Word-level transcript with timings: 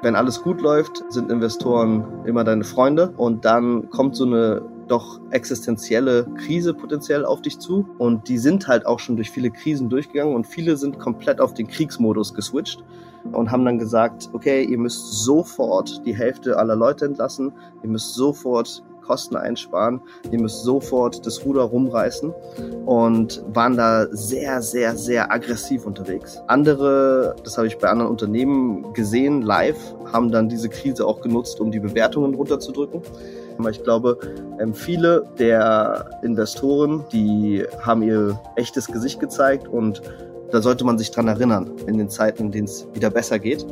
Wenn 0.00 0.14
alles 0.14 0.42
gut 0.42 0.60
läuft, 0.60 1.04
sind 1.08 1.30
Investoren 1.30 2.24
immer 2.24 2.44
deine 2.44 2.64
Freunde. 2.64 3.12
Und 3.16 3.44
dann 3.44 3.90
kommt 3.90 4.14
so 4.14 4.24
eine 4.24 4.62
doch 4.86 5.20
existenzielle 5.30 6.26
Krise 6.36 6.72
potenziell 6.72 7.24
auf 7.24 7.42
dich 7.42 7.58
zu. 7.58 7.88
Und 7.98 8.28
die 8.28 8.38
sind 8.38 8.68
halt 8.68 8.86
auch 8.86 9.00
schon 9.00 9.16
durch 9.16 9.30
viele 9.30 9.50
Krisen 9.50 9.88
durchgegangen. 9.88 10.34
Und 10.34 10.46
viele 10.46 10.76
sind 10.76 10.98
komplett 10.98 11.40
auf 11.40 11.52
den 11.54 11.66
Kriegsmodus 11.66 12.32
geswitcht 12.32 12.84
und 13.32 13.50
haben 13.50 13.64
dann 13.64 13.78
gesagt, 13.78 14.30
okay, 14.32 14.64
ihr 14.64 14.78
müsst 14.78 15.24
sofort 15.24 16.04
die 16.06 16.14
Hälfte 16.14 16.56
aller 16.56 16.76
Leute 16.76 17.04
entlassen, 17.04 17.52
ihr 17.82 17.88
müsst 17.88 18.14
sofort 18.14 18.82
Kosten 19.08 19.36
einsparen, 19.36 20.02
ihr 20.30 20.38
müsst 20.38 20.62
sofort 20.64 21.24
das 21.24 21.42
Ruder 21.44 21.62
rumreißen 21.62 22.30
und 22.84 23.42
waren 23.48 23.74
da 23.76 24.06
sehr, 24.10 24.60
sehr, 24.60 24.96
sehr 24.96 25.32
aggressiv 25.32 25.86
unterwegs. 25.86 26.38
Andere, 26.46 27.34
das 27.42 27.56
habe 27.56 27.66
ich 27.66 27.78
bei 27.78 27.88
anderen 27.88 28.10
Unternehmen 28.10 28.92
gesehen, 28.92 29.40
live, 29.40 29.78
haben 30.12 30.30
dann 30.30 30.50
diese 30.50 30.68
Krise 30.68 31.06
auch 31.06 31.22
genutzt, 31.22 31.58
um 31.58 31.70
die 31.70 31.80
Bewertungen 31.80 32.34
runterzudrücken. 32.34 33.00
Aber 33.58 33.70
ich 33.70 33.82
glaube, 33.82 34.18
ähm, 34.60 34.74
viele 34.74 35.24
der 35.38 36.10
Investoren, 36.22 37.04
die 37.10 37.64
haben 37.80 38.02
ihr 38.02 38.38
echtes 38.56 38.86
Gesicht 38.86 39.20
gezeigt 39.20 39.66
und 39.66 40.02
da 40.50 40.60
sollte 40.60 40.84
man 40.84 40.98
sich 40.98 41.10
dran 41.10 41.28
erinnern 41.28 41.70
in 41.86 41.96
den 41.96 42.10
Zeiten, 42.10 42.44
in 42.44 42.50
denen 42.52 42.66
es 42.66 42.86
wieder 42.92 43.10
besser 43.10 43.38
geht. 43.38 43.66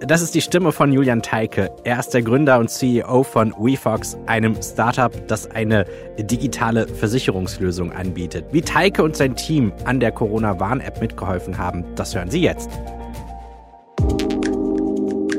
Das 0.00 0.20
ist 0.20 0.34
die 0.34 0.40
Stimme 0.40 0.72
von 0.72 0.92
Julian 0.92 1.22
Teike. 1.22 1.70
Er 1.84 1.98
ist 1.98 2.10
der 2.10 2.22
Gründer 2.22 2.58
und 2.58 2.68
CEO 2.68 3.22
von 3.22 3.54
WeFox, 3.58 4.18
einem 4.26 4.56
Startup, 4.60 5.12
das 5.28 5.50
eine 5.50 5.86
digitale 6.18 6.86
Versicherungslösung 6.86 7.92
anbietet. 7.92 8.44
Wie 8.50 8.60
Teike 8.60 9.02
und 9.02 9.16
sein 9.16 9.36
Team 9.36 9.72
an 9.84 10.00
der 10.00 10.12
Corona-Warn-App 10.12 11.00
mitgeholfen 11.00 11.56
haben, 11.58 11.84
das 11.94 12.14
hören 12.14 12.30
Sie 12.30 12.42
jetzt. 12.42 12.68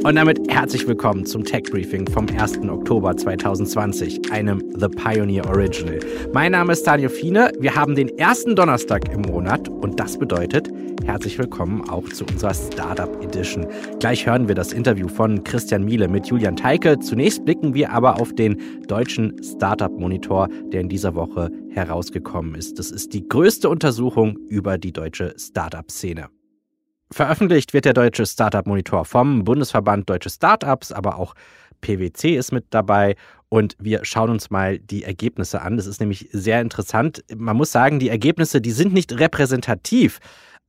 Und 0.03 0.15
damit 0.15 0.39
herzlich 0.49 0.87
willkommen 0.87 1.25
zum 1.25 1.43
Tech 1.43 1.63
Briefing 1.63 2.07
vom 2.07 2.27
1. 2.29 2.59
Oktober 2.69 3.17
2020, 3.17 4.31
einem 4.31 4.63
The 4.77 4.87
Pioneer 4.87 5.47
Original. 5.47 5.99
Mein 6.31 6.51
Name 6.51 6.73
ist 6.73 6.85
Daniel 6.85 7.09
Fiene. 7.09 7.51
Wir 7.59 7.75
haben 7.75 7.95
den 7.95 8.15
ersten 8.17 8.55
Donnerstag 8.55 9.11
im 9.11 9.21
Monat 9.21 9.67
und 9.67 9.99
das 9.99 10.17
bedeutet 10.17 10.69
herzlich 11.05 11.37
willkommen 11.37 11.87
auch 11.87 12.09
zu 12.09 12.25
unserer 12.25 12.53
Startup 12.53 13.23
Edition. 13.23 13.67
Gleich 13.99 14.25
hören 14.25 14.47
wir 14.47 14.55
das 14.55 14.73
Interview 14.73 15.07
von 15.07 15.43
Christian 15.43 15.85
Miele 15.85 16.07
mit 16.07 16.27
Julian 16.27 16.55
Teike. 16.55 16.97
Zunächst 16.99 17.45
blicken 17.45 17.75
wir 17.75 17.91
aber 17.91 18.19
auf 18.19 18.33
den 18.33 18.83
deutschen 18.87 19.41
Startup 19.43 19.91
Monitor, 19.91 20.49
der 20.73 20.81
in 20.81 20.89
dieser 20.89 21.13
Woche 21.13 21.51
herausgekommen 21.69 22.55
ist. 22.55 22.79
Das 22.79 22.89
ist 22.89 23.13
die 23.13 23.27
größte 23.27 23.69
Untersuchung 23.69 24.37
über 24.49 24.79
die 24.79 24.91
deutsche 24.91 25.35
Startup-Szene. 25.37 26.27
Veröffentlicht 27.11 27.73
wird 27.73 27.85
der 27.85 27.93
Deutsche 27.93 28.25
Startup 28.25 28.65
Monitor 28.65 29.05
vom 29.05 29.43
Bundesverband 29.43 30.09
Deutsche 30.09 30.31
Startups, 30.31 30.91
aber 30.91 31.19
auch 31.19 31.35
PwC 31.81 32.35
ist 32.35 32.51
mit 32.51 32.65
dabei 32.71 33.15
und 33.49 33.75
wir 33.79 34.03
schauen 34.03 34.31
uns 34.31 34.49
mal 34.49 34.79
die 34.79 35.03
Ergebnisse 35.03 35.61
an. 35.61 35.77
Das 35.77 35.85
ist 35.85 35.99
nämlich 35.99 36.29
sehr 36.31 36.61
interessant. 36.61 37.23
Man 37.35 37.55
muss 37.55 37.71
sagen, 37.71 37.99
die 37.99 38.09
Ergebnisse, 38.09 38.59
die 38.59 38.71
sind 38.71 38.91
nicht 38.91 39.19
repräsentativ, 39.19 40.19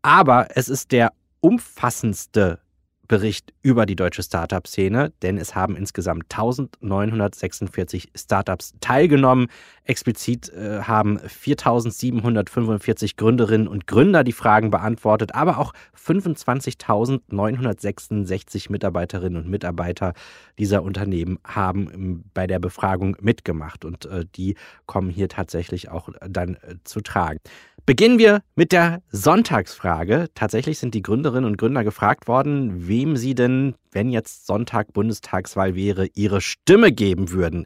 aber 0.06 0.48
es 0.54 0.68
ist 0.68 0.92
der 0.92 1.12
umfassendste 1.40 2.60
Bericht 3.08 3.52
über 3.62 3.86
die 3.86 3.96
deutsche 3.96 4.22
Startup-Szene, 4.22 5.12
denn 5.22 5.36
es 5.36 5.56
haben 5.56 5.76
insgesamt 5.76 6.32
1946 6.32 8.10
Startups 8.14 8.74
teilgenommen. 8.80 9.48
Explizit 9.82 10.48
äh, 10.50 10.82
haben 10.82 11.18
4745 11.18 13.16
Gründerinnen 13.16 13.66
und 13.66 13.88
Gründer 13.88 14.22
die 14.22 14.30
Fragen 14.30 14.70
beantwortet, 14.70 15.34
aber 15.34 15.58
auch 15.58 15.72
25.966 15.96 18.70
Mitarbeiterinnen 18.70 19.42
und 19.42 19.50
Mitarbeiter 19.50 20.12
dieser 20.56 20.84
Unternehmen 20.84 21.40
haben 21.45 21.90
ähm, 21.92 22.22
bei 22.33 22.46
der 22.46 22.61
Befragung 22.61 23.16
mitgemacht 23.20 23.84
und 23.84 24.06
äh, 24.06 24.24
die 24.36 24.55
kommen 24.86 25.11
hier 25.11 25.28
tatsächlich 25.28 25.90
auch 25.90 26.11
dann 26.20 26.55
äh, 26.55 26.77
zu 26.84 27.00
tragen. 27.00 27.40
Beginnen 27.86 28.19
wir 28.19 28.42
mit 28.57 28.73
der 28.73 29.01
Sonntagsfrage. 29.13 30.29
Tatsächlich 30.35 30.80
sind 30.80 30.92
die 30.92 31.02
Gründerinnen 31.02 31.48
und 31.48 31.57
Gründer 31.57 31.85
gefragt 31.85 32.27
worden, 32.27 32.89
wem 32.89 33.17
sie 33.17 33.36
denn, 33.36 33.77
wenn 33.92 34.11
jetzt 34.11 34.48
Sonntag 34.48 34.92
Bundestagswahl 34.92 35.77
wäre, 35.77 36.08
ihre 36.14 36.41
Stimme 36.41 36.91
geben 36.91 37.30
würden. 37.30 37.64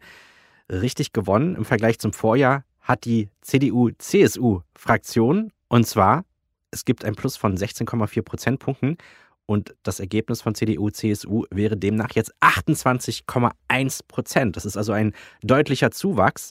Richtig 0.68 1.14
gewonnen 1.14 1.56
im 1.56 1.64
Vergleich 1.64 1.98
zum 1.98 2.12
Vorjahr 2.12 2.64
hat 2.82 3.06
die 3.06 3.30
CDU-CSU-Fraktion. 3.40 5.52
Und 5.68 5.86
zwar, 5.86 6.26
es 6.70 6.84
gibt 6.84 7.06
ein 7.06 7.14
Plus 7.14 7.38
von 7.38 7.56
16,4 7.56 8.20
Prozentpunkten. 8.20 8.98
Und 9.46 9.74
das 9.82 10.00
Ergebnis 10.00 10.42
von 10.42 10.54
CDU-CSU 10.54 11.46
wäre 11.50 11.78
demnach 11.78 12.12
jetzt 12.12 12.34
28,1 12.42 14.00
Prozent. 14.06 14.56
Das 14.56 14.66
ist 14.66 14.76
also 14.76 14.92
ein 14.92 15.14
deutlicher 15.42 15.90
Zuwachs. 15.90 16.50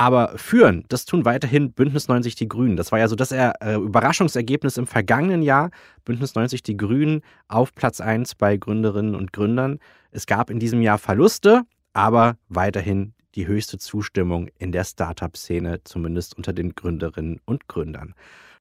Aber 0.00 0.38
führen, 0.38 0.84
das 0.88 1.06
tun 1.06 1.24
weiterhin 1.24 1.72
Bündnis 1.72 2.06
90 2.06 2.36
Die 2.36 2.48
Grünen. 2.48 2.76
Das 2.76 2.92
war 2.92 3.00
ja 3.00 3.08
so 3.08 3.16
das 3.16 3.32
äh, 3.32 3.50
Überraschungsergebnis 3.74 4.76
im 4.76 4.86
vergangenen 4.86 5.42
Jahr. 5.42 5.72
Bündnis 6.04 6.36
90 6.36 6.62
Die 6.62 6.76
Grünen 6.76 7.22
auf 7.48 7.74
Platz 7.74 8.00
1 8.00 8.36
bei 8.36 8.56
Gründerinnen 8.56 9.16
und 9.16 9.32
Gründern. 9.32 9.80
Es 10.12 10.26
gab 10.26 10.50
in 10.50 10.60
diesem 10.60 10.82
Jahr 10.82 10.98
Verluste, 10.98 11.62
aber 11.94 12.36
weiterhin 12.48 13.12
die 13.34 13.48
höchste 13.48 13.78
Zustimmung 13.78 14.48
in 14.60 14.70
der 14.70 14.84
Startup-Szene, 14.84 15.82
zumindest 15.82 16.36
unter 16.36 16.52
den 16.52 16.76
Gründerinnen 16.76 17.40
und 17.44 17.66
Gründern. 17.66 18.14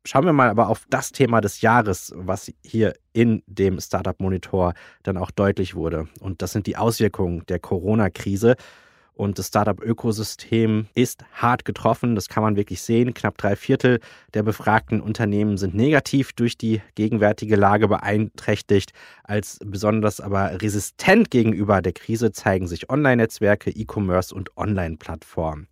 Schauen 0.05 0.25
wir 0.25 0.33
mal 0.33 0.49
aber 0.49 0.69
auf 0.69 0.85
das 0.89 1.11
Thema 1.11 1.39
des 1.39 1.61
Jahres, 1.61 2.13
was 2.15 2.51
hier 2.63 2.93
in 3.13 3.43
dem 3.45 3.79
Startup 3.79 4.19
Monitor 4.19 4.73
dann 5.03 5.17
auch 5.17 5.29
deutlich 5.29 5.75
wurde. 5.75 6.07
Und 6.19 6.41
das 6.41 6.53
sind 6.53 6.65
die 6.65 6.77
Auswirkungen 6.77 7.43
der 7.47 7.59
Corona-Krise. 7.59 8.55
Und 9.17 9.39
das 9.39 9.47
Startup-Ökosystem 9.47 10.85
ist 10.93 11.25
hart 11.33 11.65
getroffen. 11.65 12.13
Das 12.13 12.29
kann 12.29 12.43
man 12.43 12.55
wirklich 12.55 12.83
sehen. 12.83 13.15
Knapp 13.15 13.35
drei 13.39 13.55
Viertel 13.55 13.99
der 14.35 14.43
befragten 14.43 15.01
Unternehmen 15.01 15.57
sind 15.57 15.73
negativ 15.73 16.33
durch 16.33 16.55
die 16.55 16.83
gegenwärtige 16.93 17.55
Lage 17.55 17.87
beeinträchtigt. 17.87 18.91
Als 19.23 19.57
besonders 19.65 20.21
aber 20.21 20.61
resistent 20.61 21.31
gegenüber 21.31 21.81
der 21.81 21.93
Krise 21.93 22.31
zeigen 22.31 22.67
sich 22.67 22.91
Online-Netzwerke, 22.91 23.71
E-Commerce 23.71 24.35
und 24.35 24.55
Online-Plattformen. 24.55 25.67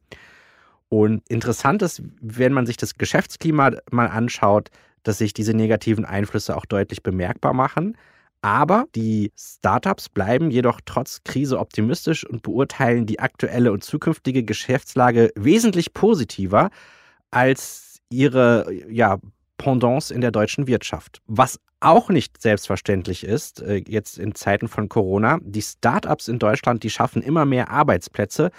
Und 0.89 1.21
interessant 1.29 1.83
ist, 1.83 2.01
wenn 2.21 2.51
man 2.51 2.65
sich 2.65 2.77
das 2.77 2.95
Geschäftsklima 2.95 3.73
mal 3.91 4.07
anschaut, 4.07 4.71
dass 5.03 5.19
sich 5.19 5.33
diese 5.33 5.53
negativen 5.53 6.03
Einflüsse 6.03 6.57
auch 6.57 6.65
deutlich 6.65 7.03
bemerkbar 7.03 7.53
machen. 7.53 7.95
Aber 8.45 8.85
die 8.93 9.31
Startups 9.35 10.07
bleiben 10.07 10.51
jedoch 10.51 10.79
trotz 10.85 11.23
Krise 11.23 11.57
optimistisch 11.57 12.23
und 12.23 12.43
beurteilen 12.43 13.07
die 13.07 13.19
aktuelle 13.19 13.71
und 13.71 13.83
zukünftige 13.83 14.43
Geschäftslage 14.43 15.31
wesentlich 15.35 15.95
positiver 15.95 16.69
als 17.31 17.97
ihre 18.11 18.71
ja, 18.87 19.17
Pendants 19.57 20.11
in 20.11 20.21
der 20.21 20.29
deutschen 20.29 20.67
Wirtschaft. 20.67 21.23
Was 21.25 21.59
auch 21.79 22.09
nicht 22.09 22.39
selbstverständlich 22.39 23.23
ist, 23.23 23.63
äh, 23.63 23.81
jetzt 23.87 24.19
in 24.19 24.35
Zeiten 24.35 24.67
von 24.67 24.89
Corona, 24.89 25.39
die 25.41 25.63
Startups 25.63 26.27
in 26.27 26.37
Deutschland, 26.37 26.83
die 26.83 26.91
schaffen 26.91 27.23
immer 27.23 27.45
mehr 27.45 27.71
Arbeitsplätze. 27.71 28.51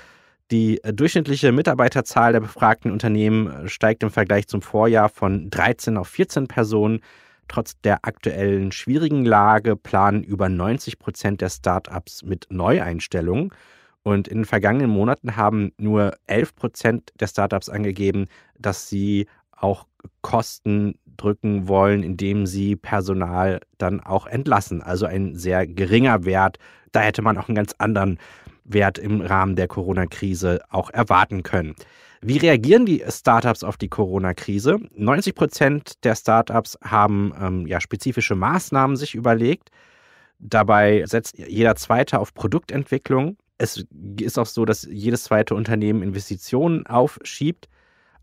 Die 0.51 0.83
äh, 0.83 0.93
durchschnittliche 0.93 1.53
Mitarbeiterzahl 1.53 2.33
der 2.33 2.41
befragten 2.41 2.91
Unternehmen 2.91 3.47
äh, 3.47 3.69
steigt 3.69 4.03
im 4.03 4.11
Vergleich 4.11 4.49
zum 4.49 4.63
Vorjahr 4.63 5.11
von 5.11 5.49
13 5.49 5.97
auf 5.97 6.09
14 6.09 6.49
Personen. 6.49 7.03
Trotz 7.49 7.81
der 7.81 8.05
aktuellen 8.05 8.73
schwierigen 8.73 9.25
Lage 9.25 9.77
planen 9.77 10.23
über 10.23 10.49
90 10.49 10.99
Prozent 10.99 11.41
der 11.41 11.51
Startups 11.51 12.23
mit 12.23 12.47
Neueinstellungen. 12.51 13.51
Und 14.03 14.29
in 14.29 14.39
den 14.39 14.45
vergangenen 14.45 14.91
Monaten 14.91 15.37
haben 15.37 15.73
nur 15.79 16.15
11 16.27 16.55
Prozent 16.55 17.13
der 17.19 17.27
Startups 17.27 17.69
angegeben, 17.69 18.29
dass 18.59 18.89
sie 18.89 19.27
auch 19.51 19.87
Kosten 20.21 20.99
drücken 21.17 21.67
wollen, 21.67 22.03
indem 22.03 22.47
sie 22.47 22.77
Personal 22.77 23.61
dann 23.79 24.01
auch 24.01 24.27
entlassen. 24.27 24.83
Also 24.83 25.07
ein 25.07 25.35
sehr 25.35 25.67
geringer 25.67 26.25
Wert. 26.25 26.59
Da 26.93 27.01
hätte 27.01 27.23
man 27.23 27.39
auch 27.39 27.49
einen 27.49 27.57
ganz 27.57 27.75
anderen 27.79 28.19
Wert 28.65 28.99
im 28.99 29.21
Rahmen 29.21 29.57
der 29.57 29.69
Corona-Krise 29.69 30.61
auch 30.71 30.91
erwarten 30.91 31.43
können. 31.43 31.75
Wie 32.23 32.39
reagieren 32.39 32.87
die 32.87 33.03
Startups 33.09 33.63
auf 33.63 33.77
die 33.77 33.89
Corona-Krise? 33.89 34.79
90 34.95 35.35
Prozent 35.35 36.05
der 36.05 36.15
Startups 36.15 36.79
haben 36.83 37.33
ähm, 37.41 37.67
ja, 37.67 37.81
spezifische 37.81 38.35
Maßnahmen 38.35 38.97
sich 38.97 39.15
überlegt. 39.15 39.71
Dabei 40.39 41.05
setzt 41.07 41.39
jeder 41.39 41.77
zweite 41.77 42.19
auf 42.19 42.35
Produktentwicklung. 42.35 43.37
Es 43.59 43.85
ist 44.21 44.39
auch 44.39 44.47
so, 44.47 44.65
dass 44.65 44.87
jedes 44.91 45.25
zweite 45.25 45.55
Unternehmen 45.55 46.03
Investitionen 46.03 46.87
aufschiebt, 46.87 47.69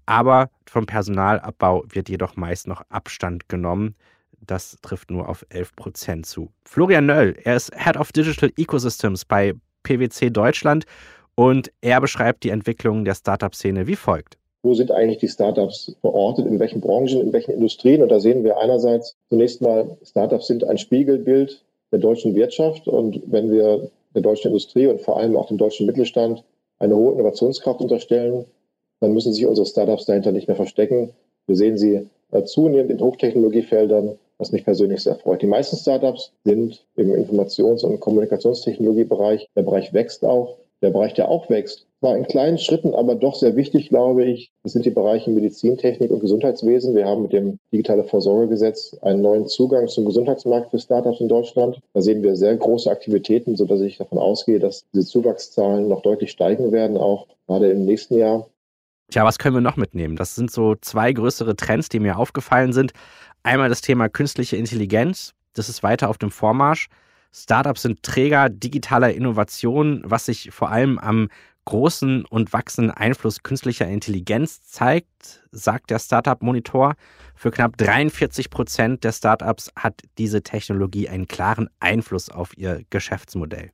aber 0.05 0.49
vom 0.67 0.85
Personalabbau 0.85 1.85
wird 1.89 2.09
jedoch 2.09 2.35
meist 2.35 2.67
noch 2.67 2.83
Abstand 2.89 3.49
genommen. 3.49 3.95
Das 4.41 4.77
trifft 4.81 5.09
nur 5.09 5.29
auf 5.29 5.45
11 5.49 5.75
Prozent 5.75 6.25
zu. 6.25 6.51
Florian 6.65 7.05
Nöll, 7.05 7.35
er 7.43 7.55
ist 7.55 7.71
Head 7.75 7.97
of 7.97 8.11
Digital 8.11 8.51
Ecosystems 8.57 9.25
bei 9.25 9.53
PwC 9.83 10.29
Deutschland 10.29 10.85
und 11.35 11.71
er 11.81 11.99
beschreibt 12.01 12.43
die 12.43 12.49
Entwicklung 12.49 13.05
der 13.05 13.15
Startup-Szene 13.15 13.87
wie 13.87 13.95
folgt. 13.95 14.37
Wo 14.61 14.73
sind 14.73 14.91
eigentlich 14.91 15.17
die 15.17 15.27
Startups 15.27 15.93
verortet? 15.99 16.45
In 16.45 16.59
welchen 16.59 16.79
Branchen, 16.79 17.19
in 17.21 17.33
welchen 17.33 17.51
Industrien? 17.51 18.01
Und 18.01 18.09
da 18.09 18.19
sehen 18.19 18.43
wir 18.43 18.57
einerseits 18.57 19.15
zunächst 19.29 19.61
mal, 19.61 19.97
Startups 20.03 20.47
sind 20.47 20.63
ein 20.63 20.77
Spiegelbild 20.77 21.63
der 21.91 21.99
deutschen 21.99 22.33
Wirtschaft. 22.33 22.87
Und 22.87 23.21
wenn 23.25 23.51
wir 23.51 23.89
der 24.15 24.21
deutschen 24.21 24.47
Industrie 24.47 24.87
und 24.87 25.01
vor 25.01 25.17
allem 25.17 25.35
auch 25.35 25.47
dem 25.47 25.57
deutschen 25.57 25.85
Mittelstand 25.85 26.43
eine 26.79 26.95
hohe 26.95 27.13
Innovationskraft 27.13 27.81
unterstellen, 27.81 28.45
dann 29.01 29.13
müssen 29.13 29.33
sich 29.33 29.45
unsere 29.45 29.67
Startups 29.67 30.05
dahinter 30.05 30.31
nicht 30.31 30.47
mehr 30.47 30.55
verstecken. 30.55 31.11
Wir 31.45 31.57
sehen 31.57 31.77
sie 31.77 32.07
äh, 32.31 32.43
zunehmend 32.45 32.89
in 32.89 33.01
Hochtechnologiefeldern, 33.01 34.17
was 34.37 34.53
mich 34.53 34.63
persönlich 34.63 35.01
sehr 35.01 35.15
freut. 35.15 35.41
Die 35.41 35.47
meisten 35.47 35.75
Startups 35.75 36.31
sind 36.45 36.85
im 36.95 37.13
Informations- 37.13 37.83
und 37.83 37.99
Kommunikationstechnologiebereich. 37.99 39.49
Der 39.57 39.63
Bereich 39.63 39.93
wächst 39.93 40.23
auch. 40.23 40.57
Der 40.83 40.89
Bereich, 40.89 41.13
der 41.13 41.29
auch 41.29 41.49
wächst, 41.49 41.87
war 42.01 42.17
in 42.17 42.27
kleinen 42.27 42.57
Schritten, 42.57 42.93
aber 42.93 43.15
doch 43.15 43.35
sehr 43.35 43.55
wichtig, 43.55 43.87
glaube 43.87 44.25
ich. 44.25 44.51
Das 44.63 44.73
sind 44.73 44.85
die 44.85 44.89
Bereiche 44.89 45.31
Medizintechnik 45.31 46.11
und 46.11 46.19
Gesundheitswesen. 46.19 46.93
Wir 46.93 47.05
haben 47.05 47.21
mit 47.21 47.31
dem 47.31 47.57
Digitale 47.71 48.03
Vorsorgegesetz 48.03 48.93
einen 49.01 49.21
neuen 49.21 49.47
Zugang 49.47 49.87
zum 49.87 50.03
Gesundheitsmarkt 50.03 50.71
für 50.71 50.79
Startups 50.79 51.21
in 51.21 51.29
Deutschland. 51.29 51.79
Da 51.93 52.01
sehen 52.01 52.21
wir 52.21 52.35
sehr 52.35 52.57
große 52.57 52.91
Aktivitäten, 52.91 53.55
sodass 53.55 53.79
ich 53.79 53.97
davon 53.97 54.17
ausgehe, 54.17 54.59
dass 54.59 54.83
diese 54.93 55.05
Zuwachszahlen 55.05 55.87
noch 55.87 56.01
deutlich 56.01 56.31
steigen 56.31 56.73
werden, 56.73 56.97
auch 56.97 57.27
gerade 57.47 57.71
im 57.71 57.85
nächsten 57.85 58.17
Jahr. 58.17 58.45
Tja, 59.09 59.23
was 59.23 59.39
können 59.39 59.55
wir 59.55 59.61
noch 59.61 59.77
mitnehmen? 59.77 60.17
Das 60.17 60.35
sind 60.35 60.51
so 60.51 60.75
zwei 60.75 61.13
größere 61.13 61.55
Trends, 61.55 61.87
die 61.87 62.01
mir 62.01 62.17
aufgefallen 62.17 62.73
sind. 62.73 62.91
Einmal 63.43 63.69
das 63.69 63.79
Thema 63.79 64.09
künstliche 64.09 64.57
Intelligenz. 64.57 65.33
Das 65.53 65.69
ist 65.69 65.81
weiter 65.81 66.09
auf 66.09 66.17
dem 66.17 66.29
Vormarsch. 66.29 66.89
Startups 67.33 67.81
sind 67.81 68.03
Träger 68.03 68.49
digitaler 68.49 69.13
Innovation, 69.13 70.01
was 70.05 70.25
sich 70.25 70.51
vor 70.51 70.69
allem 70.69 70.99
am 70.99 71.29
großen 71.65 72.25
und 72.25 72.53
wachsenden 72.53 72.91
Einfluss 72.91 73.41
künstlicher 73.41 73.87
Intelligenz 73.87 74.61
zeigt, 74.63 75.43
sagt 75.51 75.89
der 75.89 75.99
Startup 75.99 76.41
Monitor. 76.43 76.93
Für 77.35 77.51
knapp 77.51 77.77
43 77.77 78.49
Prozent 78.49 79.03
der 79.03 79.13
Startups 79.13 79.71
hat 79.75 80.01
diese 80.17 80.43
Technologie 80.43 81.09
einen 81.09 81.27
klaren 81.27 81.69
Einfluss 81.79 82.29
auf 82.29 82.55
ihr 82.57 82.83
Geschäftsmodell. 82.89 83.71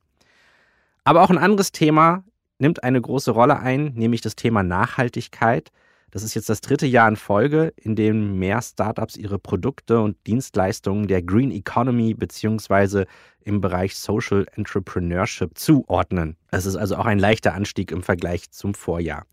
Aber 1.04 1.22
auch 1.22 1.30
ein 1.30 1.38
anderes 1.38 1.72
Thema 1.72 2.24
nimmt 2.58 2.82
eine 2.82 3.00
große 3.00 3.30
Rolle 3.30 3.58
ein, 3.58 3.92
nämlich 3.94 4.20
das 4.20 4.36
Thema 4.36 4.62
Nachhaltigkeit. 4.62 5.70
Das 6.10 6.22
ist 6.22 6.34
jetzt 6.34 6.48
das 6.48 6.60
dritte 6.60 6.86
Jahr 6.86 7.08
in 7.08 7.16
Folge, 7.16 7.72
in 7.76 7.94
dem 7.94 8.38
mehr 8.38 8.60
Startups 8.62 9.16
ihre 9.16 9.38
Produkte 9.38 10.00
und 10.00 10.16
Dienstleistungen 10.26 11.06
der 11.06 11.22
Green 11.22 11.52
Economy 11.52 12.14
bzw. 12.14 13.04
im 13.42 13.60
Bereich 13.60 13.96
Social 13.96 14.46
Entrepreneurship 14.54 15.56
zuordnen. 15.56 16.36
Es 16.50 16.66
ist 16.66 16.76
also 16.76 16.96
auch 16.96 17.06
ein 17.06 17.18
leichter 17.18 17.54
Anstieg 17.54 17.92
im 17.92 18.02
Vergleich 18.02 18.50
zum 18.50 18.74
Vorjahr. 18.74 19.24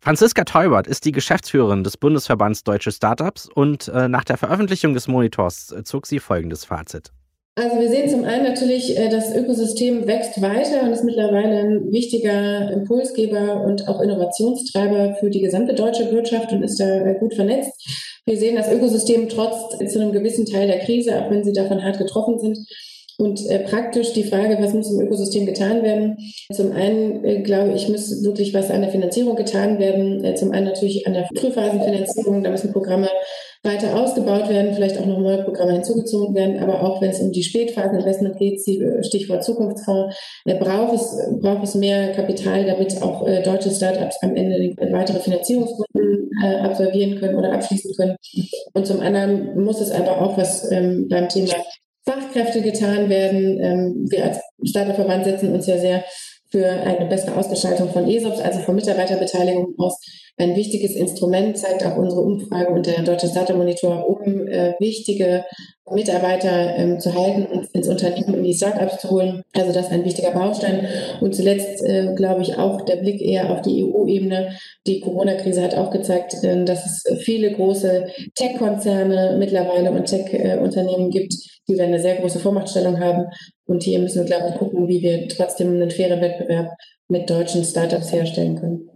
Franziska 0.00 0.44
Teubert 0.44 0.86
ist 0.86 1.04
die 1.06 1.12
Geschäftsführerin 1.12 1.82
des 1.82 1.96
Bundesverbands 1.96 2.62
Deutsche 2.64 2.92
Startups 2.92 3.48
und 3.48 3.88
äh, 3.88 4.08
nach 4.08 4.24
der 4.24 4.36
Veröffentlichung 4.36 4.92
des 4.92 5.08
Monitors 5.08 5.72
äh, 5.72 5.82
zog 5.84 6.06
sie 6.06 6.18
folgendes 6.18 6.64
Fazit. 6.64 7.10
Also 7.56 7.78
wir 7.78 7.88
sehen 7.88 8.08
zum 8.08 8.24
einen 8.24 8.42
natürlich, 8.42 8.98
äh, 8.98 9.08
das 9.08 9.32
Ökosystem 9.32 10.08
wächst 10.08 10.42
weiter 10.42 10.82
und 10.82 10.92
ist 10.92 11.04
mittlerweile 11.04 11.58
ein 11.58 11.92
wichtiger 11.92 12.72
Impulsgeber 12.72 13.62
und 13.64 13.86
auch 13.86 14.00
Innovationstreiber 14.00 15.16
für 15.20 15.30
die 15.30 15.40
gesamte 15.40 15.74
deutsche 15.74 16.10
Wirtschaft 16.10 16.52
und 16.52 16.64
ist 16.64 16.80
da 16.80 17.12
gut 17.12 17.34
vernetzt. 17.34 17.72
Wir 18.26 18.36
sehen 18.38 18.56
das 18.56 18.72
Ökosystem 18.72 19.28
trotz 19.28 19.78
zu 19.92 20.00
einem 20.00 20.12
gewissen 20.12 20.46
Teil 20.46 20.66
der 20.66 20.80
Krise, 20.80 21.16
auch 21.16 21.30
wenn 21.30 21.44
sie 21.44 21.52
davon 21.52 21.84
hart 21.84 21.98
getroffen 21.98 22.40
sind. 22.40 22.58
Und 23.16 23.48
äh, 23.48 23.60
praktisch 23.60 24.12
die 24.12 24.24
Frage, 24.24 24.56
was 24.60 24.74
muss 24.74 24.90
im 24.90 25.00
Ökosystem 25.00 25.46
getan 25.46 25.84
werden? 25.84 26.16
Zum 26.52 26.72
einen, 26.72 27.24
äh, 27.24 27.42
glaube 27.42 27.72
ich, 27.74 27.88
muss 27.88 28.24
wirklich 28.24 28.52
was 28.52 28.70
an 28.72 28.80
der 28.80 28.90
Finanzierung 28.90 29.36
getan 29.36 29.78
werden. 29.78 30.24
Äh, 30.24 30.34
zum 30.34 30.50
einen 30.50 30.66
natürlich 30.66 31.06
an 31.06 31.14
der 31.14 31.28
Frühphasenfinanzierung, 31.36 32.42
da 32.42 32.50
müssen 32.50 32.72
Programme 32.72 33.08
weiter 33.64 33.96
ausgebaut 33.98 34.48
werden, 34.50 34.74
vielleicht 34.74 34.98
auch 34.98 35.06
noch 35.06 35.18
neue 35.18 35.42
Programme 35.42 35.72
hinzugezogen 35.72 36.34
werden, 36.34 36.62
aber 36.62 36.82
auch 36.82 37.00
wenn 37.00 37.10
es 37.10 37.20
um 37.20 37.32
die 37.32 37.42
Spätphaseninvestment 37.42 38.36
geht, 38.36 38.60
Stichwort 39.04 39.42
Zukunftsfonds, 39.42 40.14
äh, 40.44 40.54
braucht 40.54 40.94
es, 40.94 41.16
braucht 41.40 41.64
es 41.64 41.74
mehr 41.74 42.12
Kapital, 42.12 42.66
damit 42.66 43.00
auch 43.02 43.26
äh, 43.26 43.42
deutsche 43.42 43.70
Startups 43.70 44.18
am 44.22 44.36
Ende 44.36 44.74
weitere 44.92 45.18
Finanzierungsrunden 45.18 46.30
äh, 46.42 46.56
absolvieren 46.56 47.18
können 47.18 47.36
oder 47.36 47.52
abschließen 47.52 47.94
können. 47.96 48.16
Und 48.74 48.86
zum 48.86 49.00
anderen 49.00 49.62
muss 49.64 49.80
es 49.80 49.90
aber 49.90 50.20
auch 50.20 50.36
was 50.36 50.70
ähm, 50.70 51.08
beim 51.08 51.28
Thema 51.28 51.54
Fachkräfte 52.06 52.60
getan 52.60 53.08
werden. 53.08 53.58
Ähm, 53.60 54.06
wir 54.10 54.24
als 54.24 54.40
Startup-Verband 54.62 55.24
setzen 55.24 55.52
uns 55.52 55.66
ja 55.66 55.78
sehr 55.78 56.04
für 56.50 56.66
eine 56.68 57.06
bessere 57.06 57.36
Ausgestaltung 57.36 57.90
von 57.90 58.08
ESOPs, 58.08 58.40
also 58.40 58.60
von 58.60 58.76
Mitarbeiterbeteiligung 58.76 59.74
aus, 59.78 59.98
ein 60.36 60.56
wichtiges 60.56 60.96
Instrument, 60.96 61.56
zeigt 61.56 61.86
auch 61.86 61.96
unsere 61.96 62.22
Umfrage 62.22 62.70
und 62.70 62.86
der 62.86 63.02
Deutsche 63.02 63.28
Startup 63.28 63.56
Monitor, 63.56 64.08
um 64.08 64.48
äh, 64.48 64.74
wichtige 64.80 65.44
Mitarbeiter 65.90 66.76
ähm, 66.76 66.98
zu 66.98 67.14
halten 67.14 67.46
und 67.46 67.68
ins 67.72 67.88
Unternehmen 67.88 68.34
in 68.34 68.44
die 68.44 68.54
Startups 68.54 68.98
zu 68.98 69.10
holen. 69.10 69.42
Also 69.52 69.72
das 69.72 69.86
ist 69.86 69.92
ein 69.92 70.04
wichtiger 70.04 70.32
Baustein. 70.32 70.88
Und 71.20 71.36
zuletzt 71.36 71.84
äh, 71.84 72.14
glaube 72.16 72.42
ich 72.42 72.56
auch 72.58 72.80
der 72.84 72.96
Blick 72.96 73.20
eher 73.20 73.50
auf 73.50 73.62
die 73.62 73.84
EU-Ebene. 73.84 74.56
Die 74.86 75.00
Corona-Krise 75.00 75.62
hat 75.62 75.76
auch 75.76 75.90
gezeigt, 75.90 76.34
äh, 76.42 76.64
dass 76.64 76.84
es 76.84 77.18
viele 77.22 77.52
große 77.52 78.08
Tech-Konzerne 78.34 79.36
mittlerweile 79.38 79.92
und 79.92 80.06
Tech-Unternehmen 80.06 81.10
gibt, 81.10 81.34
die 81.68 81.80
eine 81.80 82.00
sehr 82.00 82.16
große 82.16 82.40
Vormachtstellung 82.40 82.98
haben. 82.98 83.26
Und 83.66 83.84
hier 83.84 84.00
müssen 84.00 84.22
wir, 84.22 84.26
glaube 84.26 84.48
ich, 84.50 84.56
gucken, 84.56 84.88
wie 84.88 85.02
wir 85.02 85.28
trotzdem 85.28 85.68
einen 85.68 85.90
fairen 85.90 86.20
Wettbewerb 86.20 86.70
mit 87.08 87.30
deutschen 87.30 87.62
Startups 87.62 88.12
herstellen 88.12 88.56
können. 88.56 88.93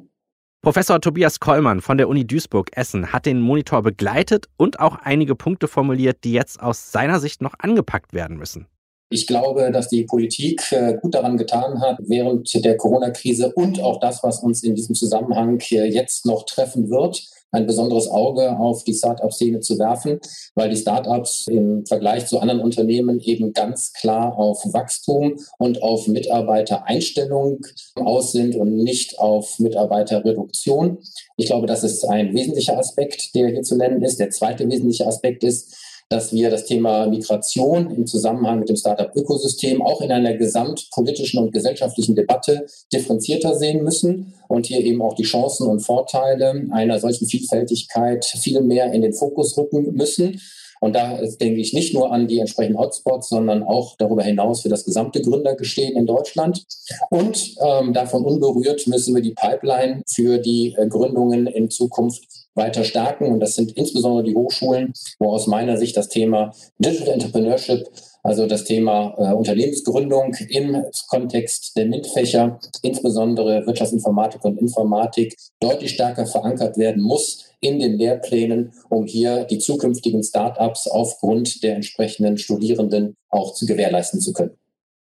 Professor 0.60 1.00
Tobias 1.00 1.38
Kollmann 1.38 1.80
von 1.80 1.98
der 1.98 2.08
Uni 2.08 2.26
Duisburg-Essen 2.26 3.12
hat 3.12 3.26
den 3.26 3.40
Monitor 3.40 3.80
begleitet 3.80 4.46
und 4.56 4.80
auch 4.80 4.96
einige 4.96 5.36
Punkte 5.36 5.68
formuliert, 5.68 6.24
die 6.24 6.32
jetzt 6.32 6.60
aus 6.60 6.90
seiner 6.90 7.20
Sicht 7.20 7.40
noch 7.40 7.54
angepackt 7.60 8.12
werden 8.12 8.36
müssen. 8.36 8.66
Ich 9.08 9.28
glaube, 9.28 9.70
dass 9.70 9.88
die 9.88 10.02
Politik 10.02 10.72
äh, 10.72 10.98
gut 11.00 11.14
daran 11.14 11.36
getan 11.36 11.80
hat, 11.80 11.98
während 12.00 12.52
der 12.64 12.76
Corona-Krise 12.76 13.52
und 13.54 13.80
auch 13.80 14.00
das, 14.00 14.24
was 14.24 14.40
uns 14.40 14.64
in 14.64 14.74
diesem 14.74 14.96
Zusammenhang 14.96 15.60
jetzt 15.60 16.26
noch 16.26 16.44
treffen 16.44 16.90
wird, 16.90 17.24
ein 17.50 17.66
besonderes 17.66 18.08
Auge 18.08 18.58
auf 18.58 18.84
die 18.84 18.94
Start-up-Szene 18.94 19.60
zu 19.60 19.78
werfen, 19.78 20.20
weil 20.54 20.68
die 20.68 20.76
Start-ups 20.76 21.46
im 21.48 21.86
Vergleich 21.86 22.26
zu 22.26 22.40
anderen 22.40 22.60
Unternehmen 22.60 23.20
eben 23.20 23.52
ganz 23.52 23.92
klar 23.92 24.38
auf 24.38 24.62
Wachstum 24.72 25.38
und 25.58 25.82
auf 25.82 26.06
Mitarbeitereinstellung 26.06 27.60
aus 27.94 28.32
sind 28.32 28.54
und 28.54 28.76
nicht 28.76 29.18
auf 29.18 29.58
Mitarbeiterreduktion. 29.58 30.98
Ich 31.36 31.46
glaube, 31.46 31.66
das 31.66 31.84
ist 31.84 32.04
ein 32.04 32.34
wesentlicher 32.34 32.78
Aspekt, 32.78 33.34
der 33.34 33.48
hier 33.48 33.62
zu 33.62 33.76
nennen 33.76 34.02
ist. 34.02 34.20
Der 34.20 34.30
zweite 34.30 34.68
wesentliche 34.68 35.06
Aspekt 35.06 35.44
ist, 35.44 35.74
dass 36.08 36.32
wir 36.32 36.50
das 36.50 36.64
Thema 36.64 37.06
Migration 37.06 37.90
im 37.90 38.06
Zusammenhang 38.06 38.60
mit 38.60 38.68
dem 38.68 38.76
Startup-Ökosystem 38.76 39.82
auch 39.82 40.00
in 40.00 40.10
einer 40.10 40.34
gesamtpolitischen 40.34 41.42
und 41.42 41.52
gesellschaftlichen 41.52 42.14
Debatte 42.14 42.66
differenzierter 42.92 43.54
sehen 43.54 43.84
müssen 43.84 44.34
und 44.48 44.66
hier 44.66 44.80
eben 44.80 45.02
auch 45.02 45.14
die 45.14 45.24
Chancen 45.24 45.66
und 45.66 45.80
Vorteile 45.80 46.66
einer 46.70 46.98
solchen 46.98 47.26
Vielfältigkeit 47.26 48.24
viel 48.24 48.62
mehr 48.62 48.92
in 48.92 49.02
den 49.02 49.12
Fokus 49.12 49.56
rücken 49.58 49.94
müssen. 49.94 50.40
Und 50.80 50.94
da 50.94 51.18
denke 51.40 51.60
ich 51.60 51.72
nicht 51.72 51.92
nur 51.92 52.12
an 52.12 52.28
die 52.28 52.38
entsprechenden 52.38 52.78
Hotspots, 52.78 53.28
sondern 53.28 53.64
auch 53.64 53.96
darüber 53.96 54.22
hinaus 54.22 54.62
für 54.62 54.68
das 54.68 54.84
gesamte 54.84 55.20
Gründergestehen 55.20 55.96
in 55.96 56.06
Deutschland. 56.06 56.64
Und 57.10 57.56
ähm, 57.60 57.92
davon 57.92 58.24
unberührt 58.24 58.86
müssen 58.86 59.14
wir 59.14 59.22
die 59.22 59.34
Pipeline 59.34 60.02
für 60.06 60.38
die 60.38 60.74
äh, 60.78 60.86
Gründungen 60.86 61.48
in 61.48 61.68
Zukunft 61.68 62.37
weiter 62.58 62.84
stärken. 62.84 63.32
Und 63.32 63.40
das 63.40 63.54
sind 63.54 63.72
insbesondere 63.72 64.24
die 64.24 64.34
Hochschulen, 64.34 64.92
wo 65.18 65.30
aus 65.30 65.46
meiner 65.46 65.78
Sicht 65.78 65.96
das 65.96 66.08
Thema 66.08 66.52
Digital 66.78 67.14
Entrepreneurship, 67.14 67.88
also 68.22 68.46
das 68.46 68.64
Thema 68.64 69.14
äh, 69.16 69.32
Unternehmensgründung 69.32 70.34
im 70.50 70.84
Kontext 71.08 71.74
der 71.76 71.86
MINT-Fächer, 71.86 72.58
insbesondere 72.82 73.66
Wirtschaftsinformatik 73.66 74.44
und 74.44 74.60
Informatik, 74.60 75.34
deutlich 75.60 75.92
stärker 75.92 76.26
verankert 76.26 76.76
werden 76.76 77.02
muss 77.02 77.44
in 77.60 77.78
den 77.78 77.94
Lehrplänen, 77.94 78.72
um 78.90 79.06
hier 79.06 79.44
die 79.44 79.58
zukünftigen 79.58 80.22
Start-ups 80.22 80.86
aufgrund 80.88 81.62
der 81.62 81.76
entsprechenden 81.76 82.36
Studierenden 82.36 83.16
auch 83.30 83.54
zu 83.54 83.66
gewährleisten 83.66 84.20
zu 84.20 84.32
können. 84.32 84.52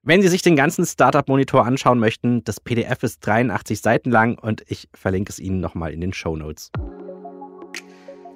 Wenn 0.03 0.23
Sie 0.23 0.29
sich 0.29 0.41
den 0.41 0.55
ganzen 0.55 0.83
Startup-Monitor 0.83 1.63
anschauen 1.63 1.99
möchten, 1.99 2.43
das 2.43 2.59
PDF 2.59 3.03
ist 3.03 3.19
83 3.19 3.81
Seiten 3.81 4.09
lang 4.09 4.39
und 4.39 4.63
ich 4.67 4.87
verlinke 4.93 5.31
es 5.31 5.37
Ihnen 5.37 5.59
nochmal 5.59 5.93
in 5.93 6.01
den 6.01 6.13
Show 6.13 6.35
Notes 6.35 6.71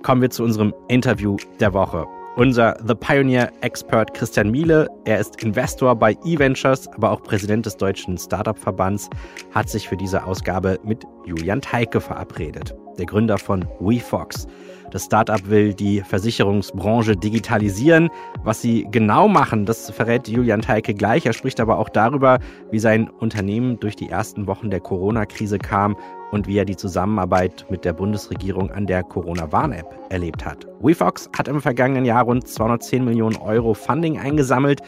kommen 0.05 0.21
wir 0.21 0.29
zu 0.29 0.43
unserem 0.43 0.71
Interview 0.88 1.35
der 1.59 1.74
Woche. 1.74 2.05
Unser 2.35 2.77
The 2.85 2.93
Pioneer 2.93 3.51
Expert 3.62 4.13
Christian 4.13 4.51
Miele, 4.51 4.88
er 5.05 5.19
ist 5.19 5.41
Investor 5.41 5.95
bei 5.95 6.15
eVentures, 6.24 6.88
aber 6.89 7.09
auch 7.09 7.24
Präsident 7.24 7.65
des 7.65 7.75
Deutschen 7.75 8.15
Startup-Verbands, 8.15 9.09
hat 9.51 9.67
sich 9.67 9.89
für 9.89 9.97
diese 9.97 10.24
Ausgabe 10.24 10.79
mit 10.83 11.03
Julian 11.25 11.59
Teike 11.59 12.00
verabredet, 12.00 12.75
der 13.00 13.07
Gründer 13.07 13.39
von 13.39 13.65
WeFox. 13.79 14.45
Das 14.91 15.05
Startup 15.05 15.50
will 15.50 15.74
die 15.74 16.01
Versicherungsbranche 16.01 17.17
digitalisieren. 17.17 18.09
Was 18.43 18.62
sie 18.62 18.88
genau 18.91 19.27
machen, 19.27 19.65
das 19.65 19.89
verrät 19.89 20.27
Julian 20.27 20.62
Teike 20.62 20.93
gleich. 20.93 21.25
Er 21.25 21.33
spricht 21.33 21.59
aber 21.59 21.79
auch 21.79 21.89
darüber, 21.89 22.38
wie 22.69 22.79
sein 22.79 23.09
Unternehmen 23.09 23.79
durch 23.79 23.95
die 23.95 24.09
ersten 24.09 24.45
Wochen 24.45 24.69
der 24.69 24.81
Corona-Krise 24.81 25.57
kam 25.57 25.97
und 26.35 26.47
wie 26.47 26.57
er 26.57 26.65
die 26.65 26.75
Zusammenarbeit 26.75 27.65
mit 27.69 27.85
der 27.85 27.93
Bundesregierung 27.93 28.69
an 28.69 28.85
der 28.85 29.03
Corona-Warn-App 29.03 29.87
erlebt 30.09 30.45
hat. 30.45 30.67
WeFox 30.81 31.29
hat 31.35 31.47
im 31.47 31.61
vergangenen 31.61 32.05
Jahr 32.05 32.25
rund 32.25 32.47
210 32.47 33.03
Millionen 33.03 33.37
Euro 33.37 33.73
Funding 33.73 34.19
eingesammelt. 34.19 34.81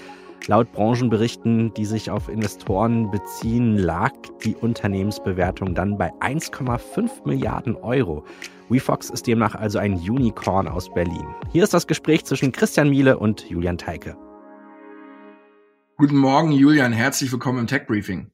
Laut 0.47 0.71
Branchenberichten, 0.73 1.73
die 1.73 1.85
sich 1.85 2.11
auf 2.11 2.29
Investoren 2.29 3.09
beziehen, 3.09 3.77
lag 3.77 4.11
die 4.43 4.55
Unternehmensbewertung 4.55 5.73
dann 5.73 5.97
bei 5.97 6.11
1,5 6.19 7.25
Milliarden 7.25 7.75
Euro. 7.77 8.23
WeFox 8.69 9.09
ist 9.09 9.25
demnach 9.25 9.55
also 9.55 9.79
ein 9.79 9.93
Unicorn 9.93 10.67
aus 10.67 10.93
Berlin. 10.93 11.25
Hier 11.53 11.63
ist 11.63 11.73
das 11.73 11.87
Gespräch 11.87 12.25
zwischen 12.25 12.51
Christian 12.51 12.89
Miele 12.89 13.17
und 13.17 13.49
Julian 13.49 13.77
Teike. 13.77 14.17
Guten 15.95 16.17
Morgen, 16.17 16.51
Julian. 16.51 16.91
Herzlich 16.91 17.31
willkommen 17.31 17.59
im 17.59 17.67
Tech 17.67 17.87
Briefing. 17.87 18.31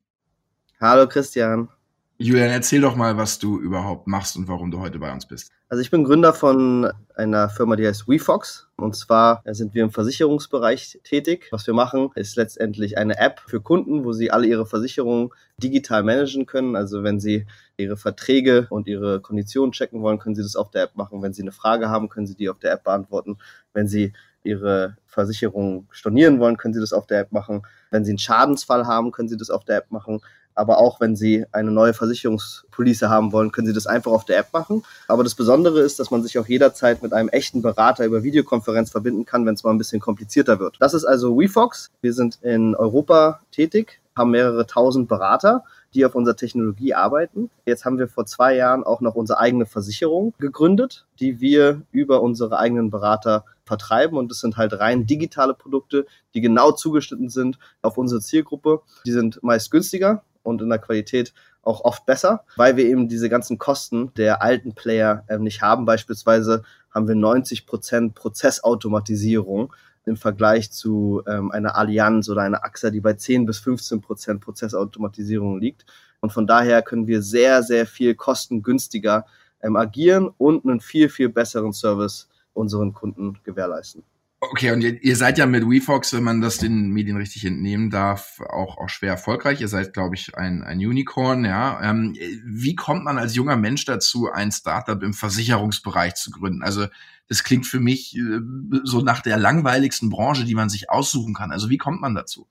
Hallo, 0.82 1.08
Christian. 1.08 1.70
Julian, 2.18 2.50
erzähl 2.50 2.82
doch 2.82 2.96
mal, 2.96 3.18
was 3.18 3.40
du 3.40 3.60
überhaupt 3.60 4.08
machst 4.08 4.38
und 4.38 4.48
warum 4.48 4.70
du 4.70 4.80
heute 4.80 5.00
bei 5.00 5.12
uns 5.12 5.26
bist. 5.26 5.52
Also 5.68 5.82
ich 5.82 5.90
bin 5.90 6.04
Gründer 6.04 6.34
von 6.34 6.92
einer 7.16 7.50
Firma, 7.50 7.76
die 7.76 7.88
heißt 7.88 8.08
WeFox. 8.08 8.68
Und 8.76 8.96
zwar 8.96 9.42
sind 9.52 9.74
wir 9.74 9.84
im 9.84 9.90
Versicherungsbereich 9.90 11.00
tätig. 11.04 11.48
Was 11.50 11.66
wir 11.66 11.74
machen, 11.74 12.12
ist 12.14 12.36
letztendlich 12.36 13.00
eine 13.00 13.18
App 13.18 13.42
für 13.48 13.60
Kunden, 13.60 14.06
wo 14.06 14.14
sie 14.14 14.30
alle 14.30 14.46
ihre 14.46 14.68
Versicherungen 14.68 15.32
digital 15.58 16.04
managen 16.04 16.46
können. 16.46 16.76
Also 16.76 17.04
wenn 17.04 17.20
sie 17.20 17.48
ihre 17.78 17.98
Verträge 17.98 18.68
und 18.70 18.88
ihre 18.88 19.20
Konditionen 19.20 19.72
checken 19.72 20.04
wollen, 20.04 20.20
können 20.20 20.36
sie 20.36 20.44
das 20.44 20.56
auf 20.56 20.70
der 20.70 20.84
App 20.84 20.96
machen. 20.96 21.24
Wenn 21.24 21.34
sie 21.34 21.42
eine 21.42 21.52
Frage 21.52 21.90
haben, 21.90 22.08
können 22.10 22.28
sie 22.28 22.36
die 22.36 22.50
auf 22.50 22.60
der 22.60 22.74
App 22.74 22.84
beantworten. 22.84 23.40
Wenn 23.74 23.88
sie 23.88 24.14
ihre 24.44 24.98
Versicherung 25.08 25.88
stornieren 25.90 26.40
wollen, 26.40 26.58
können 26.58 26.74
sie 26.76 26.80
das 26.80 26.94
auf 26.94 27.08
der 27.08 27.22
App 27.22 27.32
machen. 27.32 27.64
Wenn 27.90 28.06
sie 28.06 28.12
einen 28.12 28.20
Schadensfall 28.20 28.86
haben, 28.86 29.12
können 29.12 29.30
sie 29.30 29.38
das 29.38 29.50
auf 29.50 29.66
der 29.66 29.78
App 29.78 29.90
machen. 29.90 30.22
Aber 30.56 30.78
auch 30.78 31.00
wenn 31.00 31.16
Sie 31.16 31.46
eine 31.52 31.72
neue 31.72 31.94
Versicherungspolice 31.94 33.10
haben 33.10 33.32
wollen, 33.32 33.52
können 33.52 33.68
Sie 33.68 33.74
das 33.74 33.88
einfach 33.88 34.12
auf 34.12 34.26
der 34.26 34.38
App 34.38 34.54
machen. 34.54 34.84
Aber 35.08 35.24
das 35.24 35.36
Besondere 35.36 35.80
ist, 35.82 36.00
dass 36.00 36.12
man 36.12 36.24
sich 36.24 36.38
auch 36.40 36.48
jederzeit 36.48 37.02
mit 37.02 37.14
einem 37.14 37.30
echten 37.30 37.62
Berater 37.62 38.06
über 38.06 38.24
Videokonferenz 38.24 38.92
verbinden 38.92 39.26
kann, 39.26 39.46
wenn 39.46 39.56
es 39.56 39.64
mal 39.64 39.72
ein 39.72 39.78
bisschen 39.78 40.02
komplizierter 40.02 40.60
wird. 40.60 40.78
Das 40.80 40.94
ist 40.94 41.06
also 41.06 41.38
WeFox. 41.38 41.92
Wir 42.02 42.14
sind 42.14 42.40
in 42.42 42.76
Europa 42.76 43.42
tätig, 43.52 44.00
haben 44.16 44.32
mehrere 44.32 44.68
tausend 44.68 45.08
Berater, 45.08 45.64
die 45.94 46.06
auf 46.06 46.16
unserer 46.16 46.36
Technologie 46.36 46.94
arbeiten. 46.94 47.50
Jetzt 47.66 47.86
haben 47.86 47.98
wir 47.98 48.08
vor 48.08 48.26
zwei 48.26 48.56
Jahren 48.56 48.84
auch 48.84 49.02
noch 49.02 49.16
unsere 49.16 49.40
eigene 49.40 49.66
Versicherung 49.66 50.34
gegründet, 50.40 51.06
die 51.20 51.40
wir 51.40 51.82
über 51.92 52.22
unsere 52.22 52.58
eigenen 52.58 52.90
Berater 52.90 53.46
vertreiben. 53.66 54.18
Und 54.18 54.30
das 54.30 54.40
sind 54.40 54.58
halt 54.58 54.80
rein 54.80 55.06
digitale 55.06 55.54
Produkte, 55.54 56.06
die 56.34 56.42
genau 56.42 56.72
zugeschnitten 56.72 57.30
sind 57.30 57.60
auf 57.82 57.98
unsere 57.98 58.22
Zielgruppe. 58.22 58.82
Die 59.06 59.12
sind 59.12 59.42
meist 59.44 59.72
günstiger, 59.72 60.24
und 60.44 60.62
in 60.62 60.70
der 60.70 60.80
Qualität 60.80 61.34
auch 61.62 61.82
oft 61.86 62.06
besser, 62.06 62.44
weil 62.56 62.76
wir 62.76 62.86
eben 62.86 63.08
diese 63.08 63.30
ganzen 63.30 63.58
Kosten 63.58 64.14
der 64.16 64.42
alten 64.42 64.74
Player 64.74 65.24
äh, 65.28 65.38
nicht 65.38 65.62
haben. 65.62 65.86
Beispielsweise 65.86 66.64
haben 66.92 67.08
wir 67.08 67.16
90 67.16 67.66
Prozent 67.66 68.16
Prozessautomatisierung 68.16 69.74
im 70.06 70.18
Vergleich 70.18 70.72
zu 70.72 71.24
ähm, 71.28 71.52
einer 71.52 71.78
Allianz 71.78 72.30
oder 72.30 72.42
einer 72.42 72.64
AXA, 72.66 72.90
die 72.90 73.00
bei 73.00 73.14
10 73.14 73.46
bis 73.46 73.60
15 73.60 74.02
Prozent 74.02 74.42
Prozessautomatisierung 74.42 75.60
liegt. 75.60 75.86
Und 76.20 76.32
von 76.32 76.46
daher 76.46 76.82
können 76.82 77.08
wir 77.08 77.22
sehr, 77.22 77.64
sehr 77.64 77.86
viel 77.86 78.16
kostengünstiger 78.16 79.26
ähm, 79.62 79.78
agieren 79.78 80.30
und 80.38 80.66
einen 80.66 80.82
viel, 80.82 81.10
viel 81.10 81.30
besseren 81.30 81.74
Service 81.74 82.28
unseren 82.54 82.94
Kunden 82.94 83.40
gewährleisten. 83.44 84.04
Okay, 84.52 84.72
und 84.72 84.82
ihr, 84.82 85.02
ihr, 85.02 85.16
seid 85.16 85.38
ja 85.38 85.46
mit 85.46 85.64
WeFox, 85.64 86.14
wenn 86.14 86.24
man 86.24 86.42
das 86.42 86.58
den 86.58 86.90
Medien 86.90 87.18
richtig 87.18 87.46
entnehmen 87.46 87.90
darf, 87.90 88.42
auch, 88.42 88.78
auch 88.78 88.90
schwer 88.90 89.12
erfolgreich. 89.12 89.62
Ihr 89.62 89.68
seid, 89.68 89.94
glaube 89.94 90.16
ich, 90.16 90.36
ein, 90.36 90.64
ein 90.64 90.80
Unicorn, 90.80 91.46
ja. 91.46 91.80
Ähm, 91.82 92.16
wie 92.46 92.76
kommt 92.76 93.04
man 93.04 93.18
als 93.18 93.36
junger 93.36 93.56
Mensch 93.56 93.86
dazu, 93.86 94.30
ein 94.32 94.52
Startup 94.52 95.02
im 95.02 95.14
Versicherungsbereich 95.14 96.16
zu 96.16 96.32
gründen? 96.32 96.62
Also 96.62 96.88
das 97.30 97.44
klingt 97.44 97.66
für 97.66 97.80
mich 97.80 98.18
äh, 98.18 98.40
so 98.84 99.02
nach 99.02 99.22
der 99.22 99.38
langweiligsten 99.38 100.10
Branche, 100.10 100.46
die 100.46 100.56
man 100.56 100.70
sich 100.70 100.90
aussuchen 100.90 101.34
kann. 101.34 101.52
Also 101.52 101.70
wie 101.70 101.78
kommt 101.78 102.02
man 102.02 102.16
dazu? 102.16 102.48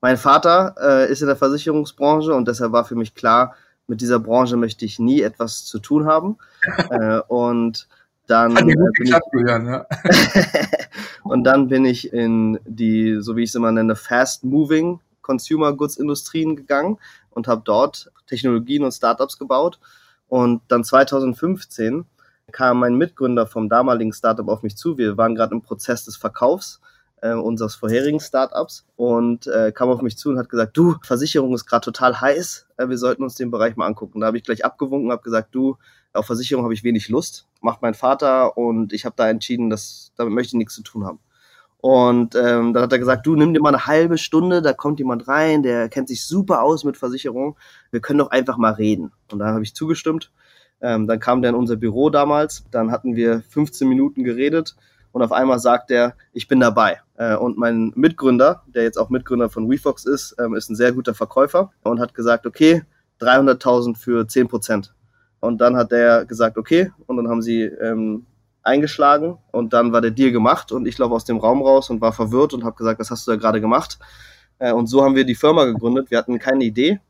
Mein 0.00 0.16
Vater 0.16 0.74
äh, 0.80 1.12
ist 1.12 1.20
in 1.20 1.28
der 1.28 1.36
Versicherungsbranche 1.36 2.34
und 2.34 2.48
deshalb 2.48 2.72
war 2.72 2.84
für 2.84 2.96
mich 2.96 3.14
klar, 3.14 3.54
mit 3.86 4.00
dieser 4.00 4.18
Branche 4.18 4.56
möchte 4.56 4.84
ich 4.84 4.98
nie 4.98 5.20
etwas 5.20 5.64
zu 5.64 5.78
tun 5.78 6.06
haben. 6.06 6.38
äh, 6.90 7.20
und 7.28 7.86
dann 8.32 8.54
Hat 8.54 8.64
gut 8.64 8.72
äh, 8.72 9.02
geklappt, 9.02 9.26
ich, 9.26 9.40
Julian, 9.40 9.66
ja. 9.66 9.86
und 11.22 11.44
dann 11.44 11.68
bin 11.68 11.84
ich 11.84 12.12
in 12.12 12.58
die, 12.64 13.18
so 13.20 13.36
wie 13.36 13.42
ich 13.42 13.50
es 13.50 13.54
immer 13.54 13.70
nenne, 13.70 13.94
fast-moving 13.94 15.00
Consumer 15.20 15.72
Goods 15.74 15.96
Industrien 15.96 16.56
gegangen 16.56 16.98
und 17.30 17.46
habe 17.46 17.62
dort 17.64 18.10
Technologien 18.26 18.84
und 18.84 18.92
Startups 18.92 19.38
gebaut. 19.38 19.78
Und 20.28 20.62
dann 20.68 20.82
2015 20.82 22.06
kam 22.50 22.80
mein 22.80 22.96
Mitgründer 22.96 23.46
vom 23.46 23.68
damaligen 23.68 24.12
Startup 24.12 24.48
auf 24.48 24.62
mich 24.62 24.76
zu. 24.76 24.98
Wir 24.98 25.16
waren 25.16 25.34
gerade 25.34 25.54
im 25.54 25.62
Prozess 25.62 26.04
des 26.04 26.16
Verkaufs 26.16 26.80
äh, 27.20 27.34
unseres 27.34 27.74
vorherigen 27.74 28.20
Startups 28.20 28.84
und 28.96 29.46
äh, 29.46 29.72
kam 29.72 29.90
auf 29.90 30.02
mich 30.02 30.16
zu 30.16 30.30
und 30.30 30.38
hat 30.38 30.48
gesagt, 30.48 30.76
du, 30.76 30.96
Versicherung 31.02 31.54
ist 31.54 31.66
gerade 31.66 31.84
total 31.84 32.20
heiß, 32.20 32.66
äh, 32.78 32.88
wir 32.88 32.98
sollten 32.98 33.22
uns 33.22 33.36
den 33.36 33.50
Bereich 33.50 33.76
mal 33.76 33.86
angucken. 33.86 34.20
Da 34.20 34.26
habe 34.26 34.38
ich 34.38 34.44
gleich 34.44 34.64
abgewunken, 34.64 35.12
habe 35.12 35.22
gesagt, 35.22 35.54
du, 35.54 35.76
auf 36.12 36.26
Versicherung 36.26 36.64
habe 36.64 36.74
ich 36.74 36.84
wenig 36.84 37.08
Lust, 37.08 37.46
macht 37.62 37.82
mein 37.82 37.94
Vater 37.94 38.56
und 38.56 38.92
ich 38.92 39.04
habe 39.04 39.14
da 39.16 39.28
entschieden, 39.28 39.70
dass 39.70 40.12
damit 40.16 40.34
möchte 40.34 40.48
ich 40.50 40.58
nichts 40.58 40.74
zu 40.74 40.82
tun 40.82 41.04
haben. 41.04 41.20
Und 41.78 42.36
ähm, 42.36 42.72
dann 42.72 42.82
hat 42.84 42.92
er 42.92 43.00
gesagt, 43.00 43.26
du 43.26 43.34
nimm 43.34 43.54
dir 43.54 43.60
mal 43.60 43.70
eine 43.70 43.86
halbe 43.86 44.16
Stunde, 44.16 44.62
da 44.62 44.72
kommt 44.72 45.00
jemand 45.00 45.26
rein, 45.26 45.64
der 45.64 45.88
kennt 45.88 46.08
sich 46.08 46.24
super 46.24 46.62
aus 46.62 46.84
mit 46.84 46.96
Versicherung. 46.96 47.56
Wir 47.90 48.00
können 48.00 48.20
doch 48.20 48.30
einfach 48.30 48.56
mal 48.56 48.74
reden. 48.74 49.10
Und 49.32 49.40
da 49.40 49.48
habe 49.48 49.64
ich 49.64 49.74
zugestimmt. 49.74 50.30
Ähm, 50.80 51.08
dann 51.08 51.18
kam 51.18 51.42
der 51.42 51.50
in 51.50 51.56
unser 51.56 51.76
Büro 51.76 52.10
damals, 52.10 52.64
dann 52.70 52.90
hatten 52.90 53.16
wir 53.16 53.42
15 53.48 53.88
Minuten 53.88 54.22
geredet 54.24 54.76
und 55.12 55.22
auf 55.22 55.30
einmal 55.30 55.58
sagt 55.58 55.90
er, 55.90 56.14
ich 56.32 56.48
bin 56.48 56.58
dabei. 56.58 57.00
Äh, 57.16 57.36
und 57.36 57.56
mein 57.58 57.92
Mitgründer, 57.94 58.62
der 58.66 58.82
jetzt 58.82 58.98
auch 58.98 59.10
Mitgründer 59.10 59.48
von 59.48 59.70
WeFox 59.70 60.04
ist, 60.06 60.34
ähm, 60.38 60.54
ist 60.54 60.70
ein 60.70 60.76
sehr 60.76 60.92
guter 60.92 61.14
Verkäufer 61.14 61.70
und 61.84 62.00
hat 62.00 62.14
gesagt, 62.14 62.46
okay, 62.46 62.82
300.000 63.20 63.96
für 63.96 64.26
10 64.26 64.48
Prozent. 64.48 64.94
Und 65.42 65.60
dann 65.60 65.76
hat 65.76 65.90
der 65.90 66.24
gesagt, 66.24 66.56
okay. 66.56 66.92
Und 67.06 67.16
dann 67.16 67.28
haben 67.28 67.42
sie 67.42 67.62
ähm, 67.62 68.26
eingeschlagen 68.62 69.38
und 69.50 69.72
dann 69.72 69.92
war 69.92 70.00
der 70.00 70.12
Deal 70.12 70.30
gemacht 70.30 70.70
und 70.70 70.86
ich 70.86 70.96
laufe 70.98 71.14
aus 71.14 71.24
dem 71.24 71.38
Raum 71.38 71.62
raus 71.62 71.90
und 71.90 72.00
war 72.00 72.12
verwirrt 72.12 72.54
und 72.54 72.62
habe 72.62 72.76
gesagt, 72.76 73.00
was 73.00 73.10
hast 73.10 73.26
du 73.26 73.32
da 73.32 73.36
gerade 73.36 73.60
gemacht? 73.60 73.98
Äh, 74.60 74.72
und 74.72 74.86
so 74.86 75.02
haben 75.02 75.16
wir 75.16 75.24
die 75.24 75.34
Firma 75.34 75.64
gegründet. 75.64 76.12
Wir 76.12 76.18
hatten 76.18 76.38
keine 76.38 76.62
Idee, 76.62 77.00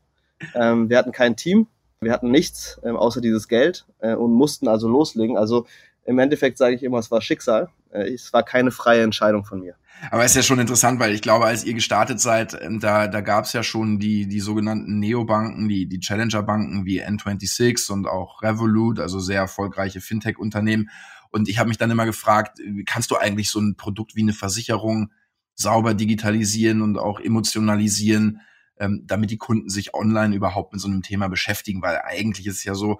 ähm, 0.55 0.89
wir 0.89 0.97
hatten 0.97 1.11
kein 1.11 1.35
Team, 1.35 1.67
wir 2.01 2.11
hatten 2.11 2.31
nichts 2.31 2.81
ähm, 2.83 2.95
außer 2.95 3.21
dieses 3.21 3.47
Geld 3.47 3.85
äh, 3.99 4.15
und 4.15 4.31
mussten 4.31 4.67
also 4.67 4.87
loslegen. 4.87 5.37
Also 5.37 5.67
im 6.03 6.17
Endeffekt 6.17 6.57
sage 6.57 6.73
ich 6.73 6.81
immer, 6.81 6.97
es 6.97 7.11
war 7.11 7.21
Schicksal. 7.21 7.69
Äh, 7.93 8.13
es 8.13 8.33
war 8.33 8.43
keine 8.43 8.71
freie 8.71 9.03
Entscheidung 9.03 9.45
von 9.45 9.59
mir. 9.59 9.75
Aber 10.11 10.25
es 10.25 10.31
ist 10.31 10.35
ja 10.35 10.43
schon 10.43 10.59
interessant, 10.59 10.99
weil 10.99 11.13
ich 11.13 11.21
glaube, 11.21 11.45
als 11.45 11.63
ihr 11.63 11.73
gestartet 11.73 12.19
seid, 12.19 12.57
ähm, 12.61 12.79
da, 12.79 13.07
da 13.07 13.21
gab 13.21 13.45
es 13.45 13.53
ja 13.53 13.63
schon 13.63 13.99
die, 13.99 14.27
die 14.27 14.39
sogenannten 14.39 14.99
Neobanken, 14.99 15.69
die, 15.69 15.87
die 15.87 15.99
Challenger-Banken 15.99 16.85
wie 16.85 17.01
N26 17.01 17.91
und 17.91 18.07
auch 18.07 18.41
Revolut, 18.41 18.99
also 18.99 19.19
sehr 19.19 19.39
erfolgreiche 19.39 20.01
Fintech-Unternehmen. 20.01 20.89
Und 21.29 21.47
ich 21.47 21.57
habe 21.57 21.69
mich 21.69 21.77
dann 21.77 21.91
immer 21.91 22.05
gefragt, 22.05 22.59
kannst 22.85 23.11
du 23.11 23.17
eigentlich 23.17 23.49
so 23.49 23.59
ein 23.59 23.75
Produkt 23.75 24.15
wie 24.15 24.21
eine 24.21 24.33
Versicherung 24.33 25.11
sauber 25.55 25.93
digitalisieren 25.93 26.81
und 26.81 26.97
auch 26.97 27.19
emotionalisieren, 27.19 28.41
ähm, 28.77 29.03
damit 29.05 29.31
die 29.31 29.37
Kunden 29.37 29.69
sich 29.69 29.93
online 29.93 30.35
überhaupt 30.35 30.73
mit 30.73 30.81
so 30.81 30.87
einem 30.87 31.01
Thema 31.01 31.29
beschäftigen? 31.29 31.81
Weil 31.81 32.01
eigentlich 32.03 32.47
ist 32.47 32.57
es 32.57 32.63
ja 32.63 32.75
so, 32.75 32.99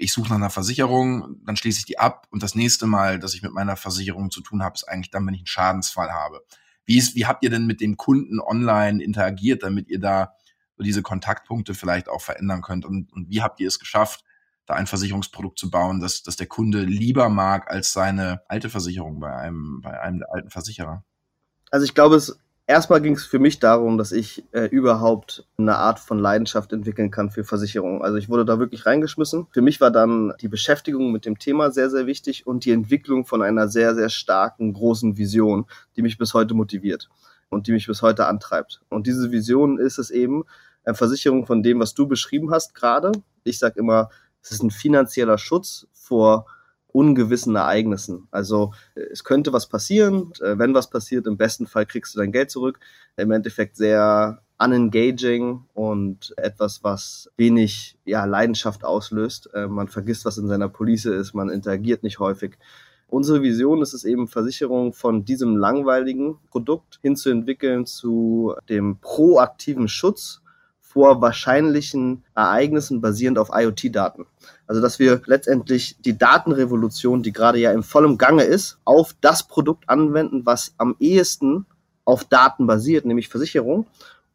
ich 0.00 0.12
suche 0.12 0.30
nach 0.30 0.36
einer 0.36 0.50
Versicherung, 0.50 1.36
dann 1.44 1.56
schließe 1.56 1.80
ich 1.80 1.84
die 1.84 1.98
ab 1.98 2.26
und 2.30 2.42
das 2.42 2.54
nächste 2.54 2.86
Mal, 2.86 3.18
dass 3.18 3.34
ich 3.34 3.42
mit 3.42 3.52
meiner 3.52 3.76
Versicherung 3.76 4.30
zu 4.30 4.40
tun 4.40 4.62
habe, 4.62 4.74
ist 4.74 4.84
eigentlich 4.84 5.10
dann, 5.10 5.26
wenn 5.26 5.34
ich 5.34 5.40
einen 5.40 5.46
Schadensfall 5.46 6.10
habe. 6.10 6.42
Wie, 6.86 6.96
ist, 6.96 7.14
wie 7.14 7.26
habt 7.26 7.44
ihr 7.44 7.50
denn 7.50 7.66
mit 7.66 7.80
den 7.80 7.96
Kunden 7.96 8.40
online 8.40 9.02
interagiert, 9.02 9.62
damit 9.62 9.88
ihr 9.88 10.00
da 10.00 10.34
so 10.76 10.82
diese 10.82 11.02
Kontaktpunkte 11.02 11.74
vielleicht 11.74 12.08
auch 12.08 12.22
verändern 12.22 12.62
könnt? 12.62 12.84
Und, 12.84 13.12
und 13.12 13.28
wie 13.28 13.42
habt 13.42 13.60
ihr 13.60 13.68
es 13.68 13.78
geschafft, 13.78 14.24
da 14.66 14.74
ein 14.74 14.86
Versicherungsprodukt 14.86 15.58
zu 15.58 15.70
bauen, 15.70 16.00
das, 16.00 16.22
das 16.22 16.36
der 16.36 16.46
Kunde 16.46 16.82
lieber 16.82 17.28
mag 17.28 17.70
als 17.70 17.92
seine 17.92 18.42
alte 18.48 18.70
Versicherung 18.70 19.20
bei 19.20 19.34
einem, 19.34 19.80
bei 19.82 20.00
einem 20.00 20.20
der 20.20 20.32
alten 20.32 20.50
Versicherer? 20.50 21.04
Also 21.70 21.84
ich 21.84 21.94
glaube, 21.94 22.16
es 22.16 22.38
erstmal 22.70 23.00
ging 23.00 23.16
es 23.16 23.24
für 23.24 23.40
mich 23.40 23.58
darum, 23.58 23.98
dass 23.98 24.12
ich 24.12 24.44
äh, 24.52 24.66
überhaupt 24.66 25.44
eine 25.58 25.76
Art 25.76 25.98
von 25.98 26.20
Leidenschaft 26.20 26.72
entwickeln 26.72 27.10
kann 27.10 27.30
für 27.30 27.42
Versicherungen. 27.42 28.00
Also 28.00 28.16
ich 28.16 28.28
wurde 28.28 28.44
da 28.44 28.60
wirklich 28.60 28.86
reingeschmissen. 28.86 29.48
Für 29.50 29.60
mich 29.60 29.80
war 29.80 29.90
dann 29.90 30.32
die 30.40 30.48
Beschäftigung 30.48 31.10
mit 31.10 31.26
dem 31.26 31.38
Thema 31.38 31.72
sehr, 31.72 31.90
sehr 31.90 32.06
wichtig 32.06 32.46
und 32.46 32.64
die 32.64 32.70
Entwicklung 32.70 33.26
von 33.26 33.42
einer 33.42 33.68
sehr, 33.68 33.96
sehr 33.96 34.08
starken, 34.08 34.72
großen 34.72 35.18
Vision, 35.18 35.66
die 35.96 36.02
mich 36.02 36.16
bis 36.16 36.32
heute 36.32 36.54
motiviert 36.54 37.10
und 37.48 37.66
die 37.66 37.72
mich 37.72 37.88
bis 37.88 38.02
heute 38.02 38.26
antreibt. 38.26 38.80
Und 38.88 39.08
diese 39.08 39.32
Vision 39.32 39.78
ist 39.78 39.98
es 39.98 40.10
eben, 40.10 40.44
eine 40.84 40.94
Versicherung 40.94 41.46
von 41.46 41.62
dem, 41.62 41.80
was 41.80 41.94
du 41.94 42.06
beschrieben 42.06 42.52
hast 42.52 42.74
gerade. 42.74 43.12
Ich 43.44 43.58
sage 43.58 43.80
immer, 43.80 44.08
es 44.42 44.52
ist 44.52 44.62
ein 44.62 44.70
finanzieller 44.70 45.36
Schutz 45.38 45.86
vor 45.92 46.46
ungewissen 46.92 47.56
Ereignissen. 47.56 48.28
Also 48.30 48.72
äh, 48.94 49.02
es 49.12 49.24
könnte 49.24 49.52
was 49.52 49.68
passieren, 49.68 50.32
äh, 50.40 50.58
wenn 50.58 50.74
was 50.74 50.90
passiert, 50.90 51.26
im 51.26 51.36
besten 51.36 51.66
Fall 51.66 51.86
kriegst 51.86 52.14
du 52.14 52.18
dein 52.18 52.32
Geld 52.32 52.50
zurück. 52.50 52.78
Im 53.16 53.30
Endeffekt 53.30 53.76
sehr 53.76 54.40
unengaging 54.58 55.64
und 55.74 56.34
etwas, 56.36 56.84
was 56.84 57.30
wenig 57.36 57.96
ja, 58.04 58.24
Leidenschaft 58.24 58.84
auslöst. 58.84 59.50
Äh, 59.54 59.66
man 59.66 59.88
vergisst, 59.88 60.24
was 60.24 60.38
in 60.38 60.48
seiner 60.48 60.68
Police 60.68 61.06
ist, 61.06 61.34
man 61.34 61.48
interagiert 61.48 62.02
nicht 62.02 62.18
häufig. 62.18 62.58
Unsere 63.08 63.42
Vision 63.42 63.82
ist 63.82 63.92
es 63.92 64.04
eben, 64.04 64.28
Versicherung 64.28 64.92
von 64.92 65.24
diesem 65.24 65.56
langweiligen 65.56 66.38
Produkt 66.50 67.00
hinzuentwickeln 67.02 67.84
zu 67.84 68.54
dem 68.68 68.98
proaktiven 68.98 69.88
Schutz 69.88 70.39
vor 70.92 71.20
wahrscheinlichen 71.20 72.24
Ereignissen 72.34 73.00
basierend 73.00 73.38
auf 73.38 73.50
IoT-Daten. 73.52 74.26
Also 74.66 74.80
dass 74.82 74.98
wir 74.98 75.22
letztendlich 75.26 75.96
die 76.00 76.18
Datenrevolution, 76.18 77.22
die 77.22 77.32
gerade 77.32 77.58
ja 77.60 77.70
im 77.70 77.84
vollem 77.84 78.18
Gange 78.18 78.42
ist, 78.42 78.78
auf 78.84 79.14
das 79.20 79.46
Produkt 79.46 79.88
anwenden, 79.88 80.44
was 80.46 80.74
am 80.78 80.96
ehesten 80.98 81.66
auf 82.04 82.24
Daten 82.24 82.66
basiert, 82.66 83.04
nämlich 83.04 83.28
Versicherung, 83.28 83.86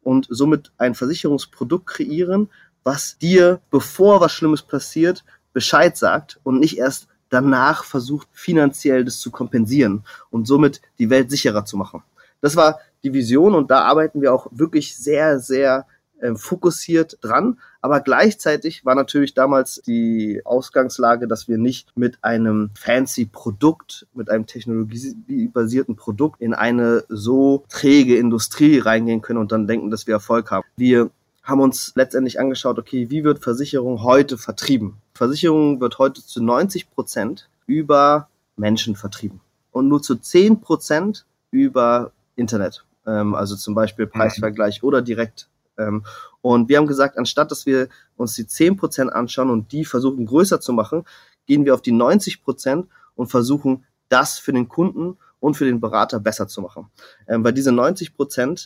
und 0.02 0.28
somit 0.30 0.72
ein 0.78 0.94
Versicherungsprodukt 0.94 1.86
kreieren, 1.86 2.48
was 2.84 3.18
dir, 3.18 3.60
bevor 3.70 4.22
was 4.22 4.32
Schlimmes 4.32 4.62
passiert, 4.62 5.24
Bescheid 5.52 5.94
sagt 5.94 6.40
und 6.42 6.58
nicht 6.58 6.78
erst 6.78 7.06
danach 7.28 7.84
versucht, 7.84 8.28
finanziell 8.32 9.04
das 9.04 9.18
zu 9.18 9.30
kompensieren 9.30 10.04
und 10.30 10.46
somit 10.46 10.80
die 10.98 11.10
Welt 11.10 11.30
sicherer 11.30 11.66
zu 11.66 11.76
machen. 11.76 12.02
Das 12.40 12.56
war 12.56 12.80
die 13.02 13.12
Vision 13.12 13.54
und 13.54 13.70
da 13.70 13.82
arbeiten 13.82 14.22
wir 14.22 14.32
auch 14.32 14.46
wirklich 14.52 14.96
sehr, 14.96 15.38
sehr 15.38 15.86
fokussiert 16.36 17.18
dran. 17.20 17.58
Aber 17.80 18.00
gleichzeitig 18.00 18.84
war 18.84 18.94
natürlich 18.94 19.34
damals 19.34 19.80
die 19.86 20.40
Ausgangslage, 20.44 21.28
dass 21.28 21.48
wir 21.48 21.58
nicht 21.58 21.96
mit 21.96 22.18
einem 22.22 22.70
fancy 22.74 23.26
Produkt, 23.26 24.06
mit 24.14 24.30
einem 24.30 24.46
technologiebasierten 24.46 25.96
Produkt 25.96 26.40
in 26.40 26.54
eine 26.54 27.04
so 27.08 27.64
träge 27.68 28.16
Industrie 28.16 28.78
reingehen 28.78 29.22
können 29.22 29.38
und 29.38 29.52
dann 29.52 29.66
denken, 29.66 29.90
dass 29.90 30.06
wir 30.06 30.14
Erfolg 30.14 30.50
haben. 30.50 30.64
Wir 30.76 31.10
haben 31.42 31.60
uns 31.60 31.92
letztendlich 31.94 32.40
angeschaut, 32.40 32.78
okay, 32.78 33.08
wie 33.08 33.22
wird 33.22 33.38
Versicherung 33.38 34.02
heute 34.02 34.36
vertrieben? 34.36 34.96
Versicherung 35.14 35.80
wird 35.80 35.98
heute 35.98 36.24
zu 36.24 36.42
90 36.42 36.90
Prozent 36.90 37.48
über 37.66 38.28
Menschen 38.56 38.96
vertrieben 38.96 39.40
und 39.70 39.88
nur 39.88 40.02
zu 40.02 40.16
10 40.16 40.60
Prozent 40.60 41.24
über 41.50 42.10
Internet. 42.34 42.84
Ähm, 43.06 43.34
also 43.34 43.54
zum 43.54 43.74
Beispiel 43.74 44.06
Preisvergleich 44.06 44.82
oder 44.82 45.02
direkt 45.02 45.46
ähm, 45.46 45.55
und 46.40 46.68
wir 46.68 46.78
haben 46.78 46.86
gesagt, 46.86 47.18
anstatt 47.18 47.50
dass 47.50 47.66
wir 47.66 47.88
uns 48.16 48.34
die 48.34 48.44
10% 48.44 49.08
anschauen 49.08 49.50
und 49.50 49.72
die 49.72 49.84
versuchen 49.84 50.26
größer 50.26 50.60
zu 50.60 50.72
machen, 50.72 51.04
gehen 51.46 51.64
wir 51.64 51.74
auf 51.74 51.82
die 51.82 51.92
90% 51.92 52.86
und 53.14 53.26
versuchen 53.28 53.84
das 54.08 54.38
für 54.38 54.52
den 54.52 54.68
Kunden 54.68 55.18
und 55.40 55.54
für 55.54 55.64
den 55.64 55.80
Berater 55.80 56.20
besser 56.20 56.48
zu 56.48 56.60
machen. 56.60 56.90
Ähm, 57.28 57.44
weil 57.44 57.52
diese 57.52 57.72
90 57.72 58.12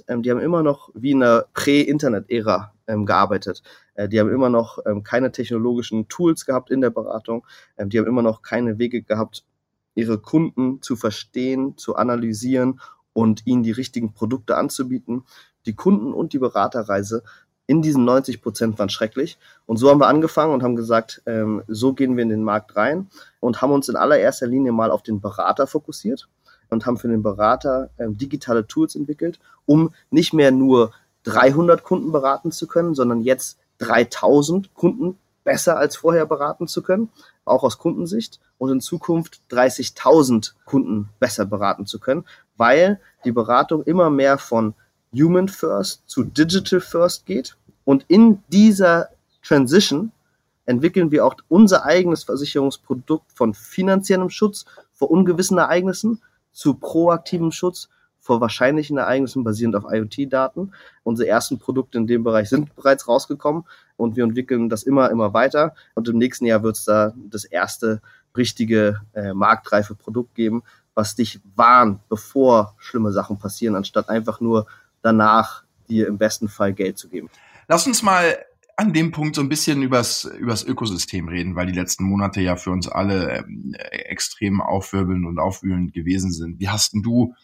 ähm, 0.08 0.22
die 0.22 0.30
haben 0.30 0.40
immer 0.40 0.62
noch 0.62 0.90
wie 0.94 1.12
in 1.12 1.22
einer 1.22 1.46
Prä-Internet-Ära 1.52 2.72
ähm, 2.86 3.06
gearbeitet. 3.06 3.62
Äh, 3.94 4.08
die 4.08 4.20
haben 4.20 4.30
immer 4.30 4.48
noch 4.48 4.78
ähm, 4.86 5.02
keine 5.02 5.32
technologischen 5.32 6.08
Tools 6.08 6.46
gehabt 6.46 6.70
in 6.70 6.80
der 6.80 6.90
Beratung. 6.90 7.46
Ähm, 7.76 7.90
die 7.90 7.98
haben 7.98 8.06
immer 8.06 8.22
noch 8.22 8.42
keine 8.42 8.78
Wege 8.78 9.02
gehabt, 9.02 9.44
ihre 9.94 10.18
Kunden 10.18 10.80
zu 10.82 10.96
verstehen, 10.96 11.76
zu 11.76 11.96
analysieren 11.96 12.80
und 13.12 13.46
ihnen 13.46 13.62
die 13.62 13.72
richtigen 13.72 14.14
Produkte 14.14 14.56
anzubieten 14.56 15.24
die 15.66 15.74
Kunden- 15.74 16.12
und 16.12 16.32
die 16.32 16.38
Beraterreise 16.38 17.22
in 17.66 17.82
diesen 17.82 18.04
90 18.04 18.42
Prozent 18.42 18.78
waren 18.80 18.88
schrecklich. 18.88 19.38
Und 19.64 19.76
so 19.76 19.90
haben 19.90 20.00
wir 20.00 20.08
angefangen 20.08 20.52
und 20.52 20.64
haben 20.64 20.74
gesagt, 20.74 21.22
ähm, 21.26 21.62
so 21.68 21.92
gehen 21.92 22.16
wir 22.16 22.22
in 22.22 22.28
den 22.28 22.42
Markt 22.42 22.74
rein 22.74 23.08
und 23.38 23.62
haben 23.62 23.70
uns 23.70 23.88
in 23.88 23.94
allererster 23.94 24.48
Linie 24.48 24.72
mal 24.72 24.90
auf 24.90 25.02
den 25.02 25.20
Berater 25.20 25.68
fokussiert 25.68 26.28
und 26.68 26.84
haben 26.84 26.96
für 26.96 27.06
den 27.06 27.22
Berater 27.22 27.90
ähm, 27.98 28.18
digitale 28.18 28.66
Tools 28.66 28.96
entwickelt, 28.96 29.38
um 29.66 29.94
nicht 30.10 30.32
mehr 30.32 30.50
nur 30.50 30.92
300 31.24 31.84
Kunden 31.84 32.10
beraten 32.10 32.50
zu 32.50 32.66
können, 32.66 32.94
sondern 32.94 33.20
jetzt 33.20 33.58
3000 33.78 34.74
Kunden 34.74 35.18
besser 35.44 35.76
als 35.76 35.96
vorher 35.96 36.26
beraten 36.26 36.66
zu 36.66 36.82
können, 36.82 37.10
auch 37.44 37.62
aus 37.62 37.78
Kundensicht 37.78 38.40
und 38.58 38.70
in 38.70 38.80
Zukunft 38.80 39.40
30.000 39.50 40.52
Kunden 40.64 41.08
besser 41.18 41.46
beraten 41.46 41.86
zu 41.86 41.98
können, 41.98 42.24
weil 42.56 43.00
die 43.24 43.32
Beratung 43.32 43.82
immer 43.84 44.10
mehr 44.10 44.38
von 44.38 44.74
Human 45.14 45.48
First 45.48 46.02
zu 46.06 46.24
Digital 46.24 46.80
First 46.80 47.26
geht. 47.26 47.56
Und 47.84 48.04
in 48.08 48.42
dieser 48.48 49.08
Transition 49.42 50.12
entwickeln 50.66 51.10
wir 51.10 51.26
auch 51.26 51.34
unser 51.48 51.84
eigenes 51.84 52.24
Versicherungsprodukt 52.24 53.32
von 53.34 53.54
finanziellem 53.54 54.30
Schutz 54.30 54.64
vor 54.92 55.10
ungewissen 55.10 55.58
Ereignissen 55.58 56.20
zu 56.52 56.74
proaktivem 56.74 57.52
Schutz 57.52 57.88
vor 58.20 58.40
wahrscheinlichen 58.40 58.98
Ereignissen 58.98 59.42
basierend 59.42 59.74
auf 59.74 59.84
IoT-Daten. 59.90 60.72
Unsere 61.02 61.28
ersten 61.28 61.58
Produkte 61.58 61.98
in 61.98 62.06
dem 62.06 62.22
Bereich 62.22 62.50
sind 62.50 62.76
bereits 62.76 63.08
rausgekommen 63.08 63.64
und 63.96 64.14
wir 64.14 64.24
entwickeln 64.24 64.68
das 64.68 64.82
immer, 64.82 65.10
immer 65.10 65.32
weiter. 65.32 65.74
Und 65.94 66.06
im 66.08 66.18
nächsten 66.18 66.44
Jahr 66.44 66.62
wird 66.62 66.76
es 66.76 66.84
da 66.84 67.14
das 67.16 67.44
erste 67.44 68.02
richtige 68.36 69.00
äh, 69.14 69.32
marktreife 69.32 69.94
Produkt 69.94 70.34
geben, 70.34 70.62
was 70.94 71.14
dich 71.14 71.40
warnt, 71.56 72.06
bevor 72.08 72.74
schlimme 72.78 73.10
Sachen 73.10 73.38
passieren, 73.38 73.74
anstatt 73.74 74.08
einfach 74.08 74.40
nur 74.40 74.66
danach 75.02 75.64
dir 75.88 76.06
im 76.06 76.18
besten 76.18 76.48
Fall 76.48 76.72
Geld 76.72 76.98
zu 76.98 77.08
geben. 77.08 77.30
Lass 77.68 77.86
uns 77.86 78.02
mal 78.02 78.36
an 78.76 78.94
dem 78.94 79.10
Punkt 79.10 79.36
so 79.36 79.42
ein 79.42 79.48
bisschen 79.50 79.82
übers, 79.82 80.24
übers 80.24 80.64
Ökosystem 80.64 81.28
reden, 81.28 81.54
weil 81.54 81.66
die 81.66 81.78
letzten 81.78 82.04
Monate 82.04 82.40
ja 82.40 82.56
für 82.56 82.70
uns 82.70 82.88
alle 82.88 83.38
ähm, 83.38 83.74
extrem 83.90 84.62
aufwirbelnd 84.62 85.26
und 85.26 85.38
aufwühlend 85.38 85.92
gewesen 85.92 86.32
sind. 86.32 86.60
Wie 86.60 86.70
hast 86.70 86.94
denn 86.94 87.02
du 87.02 87.34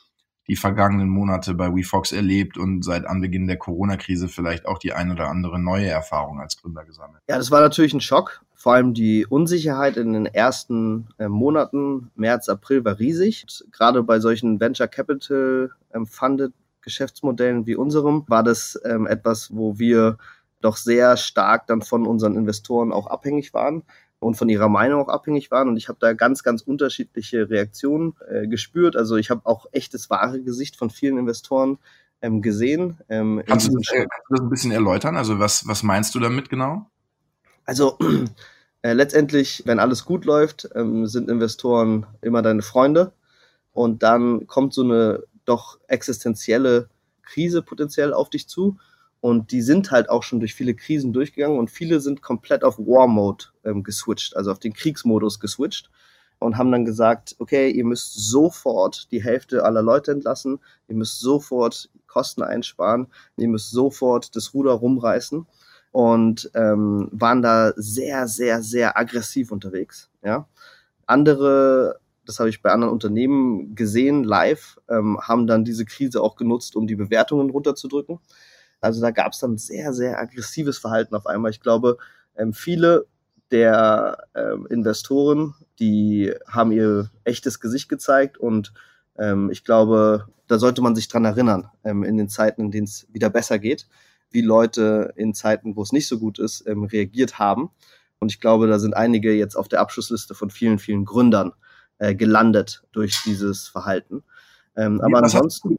die 0.49 0.57
vergangenen 0.57 1.09
Monate 1.09 1.55
bei 1.55 1.75
WeFox 1.75 2.13
erlebt 2.13 2.57
und 2.57 2.85
seit 2.85 3.05
Anbeginn 3.05 3.49
der 3.49 3.59
Corona-Krise 3.59 4.29
vielleicht 4.29 4.65
auch 4.65 4.79
die 4.79 4.93
ein 4.93 5.11
oder 5.11 5.29
andere 5.29 5.59
neue 5.59 5.89
Erfahrung 5.89 6.41
als 6.41 6.57
Gründer 6.57 6.85
gesammelt? 6.85 7.23
Ja, 7.29 7.37
das 7.37 7.51
war 7.51 7.61
natürlich 7.61 7.93
ein 7.93 8.01
Schock. 8.01 8.43
Vor 8.55 8.75
allem 8.75 8.95
die 8.95 9.27
Unsicherheit 9.27 9.97
in 9.97 10.15
den 10.15 10.27
ersten 10.27 11.09
äh, 11.19 11.29
Monaten, 11.29 12.11
März, 12.15 12.49
April, 12.49 12.85
war 12.85 12.99
riesig. 12.99 13.45
Gerade 13.73 14.03
bei 14.03 14.21
solchen 14.21 14.59
Venture 14.59 14.89
Capital 14.89 15.71
ähm, 15.93 16.07
Funded 16.07 16.53
Geschäftsmodellen 16.87 17.67
wie 17.67 17.77
unserem 17.77 18.25
war 18.29 18.43
das 18.43 18.81
ähm, 18.85 19.07
etwas, 19.07 19.55
wo 19.55 19.79
wir 19.79 20.17
doch 20.63 20.77
sehr 20.77 21.17
stark 21.17 21.67
dann 21.67 21.83
von 21.83 22.07
unseren 22.07 22.37
Investoren 22.37 22.93
auch 22.93 23.09
abhängig 23.09 23.53
waren 23.53 23.83
und 24.21 24.37
von 24.37 24.49
ihrer 24.49 24.69
Meinung 24.69 25.03
auch 25.03 25.09
abhängig 25.09 25.51
waren. 25.51 25.69
Und 25.69 25.77
ich 25.77 25.89
habe 25.89 25.99
da 26.01 26.15
ganz, 26.15 26.43
ganz 26.43 26.63
unterschiedliche 26.63 27.51
Reaktionen 27.51 28.15
äh, 28.29 28.47
gespürt. 28.47 28.97
Also 28.97 29.17
ich 29.17 29.31
habe 29.31 29.43
auch 29.45 29.67
echtes 29.73 30.09
wahre 30.09 30.41
Gesicht 30.41 30.77
von 30.77 30.89
vielen 30.89 31.19
Investoren 31.19 31.79
ähm, 32.23 32.41
gesehen. 32.41 32.99
Ähm, 33.09 33.43
kannst, 33.47 33.69
du 33.69 33.77
das, 33.77 33.93
äh, 33.93 34.07
kannst, 34.07 34.31
du 34.31 34.35
das, 34.35 34.41
ein 34.41 34.49
bisschen 34.49 34.73
erläutern? 34.73 35.17
Also 35.17 35.39
was, 35.39 35.67
was 35.67 35.83
meinst 35.83 36.15
du 36.15 36.21
damit 36.21 36.49
genau? 36.49 36.89
Also 37.65 37.99
äh, 38.83 38.93
letztendlich, 38.93 39.65
wenn 39.67 39.81
alles 39.81 40.05
gut 40.05 40.25
läuft, 40.25 40.69
ähm, 40.75 41.07
sind 41.07 41.29
Investoren 41.29 42.07
immer 42.23 42.43
deine 42.43 42.63
Freunde. 42.63 43.13
Und 43.73 44.03
dann 44.03 44.47
kommt 44.47 44.73
so 44.73 44.85
eine 44.85 45.25
doch 45.47 45.79
existenzielle 45.89 46.89
Krise 47.23 47.63
potenziell 47.63 48.13
auf 48.13 48.31
dich 48.31 48.49
zu. 48.49 48.77
Und 49.21 49.51
die 49.51 49.63
sind 49.63 49.91
halt 49.91 50.11
auch 50.11 50.23
schon 50.23 50.41
durch 50.41 50.55
viele 50.55 50.75
Krisen 50.75 51.13
durchgegangen 51.13 51.59
und 51.59 51.71
viele 51.71 52.01
sind 52.01 52.23
komplett 52.23 52.63
auf 52.63 52.79
War 52.79 53.09
Mode 53.09 53.47
ähm, 53.65 53.83
geswitcht, 53.83 54.37
also 54.37 54.53
auf 54.53 54.59
den 54.59 54.75
Kriegsmodus 54.75 55.41
geswitcht 55.41 55.91
und 56.39 56.59
haben 56.59 56.71
dann 56.71 56.85
gesagt, 56.85 57.35
okay, 57.39 57.71
ihr 57.71 57.85
müsst 57.85 58.15
sofort 58.15 59.11
die 59.11 59.23
Hälfte 59.23 59.65
aller 59.65 59.83
Leute 59.83 60.13
entlassen, 60.13 60.61
ihr 60.89 60.95
müsst 60.95 61.21
sofort 61.21 61.89
Kosten 62.07 62.43
einsparen, 62.43 63.09
ihr 63.37 63.49
müsst 63.49 63.71
sofort 63.71 64.37
das 64.37 64.55
Ruder 64.55 64.73
rumreißen 64.73 65.47
und 65.93 66.51
ähm, 66.55 67.09
waren 67.13 67.43
da 67.43 67.73
sehr, 67.77 68.29
sehr, 68.29 68.63
sehr 68.63 68.99
aggressiv 68.99 69.51
unterwegs. 69.51 70.11
Ja, 70.23 70.47
andere 71.07 72.01
das 72.27 72.39
habe 72.39 72.49
ich 72.49 72.63
bei 72.63 72.71
anderen 72.71 72.93
Unternehmen 72.93 73.75
gesehen, 73.75 74.25
live, 74.25 74.79
ähm, 74.89 75.19
haben 75.21 75.47
dann 75.47 75.65
diese 75.65 75.85
Krise 75.85 76.21
auch 76.21 76.37
genutzt, 76.37 76.77
um 76.77 76.87
die 76.87 76.97
Bewertungen 76.97 77.51
runterzudrücken. 77.51 78.19
Also 78.81 79.01
da 79.01 79.11
gab 79.11 79.33
es 79.33 79.39
dann 79.39 79.57
sehr, 79.57 79.93
sehr 79.93 80.21
aggressives 80.21 80.79
Verhalten 80.79 81.15
auf 81.15 81.27
einmal. 81.27 81.51
Ich 81.51 81.61
glaube, 81.61 81.99
ähm, 82.37 82.53
viele 82.53 83.07
der 83.51 84.19
ähm, 84.35 84.67
Investoren, 84.69 85.55
die 85.79 86.33
haben 86.49 86.73
ihr 86.73 87.11
echtes 87.25 87.61
Gesicht 87.61 87.89
gezeigt 87.89 88.39
und 88.39 88.73
ähm, 89.19 89.51
ich 89.51 89.65
glaube, 89.65 90.27
da 90.49 90.59
sollte 90.59 90.83
man 90.83 90.95
sich 90.95 91.09
dran 91.09 91.25
erinnern, 91.25 91.71
ähm, 91.85 92.03
in 92.03 92.17
den 92.17 92.29
Zeiten, 92.29 92.63
in 92.63 92.71
denen 92.71 92.87
es 92.87 93.07
wieder 93.13 93.31
besser 93.31 93.59
geht, 93.59 93.87
wie 94.31 94.41
Leute 94.41 95.13
in 95.17 95.35
Zeiten, 95.35 95.77
wo 95.77 95.83
es 95.83 95.93
nicht 95.93 96.09
so 96.09 96.19
gut 96.19 96.39
ist, 96.39 96.67
ähm, 96.67 96.85
reagiert 96.85 97.39
haben. 97.39 97.71
Und 98.19 98.33
ich 98.33 98.41
glaube, 98.41 98.67
da 98.67 98.79
sind 98.79 98.95
einige 98.95 99.33
jetzt 99.33 99.57
auf 99.57 99.69
der 99.69 99.81
Abschlussliste 99.81 100.35
von 100.35 100.51
vielen, 100.51 100.79
vielen 100.79 101.05
Gründern 101.05 101.53
äh, 101.99 102.15
gelandet 102.15 102.83
durch 102.93 103.23
dieses 103.25 103.69
Verhalten. 103.69 104.23
Ähm, 104.77 105.01
aber 105.01 105.19
ansonsten. 105.19 105.79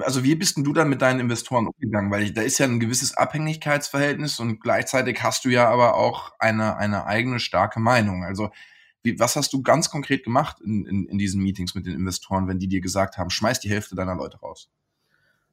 also 0.00 0.24
wie 0.24 0.34
bist 0.34 0.56
denn 0.56 0.64
du 0.64 0.72
dann 0.72 0.88
mit 0.88 1.02
deinen 1.02 1.20
Investoren 1.20 1.66
umgegangen? 1.66 2.10
Weil 2.10 2.22
ich, 2.22 2.32
da 2.32 2.42
ist 2.42 2.58
ja 2.58 2.66
ein 2.66 2.80
gewisses 2.80 3.16
Abhängigkeitsverhältnis 3.16 4.40
und 4.40 4.60
gleichzeitig 4.60 5.22
hast 5.22 5.44
du 5.44 5.50
ja 5.50 5.68
aber 5.68 5.94
auch 5.94 6.32
eine, 6.38 6.76
eine 6.76 7.06
eigene 7.06 7.38
starke 7.38 7.80
Meinung. 7.80 8.24
Also 8.24 8.50
wie, 9.02 9.18
was 9.20 9.36
hast 9.36 9.52
du 9.52 9.62
ganz 9.62 9.90
konkret 9.90 10.24
gemacht 10.24 10.60
in, 10.62 10.86
in, 10.86 11.06
in 11.06 11.18
diesen 11.18 11.42
Meetings 11.42 11.74
mit 11.74 11.84
den 11.84 11.94
Investoren, 11.94 12.48
wenn 12.48 12.58
die 12.58 12.68
dir 12.68 12.80
gesagt 12.80 13.18
haben, 13.18 13.28
schmeiß 13.28 13.60
die 13.60 13.68
Hälfte 13.68 13.94
deiner 13.94 14.14
Leute 14.14 14.38
raus? 14.38 14.70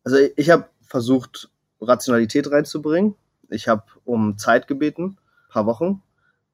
Also 0.06 0.18
ich 0.38 0.50
habe 0.50 0.70
versucht, 0.82 1.52
Rationalität 1.82 2.50
reinzubringen. 2.50 3.16
Ich 3.50 3.68
habe 3.68 3.84
um 4.06 4.38
Zeit 4.38 4.68
gebeten, 4.68 5.18
paar 5.50 5.66
Wochen, 5.66 6.02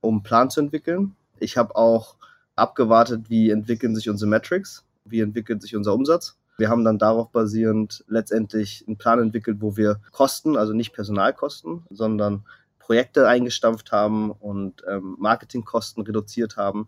um 0.02 0.16
einen 0.16 0.24
Plan 0.24 0.50
zu 0.50 0.60
entwickeln. 0.60 1.16
Ich 1.40 1.58
habe 1.58 1.76
auch 1.76 2.16
abgewartet, 2.58 3.30
wie 3.30 3.50
entwickeln 3.50 3.96
sich 3.96 4.10
unsere 4.10 4.30
Metrics, 4.30 4.84
wie 5.06 5.22
entwickelt 5.22 5.62
sich 5.62 5.76
unser 5.76 5.94
Umsatz. 5.94 6.38
Wir 6.58 6.70
haben 6.70 6.84
dann 6.84 6.98
darauf 6.98 7.32
basierend 7.32 8.04
letztendlich 8.08 8.84
einen 8.88 8.98
Plan 8.98 9.20
entwickelt, 9.20 9.58
wo 9.62 9.78
wir 9.78 10.02
Kosten, 10.12 10.58
also 10.58 10.74
nicht 10.74 10.92
Personalkosten, 10.94 11.84
sondern 11.92 12.46
Projekte 12.80 13.28
eingestampft 13.28 13.92
haben 13.92 14.32
und 14.32 14.84
ähm, 14.90 15.18
Marketingkosten 15.20 16.04
reduziert 16.04 16.58
haben, 16.58 16.88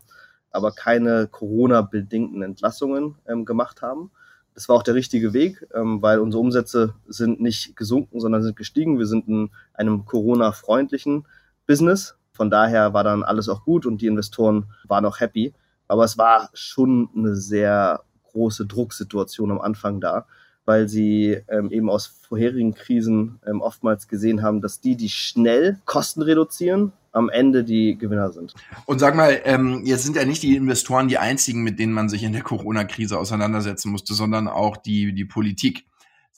aber 0.49 0.71
keine 0.71 1.27
Corona-bedingten 1.27 2.41
Entlassungen 2.41 3.15
ähm, 3.27 3.45
gemacht 3.45 3.81
haben. 3.81 4.11
Das 4.55 4.67
war 4.67 4.77
auch 4.77 4.83
der 4.83 4.95
richtige 4.95 5.33
Weg, 5.33 5.67
ähm, 5.73 6.01
weil 6.01 6.19
unsere 6.19 6.41
Umsätze 6.41 6.95
sind 7.07 7.39
nicht 7.39 7.75
gesunken, 7.75 8.19
sondern 8.19 8.41
sind 8.43 8.55
gestiegen. 8.55 8.97
Wir 8.97 9.05
sind 9.05 9.27
in 9.27 9.51
einem 9.73 10.05
Corona-freundlichen 10.05 11.27
Business. 11.67 12.15
Von 12.39 12.49
daher 12.49 12.93
war 12.93 13.03
dann 13.03 13.21
alles 13.21 13.49
auch 13.49 13.65
gut 13.65 13.85
und 13.85 14.01
die 14.01 14.07
Investoren 14.07 14.67
waren 14.87 15.03
auch 15.05 15.19
happy. 15.19 15.53
Aber 15.89 16.05
es 16.05 16.17
war 16.17 16.49
schon 16.53 17.09
eine 17.13 17.35
sehr 17.35 18.01
große 18.31 18.65
Drucksituation 18.65 19.51
am 19.51 19.59
Anfang 19.59 19.99
da, 19.99 20.25
weil 20.63 20.87
sie 20.87 21.37
ähm, 21.49 21.69
eben 21.69 21.89
aus 21.89 22.05
vorherigen 22.05 22.73
Krisen 22.73 23.41
ähm, 23.45 23.59
oftmals 23.59 24.07
gesehen 24.07 24.41
haben, 24.41 24.61
dass 24.61 24.79
die, 24.79 24.95
die 24.95 25.09
schnell 25.09 25.79
Kosten 25.83 26.21
reduzieren, 26.21 26.93
am 27.11 27.27
Ende 27.27 27.65
die 27.65 27.97
Gewinner 27.97 28.31
sind. 28.31 28.53
Und 28.85 28.99
sag 28.99 29.15
mal, 29.15 29.41
ähm, 29.43 29.81
jetzt 29.83 30.05
sind 30.05 30.15
ja 30.15 30.23
nicht 30.23 30.41
die 30.41 30.55
Investoren 30.55 31.09
die 31.09 31.17
einzigen, 31.17 31.61
mit 31.61 31.77
denen 31.77 31.91
man 31.91 32.07
sich 32.07 32.23
in 32.23 32.31
der 32.31 32.43
Corona-Krise 32.43 33.19
auseinandersetzen 33.19 33.91
musste, 33.91 34.13
sondern 34.13 34.47
auch 34.47 34.77
die, 34.77 35.11
die 35.11 35.25
Politik. 35.25 35.83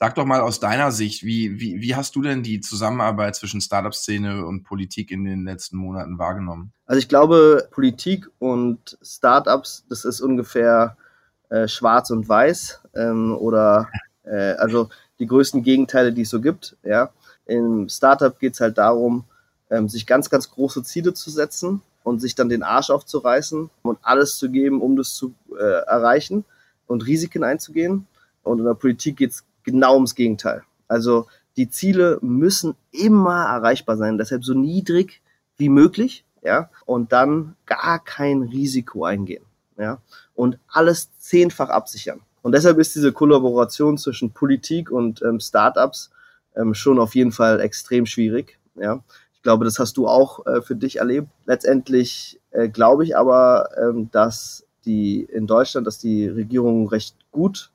Sag 0.01 0.15
doch 0.15 0.25
mal 0.25 0.41
aus 0.41 0.59
deiner 0.59 0.91
Sicht, 0.91 1.23
wie, 1.23 1.59
wie, 1.59 1.79
wie 1.79 1.95
hast 1.95 2.15
du 2.15 2.23
denn 2.23 2.41
die 2.41 2.59
Zusammenarbeit 2.59 3.35
zwischen 3.35 3.61
Startup-Szene 3.61 4.47
und 4.47 4.63
Politik 4.63 5.11
in 5.11 5.25
den 5.25 5.45
letzten 5.45 5.77
Monaten 5.77 6.17
wahrgenommen? 6.17 6.73
Also 6.87 6.97
ich 6.97 7.07
glaube, 7.07 7.67
Politik 7.69 8.27
und 8.39 8.97
Startups, 9.03 9.85
das 9.89 10.03
ist 10.03 10.19
ungefähr 10.19 10.97
äh, 11.49 11.67
schwarz 11.67 12.09
und 12.09 12.27
weiß 12.27 12.81
ähm, 12.95 13.37
oder 13.37 13.89
äh, 14.23 14.53
also 14.53 14.89
die 15.19 15.27
größten 15.27 15.61
Gegenteile, 15.61 16.11
die 16.11 16.23
es 16.23 16.31
so 16.31 16.41
gibt. 16.41 16.77
Ja. 16.81 17.11
Im 17.45 17.87
Startup 17.87 18.39
geht 18.39 18.55
es 18.55 18.59
halt 18.59 18.79
darum, 18.79 19.25
ähm, 19.69 19.87
sich 19.87 20.07
ganz, 20.07 20.31
ganz 20.31 20.49
große 20.49 20.81
Ziele 20.81 21.13
zu 21.13 21.29
setzen 21.29 21.83
und 22.01 22.21
sich 22.21 22.33
dann 22.33 22.49
den 22.49 22.63
Arsch 22.63 22.89
aufzureißen 22.89 23.69
und 23.83 23.99
alles 24.01 24.39
zu 24.39 24.49
geben, 24.49 24.81
um 24.81 24.95
das 24.95 25.13
zu 25.13 25.35
äh, 25.55 25.85
erreichen 25.85 26.43
und 26.87 27.05
Risiken 27.05 27.43
einzugehen. 27.43 28.07
Und 28.41 28.57
in 28.57 28.65
der 28.65 28.73
Politik 28.73 29.17
geht 29.17 29.29
es 29.29 29.43
genau 29.63 29.95
ums 29.95 30.15
Gegenteil. 30.15 30.63
Also 30.87 31.27
die 31.57 31.69
Ziele 31.69 32.19
müssen 32.21 32.75
immer 32.91 33.45
erreichbar 33.45 33.97
sein, 33.97 34.17
deshalb 34.17 34.43
so 34.43 34.53
niedrig 34.53 35.21
wie 35.57 35.69
möglich, 35.69 36.25
ja, 36.43 36.69
und 36.85 37.11
dann 37.11 37.55
gar 37.65 38.03
kein 38.03 38.41
Risiko 38.41 39.05
eingehen 39.05 39.43
ja, 39.77 39.99
und 40.35 40.57
alles 40.67 41.09
zehnfach 41.17 41.69
absichern. 41.69 42.21
Und 42.41 42.53
deshalb 42.53 42.79
ist 42.79 42.95
diese 42.95 43.11
Kollaboration 43.11 43.97
zwischen 43.97 44.31
Politik 44.31 44.91
und 44.91 45.21
ähm, 45.21 45.39
Startups 45.39 46.11
ähm, 46.55 46.73
schon 46.73 46.99
auf 46.99 47.15
jeden 47.15 47.31
Fall 47.31 47.59
extrem 47.59 48.05
schwierig. 48.05 48.57
Ja. 48.75 49.03
Ich 49.33 49.43
glaube, 49.43 49.65
das 49.65 49.79
hast 49.79 49.97
du 49.97 50.07
auch 50.07 50.45
äh, 50.45 50.61
für 50.61 50.75
dich 50.75 50.97
erlebt. 50.97 51.27
Letztendlich 51.45 52.39
äh, 52.51 52.69
glaube 52.69 53.03
ich 53.03 53.15
aber, 53.15 53.69
ähm, 53.77 54.09
dass 54.11 54.65
die 54.85 55.21
in 55.21 55.45
Deutschland, 55.45 55.85
dass 55.85 55.99
die 55.99 56.27
Regierung 56.27 56.87
recht 56.87 57.15
gut 57.31 57.71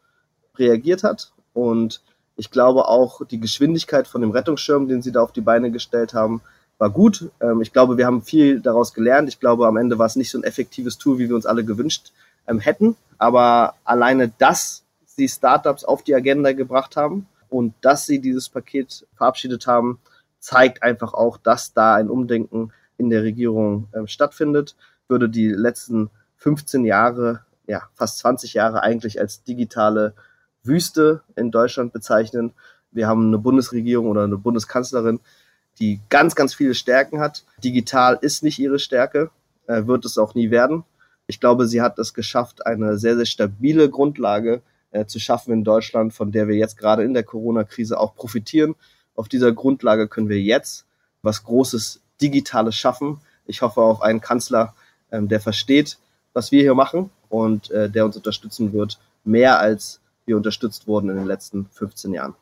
reagiert 0.56 1.04
hat 1.04 1.32
und 1.56 2.02
ich 2.36 2.50
glaube 2.50 2.86
auch 2.86 3.24
die 3.24 3.40
Geschwindigkeit 3.40 4.06
von 4.06 4.20
dem 4.20 4.30
Rettungsschirm, 4.30 4.88
den 4.88 5.00
sie 5.00 5.10
da 5.10 5.22
auf 5.22 5.32
die 5.32 5.40
Beine 5.40 5.70
gestellt 5.70 6.12
haben, 6.12 6.42
war 6.76 6.90
gut. 6.90 7.30
Ähm, 7.40 7.62
ich 7.62 7.72
glaube, 7.72 7.96
wir 7.96 8.04
haben 8.04 8.20
viel 8.20 8.60
daraus 8.60 8.92
gelernt. 8.92 9.30
Ich 9.30 9.40
glaube, 9.40 9.66
am 9.66 9.78
Ende 9.78 9.98
war 9.98 10.04
es 10.04 10.16
nicht 10.16 10.30
so 10.30 10.38
ein 10.38 10.44
effektives 10.44 10.98
Tool, 10.98 11.18
wie 11.18 11.30
wir 11.30 11.34
uns 11.34 11.46
alle 11.46 11.64
gewünscht 11.64 12.12
ähm, 12.46 12.60
hätten. 12.60 12.94
Aber 13.16 13.74
alleine, 13.84 14.30
dass 14.36 14.84
sie 15.06 15.28
Startups 15.28 15.82
auf 15.82 16.02
die 16.02 16.14
Agenda 16.14 16.52
gebracht 16.52 16.94
haben 16.94 17.26
und 17.48 17.72
dass 17.80 18.04
sie 18.04 18.18
dieses 18.18 18.50
Paket 18.50 19.06
verabschiedet 19.14 19.66
haben, 19.66 19.98
zeigt 20.38 20.82
einfach 20.82 21.14
auch, 21.14 21.38
dass 21.38 21.72
da 21.72 21.94
ein 21.94 22.10
Umdenken 22.10 22.70
in 22.98 23.08
der 23.08 23.22
Regierung 23.22 23.88
ähm, 23.94 24.08
stattfindet. 24.08 24.76
Würde 25.08 25.30
die 25.30 25.48
letzten 25.48 26.10
15 26.36 26.84
Jahre, 26.84 27.40
ja, 27.66 27.84
fast 27.94 28.18
20 28.18 28.52
Jahre 28.52 28.82
eigentlich 28.82 29.18
als 29.18 29.42
digitale 29.42 30.12
Wüste 30.66 31.22
in 31.36 31.50
Deutschland 31.50 31.92
bezeichnen. 31.92 32.52
Wir 32.90 33.08
haben 33.08 33.26
eine 33.26 33.38
Bundesregierung 33.38 34.08
oder 34.08 34.24
eine 34.24 34.38
Bundeskanzlerin, 34.38 35.20
die 35.78 36.00
ganz, 36.08 36.34
ganz 36.34 36.54
viele 36.54 36.74
Stärken 36.74 37.20
hat. 37.20 37.44
Digital 37.62 38.18
ist 38.20 38.42
nicht 38.42 38.58
ihre 38.58 38.78
Stärke, 38.78 39.30
äh, 39.66 39.86
wird 39.86 40.04
es 40.04 40.18
auch 40.18 40.34
nie 40.34 40.50
werden. 40.50 40.84
Ich 41.26 41.40
glaube, 41.40 41.66
sie 41.66 41.82
hat 41.82 41.98
es 41.98 42.14
geschafft, 42.14 42.66
eine 42.66 42.98
sehr, 42.98 43.16
sehr 43.16 43.26
stabile 43.26 43.90
Grundlage 43.90 44.62
äh, 44.92 45.06
zu 45.06 45.18
schaffen 45.18 45.52
in 45.52 45.64
Deutschland, 45.64 46.14
von 46.14 46.32
der 46.32 46.48
wir 46.48 46.56
jetzt 46.56 46.78
gerade 46.78 47.02
in 47.02 47.14
der 47.14 47.24
Corona-Krise 47.24 47.98
auch 47.98 48.14
profitieren. 48.14 48.76
Auf 49.14 49.28
dieser 49.28 49.52
Grundlage 49.52 50.08
können 50.08 50.28
wir 50.28 50.40
jetzt 50.40 50.86
was 51.22 51.42
Großes 51.42 52.00
Digitales 52.22 52.76
schaffen. 52.76 53.20
Ich 53.46 53.62
hoffe 53.62 53.80
auf 53.80 54.02
einen 54.02 54.20
Kanzler, 54.20 54.74
ähm, 55.10 55.28
der 55.28 55.40
versteht, 55.40 55.98
was 56.32 56.52
wir 56.52 56.62
hier 56.62 56.74
machen 56.74 57.10
und 57.28 57.70
äh, 57.70 57.90
der 57.90 58.04
uns 58.04 58.16
unterstützen 58.16 58.72
wird, 58.72 58.98
mehr 59.24 59.58
als 59.58 60.00
wir 60.26 60.36
unterstützt 60.36 60.86
wurden 60.86 61.10
in 61.10 61.16
den 61.16 61.26
letzten 61.26 61.66
15 61.70 62.12
Jahren. 62.12 62.34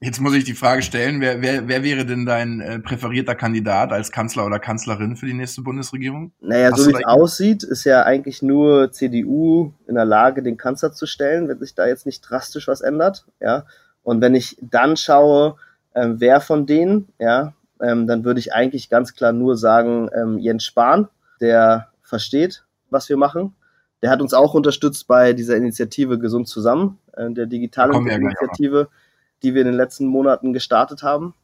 Jetzt 0.00 0.20
muss 0.20 0.34
ich 0.34 0.44
die 0.44 0.54
Frage 0.54 0.82
stellen, 0.82 1.20
wer, 1.20 1.42
wer, 1.42 1.66
wer 1.66 1.82
wäre 1.82 2.06
denn 2.06 2.24
dein 2.24 2.60
äh, 2.60 2.78
präferierter 2.78 3.34
Kandidat 3.34 3.92
als 3.92 4.12
Kanzler 4.12 4.46
oder 4.46 4.60
Kanzlerin 4.60 5.16
für 5.16 5.26
die 5.26 5.34
nächste 5.34 5.62
Bundesregierung? 5.62 6.30
Naja, 6.40 6.70
Hast 6.70 6.82
so 6.82 6.90
wie 6.90 6.94
es 6.94 7.04
aussieht, 7.04 7.64
ist 7.64 7.82
ja 7.82 8.04
eigentlich 8.04 8.40
nur 8.40 8.92
CDU 8.92 9.72
in 9.88 9.96
der 9.96 10.04
Lage, 10.04 10.44
den 10.44 10.56
Kanzler 10.56 10.92
zu 10.92 11.06
stellen, 11.06 11.48
wenn 11.48 11.58
sich 11.58 11.74
da 11.74 11.88
jetzt 11.88 12.06
nicht 12.06 12.20
drastisch 12.20 12.68
was 12.68 12.80
ändert. 12.80 13.26
Ja. 13.40 13.66
Und 14.04 14.20
wenn 14.20 14.36
ich 14.36 14.56
dann 14.60 14.96
schaue, 14.96 15.56
ähm, 15.96 16.20
wer 16.20 16.40
von 16.40 16.66
denen, 16.66 17.08
ja, 17.18 17.54
ähm, 17.82 18.06
dann 18.06 18.24
würde 18.24 18.38
ich 18.38 18.52
eigentlich 18.52 18.90
ganz 18.90 19.14
klar 19.14 19.32
nur 19.32 19.56
sagen, 19.56 20.10
ähm, 20.14 20.38
Jens 20.38 20.64
Spahn, 20.64 21.08
der 21.40 21.88
versteht, 22.02 22.64
was 22.88 23.08
wir 23.08 23.16
machen. 23.16 23.54
Der 24.02 24.10
hat 24.10 24.20
uns 24.20 24.34
auch 24.34 24.54
unterstützt 24.54 25.06
bei 25.06 25.32
dieser 25.32 25.56
Initiative 25.56 26.18
Gesund 26.18 26.48
zusammen, 26.48 26.98
äh, 27.14 27.30
der 27.30 27.46
digitalen 27.46 28.06
Initiative. 28.06 28.88
Die 29.42 29.54
wir 29.54 29.62
in 29.62 29.68
den 29.68 29.76
letzten 29.76 30.06
Monaten 30.06 30.52
gestartet 30.52 31.04
haben. 31.04 31.34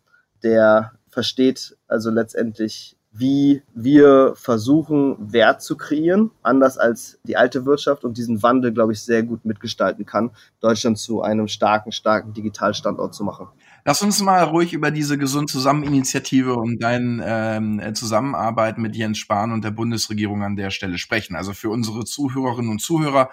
Der 0.42 0.92
versteht 1.08 1.76
also 1.86 2.10
letztendlich, 2.10 2.96
wie 3.12 3.62
wir 3.72 4.34
versuchen, 4.34 5.16
Wert 5.32 5.62
zu 5.62 5.76
kreieren, 5.76 6.32
anders 6.42 6.76
als 6.76 7.20
die 7.22 7.36
alte 7.36 7.64
Wirtschaft 7.66 8.04
und 8.04 8.18
diesen 8.18 8.42
Wandel, 8.42 8.72
glaube 8.72 8.92
ich, 8.92 9.00
sehr 9.00 9.22
gut 9.22 9.44
mitgestalten 9.44 10.04
kann, 10.04 10.32
Deutschland 10.58 10.98
zu 10.98 11.22
einem 11.22 11.46
starken, 11.46 11.92
starken 11.92 12.32
Digitalstandort 12.32 13.14
zu 13.14 13.22
machen. 13.22 13.46
Lass 13.86 14.00
uns 14.00 14.22
mal 14.22 14.42
ruhig 14.42 14.72
über 14.72 14.90
diese 14.90 15.18
Gesund 15.18 15.50
zusammen 15.50 15.84
Initiative 15.84 16.54
und 16.54 16.82
deine 16.82 17.22
ähm, 17.26 17.94
Zusammenarbeit 17.94 18.78
mit 18.78 18.96
Jens 18.96 19.18
Spahn 19.18 19.52
und 19.52 19.62
der 19.62 19.72
Bundesregierung 19.72 20.42
an 20.42 20.56
der 20.56 20.70
Stelle 20.70 20.96
sprechen. 20.96 21.36
Also 21.36 21.52
für 21.52 21.68
unsere 21.68 22.06
Zuhörerinnen 22.06 22.70
und 22.70 22.80
Zuhörer, 22.80 23.28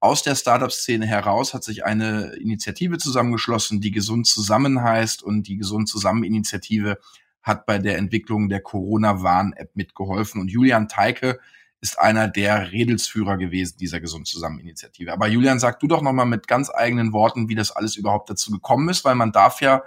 aus 0.00 0.22
der 0.22 0.36
Startup-Szene 0.36 1.04
heraus 1.06 1.54
hat 1.54 1.64
sich 1.64 1.84
eine 1.84 2.36
Initiative 2.40 2.98
zusammengeschlossen, 2.98 3.80
die 3.80 3.90
Gesund 3.90 4.28
zusammen 4.28 4.80
heißt 4.80 5.24
und 5.24 5.48
die 5.48 5.56
Gesund 5.56 5.88
zusammen 5.88 6.22
Initiative 6.22 6.98
hat 7.42 7.66
bei 7.66 7.78
der 7.78 7.98
Entwicklung 7.98 8.48
der 8.48 8.60
Corona-Warn-App 8.60 9.74
mitgeholfen 9.74 10.40
und 10.40 10.48
Julian 10.48 10.86
Teike 10.86 11.40
ist 11.80 11.98
einer 11.98 12.28
der 12.28 12.72
Redelsführer 12.72 13.36
gewesen 13.36 13.76
dieser 13.78 14.00
Gesund 14.00 14.26
zusammen 14.26 14.58
Initiative. 14.58 15.12
Aber 15.12 15.28
Julian, 15.28 15.60
sag 15.60 15.80
du 15.80 15.86
doch 15.86 16.02
nochmal 16.02 16.26
mit 16.26 16.48
ganz 16.48 16.70
eigenen 16.70 17.12
Worten, 17.12 17.48
wie 17.48 17.54
das 17.54 17.70
alles 17.70 17.96
überhaupt 17.96 18.30
dazu 18.30 18.50
gekommen 18.50 18.88
ist, 18.88 19.04
weil 19.04 19.14
man 19.14 19.32
darf 19.32 19.60
ja 19.60 19.82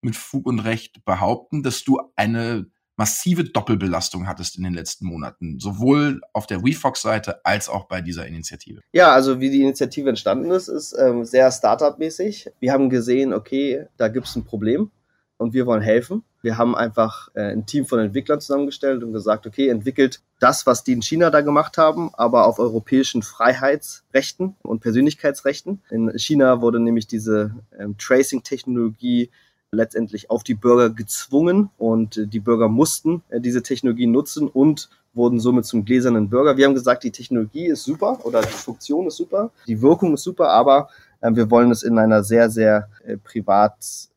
mit 0.00 0.16
Fug 0.16 0.46
und 0.46 0.60
Recht 0.60 1.04
behaupten, 1.04 1.62
dass 1.62 1.84
du 1.84 2.00
eine 2.16 2.66
massive 2.96 3.44
Doppelbelastung 3.44 4.26
hattest 4.26 4.56
in 4.56 4.64
den 4.64 4.72
letzten 4.72 5.06
Monaten, 5.06 5.58
sowohl 5.60 6.22
auf 6.32 6.46
der 6.46 6.64
WeFox-Seite 6.64 7.44
als 7.44 7.68
auch 7.68 7.84
bei 7.84 8.00
dieser 8.00 8.26
Initiative. 8.26 8.80
Ja, 8.92 9.12
also 9.12 9.38
wie 9.40 9.50
die 9.50 9.62
Initiative 9.62 10.08
entstanden 10.08 10.50
ist, 10.50 10.68
ist 10.68 10.96
ähm, 10.98 11.24
sehr 11.24 11.52
Startup-mäßig. 11.52 12.50
Wir 12.58 12.72
haben 12.72 12.88
gesehen, 12.88 13.34
okay, 13.34 13.86
da 13.98 14.08
gibt 14.08 14.26
es 14.26 14.36
ein 14.36 14.44
Problem 14.44 14.90
und 15.38 15.52
wir 15.52 15.66
wollen 15.66 15.82
helfen. 15.82 16.24
Wir 16.42 16.58
haben 16.58 16.74
einfach 16.74 17.28
äh, 17.34 17.52
ein 17.52 17.66
Team 17.66 17.86
von 17.86 17.98
Entwicklern 17.98 18.40
zusammengestellt 18.40 19.02
und 19.02 19.12
gesagt, 19.12 19.46
okay, 19.46 19.68
entwickelt 19.68 20.20
das, 20.38 20.66
was 20.66 20.84
die 20.84 20.92
in 20.92 21.02
China 21.02 21.30
da 21.30 21.40
gemacht 21.40 21.78
haben, 21.78 22.10
aber 22.14 22.46
auf 22.46 22.58
europäischen 22.58 23.22
Freiheitsrechten 23.22 24.56
und 24.62 24.80
Persönlichkeitsrechten. 24.80 25.82
In 25.90 26.16
China 26.18 26.60
wurde 26.60 26.80
nämlich 26.80 27.06
diese 27.06 27.54
ähm, 27.78 27.96
Tracing-Technologie 27.98 29.30
letztendlich 29.72 30.30
auf 30.30 30.42
die 30.42 30.54
Bürger 30.54 30.90
gezwungen 30.90 31.70
und 31.78 32.16
äh, 32.16 32.26
die 32.26 32.40
Bürger 32.40 32.68
mussten 32.68 33.22
äh, 33.28 33.40
diese 33.40 33.62
Technologie 33.62 34.06
nutzen 34.06 34.48
und 34.48 34.88
wurden 35.14 35.40
somit 35.40 35.64
zum 35.64 35.84
gläsernen 35.84 36.28
Bürger. 36.28 36.56
Wir 36.56 36.66
haben 36.66 36.74
gesagt, 36.74 37.02
die 37.02 37.10
Technologie 37.10 37.66
ist 37.66 37.84
super 37.84 38.20
oder 38.24 38.42
die 38.42 38.48
Funktion 38.48 39.06
ist 39.06 39.16
super, 39.16 39.50
die 39.66 39.80
Wirkung 39.80 40.14
ist 40.14 40.22
super, 40.22 40.50
aber 40.50 40.88
äh, 41.20 41.30
wir 41.34 41.50
wollen 41.50 41.70
es 41.70 41.82
in 41.82 41.98
einer 41.98 42.22
sehr, 42.22 42.50
sehr 42.50 42.88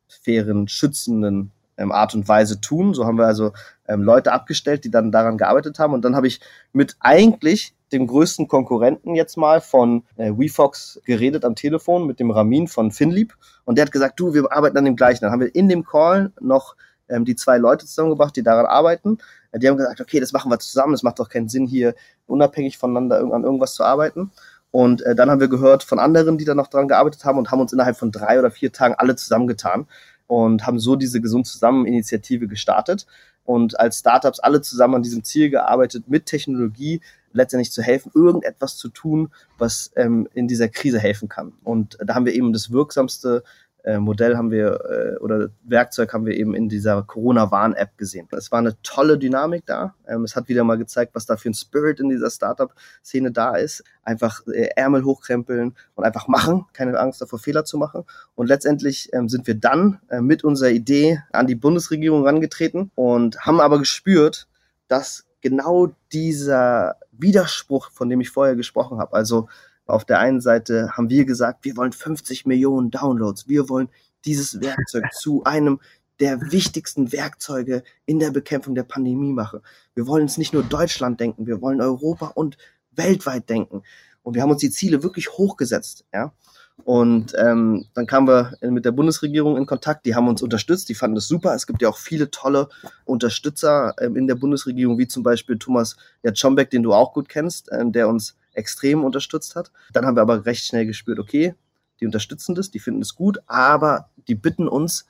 privatsphären 0.09 0.67
schützenden 0.67 1.51
ähm, 1.77 1.91
Art 1.91 2.13
und 2.13 2.27
Weise 2.27 2.59
tun. 2.59 2.93
So 2.93 3.05
haben 3.05 3.17
wir 3.17 3.25
also 3.25 3.53
ähm, 3.87 4.03
Leute 4.03 4.31
abgestellt, 4.31 4.83
die 4.83 4.91
dann 4.91 5.11
daran 5.11 5.37
gearbeitet 5.37 5.79
haben. 5.79 5.93
Und 5.93 6.03
dann 6.03 6.15
habe 6.15 6.27
ich 6.27 6.41
mit 6.73 6.95
eigentlich 6.99 7.73
dem 7.91 8.05
größten 8.05 8.47
Konkurrenten 8.47 9.15
jetzt 9.15 9.37
mal 9.37 9.61
von 9.61 10.03
äh, 10.17 10.31
WeFox 10.31 11.01
geredet 11.05 11.43
am 11.45 11.55
Telefon 11.55 12.05
mit 12.05 12.19
dem 12.19 12.29
Ramin 12.29 12.67
von 12.67 12.91
Finlieb 12.91 13.35
und 13.65 13.77
der 13.77 13.85
hat 13.85 13.91
gesagt, 13.91 14.19
du, 14.19 14.33
wir 14.35 14.51
arbeiten 14.51 14.77
an 14.77 14.85
dem 14.85 14.95
gleichen. 14.95 15.21
Dann 15.21 15.31
haben 15.31 15.39
wir 15.39 15.55
in 15.55 15.69
dem 15.69 15.83
Call 15.83 16.31
noch 16.39 16.75
ähm, 17.07 17.25
die 17.25 17.35
zwei 17.35 17.57
Leute 17.57 17.87
zusammengebracht, 17.87 18.35
die 18.35 18.43
daran 18.43 18.67
arbeiten. 18.67 19.17
Äh, 19.51 19.57
die 19.57 19.67
haben 19.67 19.77
gesagt, 19.77 20.01
okay, 20.01 20.19
das 20.19 20.33
machen 20.33 20.51
wir 20.51 20.59
zusammen, 20.59 20.93
es 20.93 21.01
macht 21.01 21.17
doch 21.17 21.29
keinen 21.29 21.49
Sinn, 21.49 21.65
hier 21.65 21.95
unabhängig 22.27 22.77
voneinander 22.77 23.17
an 23.19 23.43
irgendwas 23.43 23.73
zu 23.73 23.83
arbeiten. 23.83 24.31
Und 24.71 25.01
äh, 25.01 25.15
dann 25.15 25.29
haben 25.29 25.39
wir 25.39 25.47
gehört 25.47 25.83
von 25.83 25.99
anderen, 25.99 26.37
die 26.37 26.45
da 26.45 26.53
noch 26.53 26.67
dran 26.67 26.87
gearbeitet 26.87 27.25
haben 27.25 27.37
und 27.37 27.51
haben 27.51 27.59
uns 27.59 27.73
innerhalb 27.73 27.97
von 27.97 28.11
drei 28.11 28.39
oder 28.39 28.51
vier 28.51 28.71
Tagen 28.71 28.95
alle 28.95 29.15
zusammengetan 29.15 29.87
und 30.27 30.67
haben 30.67 30.79
so 30.79 30.95
diese 30.95 31.21
Gesund 31.21 31.47
zusammen 31.47 31.85
Initiative 31.85 32.47
gestartet 32.47 33.07
und 33.45 33.79
als 33.79 33.99
Startups 33.99 34.39
alle 34.39 34.61
zusammen 34.61 34.95
an 34.95 35.03
diesem 35.03 35.23
Ziel 35.23 35.49
gearbeitet, 35.49 36.07
mit 36.07 36.27
Technologie 36.27 37.01
letztendlich 37.33 37.71
zu 37.71 37.81
helfen, 37.81 38.11
irgendetwas 38.13 38.77
zu 38.77 38.89
tun, 38.89 39.31
was 39.57 39.91
ähm, 39.95 40.27
in 40.33 40.47
dieser 40.47 40.67
Krise 40.67 40.99
helfen 40.99 41.29
kann. 41.29 41.53
Und 41.63 41.97
da 42.03 42.13
haben 42.15 42.25
wir 42.25 42.33
eben 42.33 42.53
das 42.53 42.71
wirksamste 42.71 43.43
äh, 43.43 43.68
Modell 43.97 44.35
haben 44.35 44.51
wir 44.51 44.79
äh, 44.89 45.17
oder 45.19 45.49
Werkzeug 45.63 46.13
haben 46.13 46.25
wir 46.25 46.35
eben 46.35 46.53
in 46.53 46.67
dieser 46.67 47.01
Corona-Warn-App 47.03 47.97
gesehen. 47.97 48.27
Es 48.31 48.51
war 48.51 48.59
eine 48.59 48.79
tolle 48.83 49.17
Dynamik 49.17 49.65
da. 49.65 49.95
Ähm, 50.07 50.23
es 50.23 50.35
hat 50.35 50.49
wieder 50.49 50.63
mal 50.63 50.77
gezeigt, 50.77 51.15
was 51.15 51.25
da 51.25 51.37
für 51.37 51.49
ein 51.49 51.53
Spirit 51.53 51.99
in 51.99 52.09
dieser 52.09 52.29
Startup-Szene 52.29 53.31
da 53.31 53.55
ist. 53.55 53.83
Einfach 54.03 54.45
äh, 54.47 54.69
Ärmel 54.75 55.05
hochkrempeln 55.05 55.75
und 55.95 56.03
einfach 56.03 56.27
machen, 56.27 56.65
keine 56.73 56.99
Angst 56.99 57.21
davor, 57.21 57.39
Fehler 57.39 57.63
zu 57.63 57.77
machen. 57.77 58.03
Und 58.35 58.47
letztendlich 58.47 59.09
ähm, 59.13 59.29
sind 59.29 59.47
wir 59.47 59.55
dann 59.55 59.99
äh, 60.09 60.19
mit 60.21 60.43
unserer 60.43 60.71
Idee 60.71 61.21
an 61.31 61.47
die 61.47 61.55
Bundesregierung 61.55 62.25
rangetreten 62.25 62.91
und 62.95 63.39
haben 63.45 63.61
aber 63.61 63.79
gespürt, 63.79 64.47
dass 64.87 65.25
genau 65.41 65.93
dieser 66.11 66.97
Widerspruch, 67.11 67.91
von 67.91 68.09
dem 68.09 68.21
ich 68.21 68.29
vorher 68.29 68.55
gesprochen 68.55 68.99
habe, 68.99 69.13
also 69.13 69.47
auf 69.89 70.05
der 70.05 70.19
einen 70.19 70.41
Seite 70.41 70.91
haben 70.93 71.09
wir 71.09 71.25
gesagt, 71.25 71.65
wir 71.65 71.75
wollen 71.77 71.91
50 71.91 72.45
Millionen 72.45 72.91
Downloads. 72.91 73.47
Wir 73.47 73.69
wollen 73.69 73.89
dieses 74.25 74.61
Werkzeug 74.61 75.05
zu 75.13 75.43
einem 75.43 75.79
der 76.19 76.51
wichtigsten 76.51 77.11
Werkzeuge 77.11 77.83
in 78.05 78.19
der 78.19 78.31
Bekämpfung 78.31 78.75
der 78.75 78.83
Pandemie 78.83 79.31
machen. 79.31 79.61
Wir 79.95 80.05
wollen 80.05 80.25
es 80.25 80.37
nicht 80.37 80.53
nur 80.53 80.63
Deutschland 80.63 81.19
denken, 81.19 81.47
wir 81.47 81.61
wollen 81.61 81.81
Europa 81.81 82.27
und 82.27 82.57
weltweit 82.91 83.49
denken. 83.49 83.83
Und 84.21 84.35
wir 84.35 84.41
haben 84.41 84.51
uns 84.51 84.59
die 84.59 84.69
Ziele 84.69 85.01
wirklich 85.01 85.31
hochgesetzt, 85.31 86.05
ja. 86.13 86.33
Und 86.85 87.33
ähm, 87.37 87.85
dann 87.93 88.07
kamen 88.07 88.27
wir 88.27 88.53
mit 88.61 88.85
der 88.85 88.91
Bundesregierung 88.91 89.57
in 89.57 89.65
Kontakt, 89.65 90.05
die 90.05 90.15
haben 90.15 90.29
uns 90.29 90.41
unterstützt, 90.41 90.87
die 90.87 90.95
fanden 90.95 91.15
das 91.15 91.27
super. 91.27 91.53
Es 91.53 91.67
gibt 91.67 91.81
ja 91.81 91.89
auch 91.89 91.97
viele 91.97 92.31
tolle 92.31 92.69
Unterstützer 93.03 93.93
ähm, 93.99 94.15
in 94.15 94.27
der 94.27 94.35
Bundesregierung, 94.35 94.97
wie 94.97 95.07
zum 95.07 95.21
Beispiel 95.21 95.57
Thomas 95.57 95.97
Jatschombeck, 96.23 96.69
den 96.69 96.83
du 96.83 96.93
auch 96.93 97.13
gut 97.13 97.27
kennst, 97.27 97.69
ähm, 97.71 97.91
der 97.91 98.07
uns 98.07 98.37
extrem 98.59 99.03
unterstützt 99.03 99.55
hat. 99.55 99.71
Dann 99.93 100.05
haben 100.05 100.15
wir 100.15 100.21
aber 100.21 100.45
recht 100.45 100.65
schnell 100.65 100.85
gespürt, 100.85 101.19
okay, 101.19 101.55
die 101.99 102.05
unterstützen 102.05 102.55
das, 102.55 102.71
die 102.71 102.79
finden 102.79 103.01
es 103.01 103.15
gut, 103.15 103.39
aber 103.47 104.09
die 104.27 104.35
bitten 104.35 104.67
uns, 104.67 105.05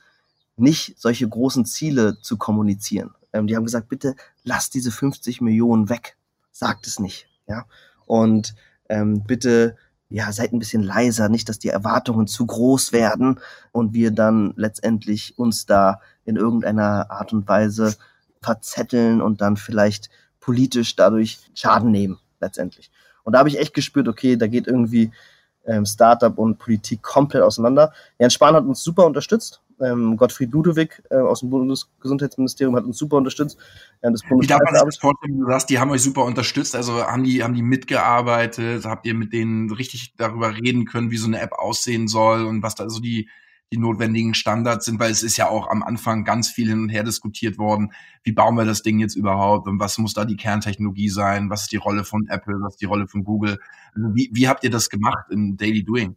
nicht 0.56 0.98
solche 0.98 1.28
großen 1.28 1.64
Ziele 1.64 2.20
zu 2.20 2.36
kommunizieren. 2.36 3.14
Ähm, 3.32 3.46
die 3.46 3.56
haben 3.56 3.64
gesagt, 3.64 3.88
bitte 3.88 4.14
lasst 4.42 4.74
diese 4.74 4.90
50 4.90 5.40
Millionen 5.40 5.88
weg. 5.88 6.16
Sagt 6.50 6.86
es 6.86 6.98
nicht. 6.98 7.28
Ja. 7.46 7.64
Und 8.06 8.54
ähm, 8.88 9.24
bitte 9.24 9.76
ja, 10.10 10.32
seid 10.32 10.52
ein 10.52 10.58
bisschen 10.58 10.82
leiser, 10.82 11.28
nicht, 11.28 11.48
dass 11.48 11.60
die 11.60 11.68
Erwartungen 11.68 12.26
zu 12.26 12.44
groß 12.44 12.92
werden 12.92 13.38
und 13.70 13.94
wir 13.94 14.10
dann 14.10 14.52
letztendlich 14.56 15.38
uns 15.38 15.66
da 15.66 16.00
in 16.24 16.36
irgendeiner 16.36 17.10
Art 17.10 17.32
und 17.32 17.48
Weise 17.48 17.96
verzetteln 18.42 19.22
und 19.22 19.40
dann 19.40 19.56
vielleicht 19.56 20.10
politisch 20.40 20.96
dadurch 20.96 21.38
Schaden 21.54 21.92
nehmen, 21.92 22.18
letztendlich. 22.40 22.90
Und 23.24 23.32
da 23.32 23.40
habe 23.40 23.48
ich 23.48 23.58
echt 23.58 23.74
gespürt, 23.74 24.08
okay, 24.08 24.36
da 24.36 24.46
geht 24.46 24.66
irgendwie 24.66 25.10
ähm, 25.66 25.86
Startup 25.86 26.36
und 26.38 26.58
Politik 26.58 27.02
komplett 27.02 27.42
auseinander. 27.42 27.92
Jens 28.18 28.34
Spahn 28.34 28.54
hat 28.54 28.64
uns 28.64 28.82
super 28.82 29.06
unterstützt. 29.06 29.60
Ähm, 29.80 30.16
Gottfried 30.16 30.52
Ludewig 30.52 31.02
äh, 31.10 31.16
aus 31.16 31.40
dem 31.40 31.50
Bundesgesundheitsministerium 31.50 32.76
hat 32.76 32.84
uns 32.84 32.98
super 32.98 33.16
unterstützt. 33.16 33.58
Das 34.02 34.22
Wie 34.22 34.46
darf 34.46 34.60
man 34.62 34.74
das 34.74 34.98
vorstellen, 34.98 35.40
du 35.40 35.46
sagst, 35.46 35.70
die 35.70 35.78
haben 35.78 35.90
euch 35.90 36.02
super 36.02 36.24
unterstützt, 36.24 36.76
also 36.76 37.02
haben 37.02 37.24
die, 37.24 37.42
haben 37.42 37.54
die 37.54 37.62
mitgearbeitet, 37.62 38.84
habt 38.84 39.06
ihr 39.06 39.14
mit 39.14 39.32
denen 39.32 39.70
richtig 39.70 40.14
darüber 40.16 40.54
reden 40.54 40.84
können, 40.84 41.10
wie 41.10 41.16
so 41.16 41.26
eine 41.26 41.40
App 41.40 41.52
aussehen 41.52 42.08
soll 42.08 42.44
und 42.44 42.62
was 42.62 42.74
da 42.74 42.90
so 42.90 43.00
die, 43.00 43.28
die 43.72 43.78
notwendigen 43.78 44.34
Standards 44.34 44.86
sind, 44.86 44.98
weil 44.98 45.12
es 45.12 45.22
ist 45.22 45.36
ja 45.36 45.48
auch 45.48 45.70
am 45.70 45.84
Anfang 45.84 46.24
ganz 46.24 46.48
viel 46.48 46.68
hin 46.68 46.82
und 46.82 46.88
her 46.88 47.04
diskutiert 47.04 47.56
worden. 47.56 47.92
Wie 48.24 48.32
bauen 48.32 48.56
wir 48.56 48.64
das 48.64 48.82
Ding 48.82 48.98
jetzt 48.98 49.14
überhaupt 49.14 49.68
und 49.68 49.78
was 49.78 49.96
muss 49.98 50.12
da 50.12 50.24
die 50.24 50.36
Kerntechnologie 50.36 51.08
sein? 51.08 51.50
Was 51.50 51.62
ist 51.62 51.72
die 51.72 51.76
Rolle 51.76 52.04
von 52.04 52.26
Apple? 52.28 52.54
Was 52.62 52.74
ist 52.74 52.80
die 52.80 52.86
Rolle 52.86 53.06
von 53.06 53.22
Google? 53.22 53.58
Also 53.94 54.08
wie, 54.14 54.28
wie 54.32 54.48
habt 54.48 54.64
ihr 54.64 54.70
das 54.70 54.90
gemacht 54.90 55.26
im 55.30 55.56
Daily 55.56 55.84
Doing? 55.84 56.16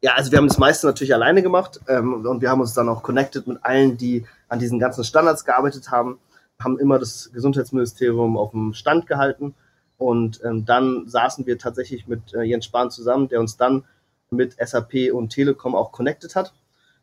Ja, 0.00 0.14
also 0.14 0.32
wir 0.32 0.38
haben 0.38 0.48
das 0.48 0.58
meiste 0.58 0.86
natürlich 0.86 1.14
alleine 1.14 1.42
gemacht 1.42 1.78
ähm, 1.88 2.26
und 2.26 2.40
wir 2.40 2.50
haben 2.50 2.60
uns 2.60 2.72
dann 2.72 2.88
auch 2.88 3.02
connected 3.02 3.46
mit 3.46 3.62
allen, 3.62 3.98
die 3.98 4.24
an 4.48 4.58
diesen 4.58 4.78
ganzen 4.78 5.04
Standards 5.04 5.44
gearbeitet 5.44 5.90
haben, 5.90 6.18
haben 6.58 6.78
immer 6.78 6.98
das 6.98 7.30
Gesundheitsministerium 7.34 8.38
auf 8.38 8.52
dem 8.52 8.72
Stand 8.72 9.06
gehalten 9.06 9.54
und 9.98 10.40
ähm, 10.42 10.64
dann 10.64 11.06
saßen 11.06 11.46
wir 11.46 11.58
tatsächlich 11.58 12.08
mit 12.08 12.32
äh, 12.34 12.42
Jens 12.42 12.64
Spahn 12.64 12.90
zusammen, 12.90 13.28
der 13.28 13.40
uns 13.40 13.56
dann 13.58 13.84
mit 14.30 14.56
SAP 14.58 15.12
und 15.12 15.28
Telekom 15.28 15.74
auch 15.74 15.92
connected 15.92 16.34
hat 16.34 16.54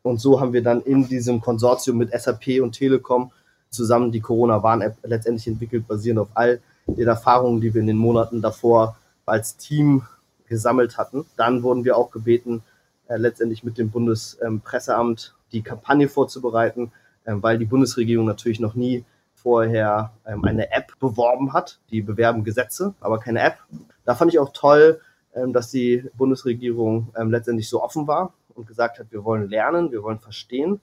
und 0.02 0.20
so 0.20 0.40
haben 0.40 0.52
wir 0.52 0.62
dann 0.62 0.80
in 0.82 1.08
diesem 1.08 1.40
Konsortium 1.40 1.98
mit 1.98 2.10
SAP 2.12 2.60
und 2.62 2.72
Telekom 2.72 3.32
zusammen 3.68 4.12
die 4.12 4.20
Corona-Warn-App 4.20 4.96
letztendlich 5.04 5.46
entwickelt, 5.46 5.86
basierend 5.86 6.20
auf 6.20 6.28
all 6.34 6.60
den 6.86 7.06
Erfahrungen, 7.06 7.60
die 7.60 7.72
wir 7.72 7.80
in 7.80 7.86
den 7.86 7.96
Monaten 7.96 8.42
davor 8.42 8.96
als 9.26 9.56
Team 9.56 10.02
gesammelt 10.48 10.98
hatten. 10.98 11.26
Dann 11.36 11.62
wurden 11.62 11.84
wir 11.84 11.96
auch 11.96 12.10
gebeten, 12.10 12.62
äh, 13.08 13.16
letztendlich 13.16 13.62
mit 13.62 13.78
dem 13.78 13.90
Bundespresseamt 13.90 15.34
die 15.52 15.62
Kampagne 15.62 16.08
vorzubereiten, 16.08 16.92
äh, 17.24 17.34
weil 17.36 17.58
die 17.58 17.64
Bundesregierung 17.66 18.26
natürlich 18.26 18.60
noch 18.60 18.74
nie 18.74 19.04
vorher 19.34 20.12
ähm, 20.26 20.44
eine 20.44 20.72
App 20.72 20.98
beworben 20.98 21.52
hat. 21.52 21.78
Die 21.90 22.02
bewerben 22.02 22.42
Gesetze, 22.42 22.94
aber 23.00 23.18
keine 23.20 23.40
App. 23.40 23.58
Da 24.04 24.14
fand 24.14 24.32
ich 24.32 24.38
auch 24.38 24.52
toll, 24.52 25.00
ähm, 25.34 25.52
dass 25.52 25.70
die 25.70 26.04
Bundesregierung 26.16 27.08
ähm, 27.16 27.30
letztendlich 27.30 27.68
so 27.68 27.82
offen 27.82 28.08
war 28.08 28.32
und 28.54 28.66
gesagt 28.66 28.98
hat, 28.98 29.10
wir 29.10 29.24
wollen 29.24 29.48
lernen, 29.48 29.92
wir 29.92 30.02
wollen 30.02 30.18
verstehen 30.18 30.80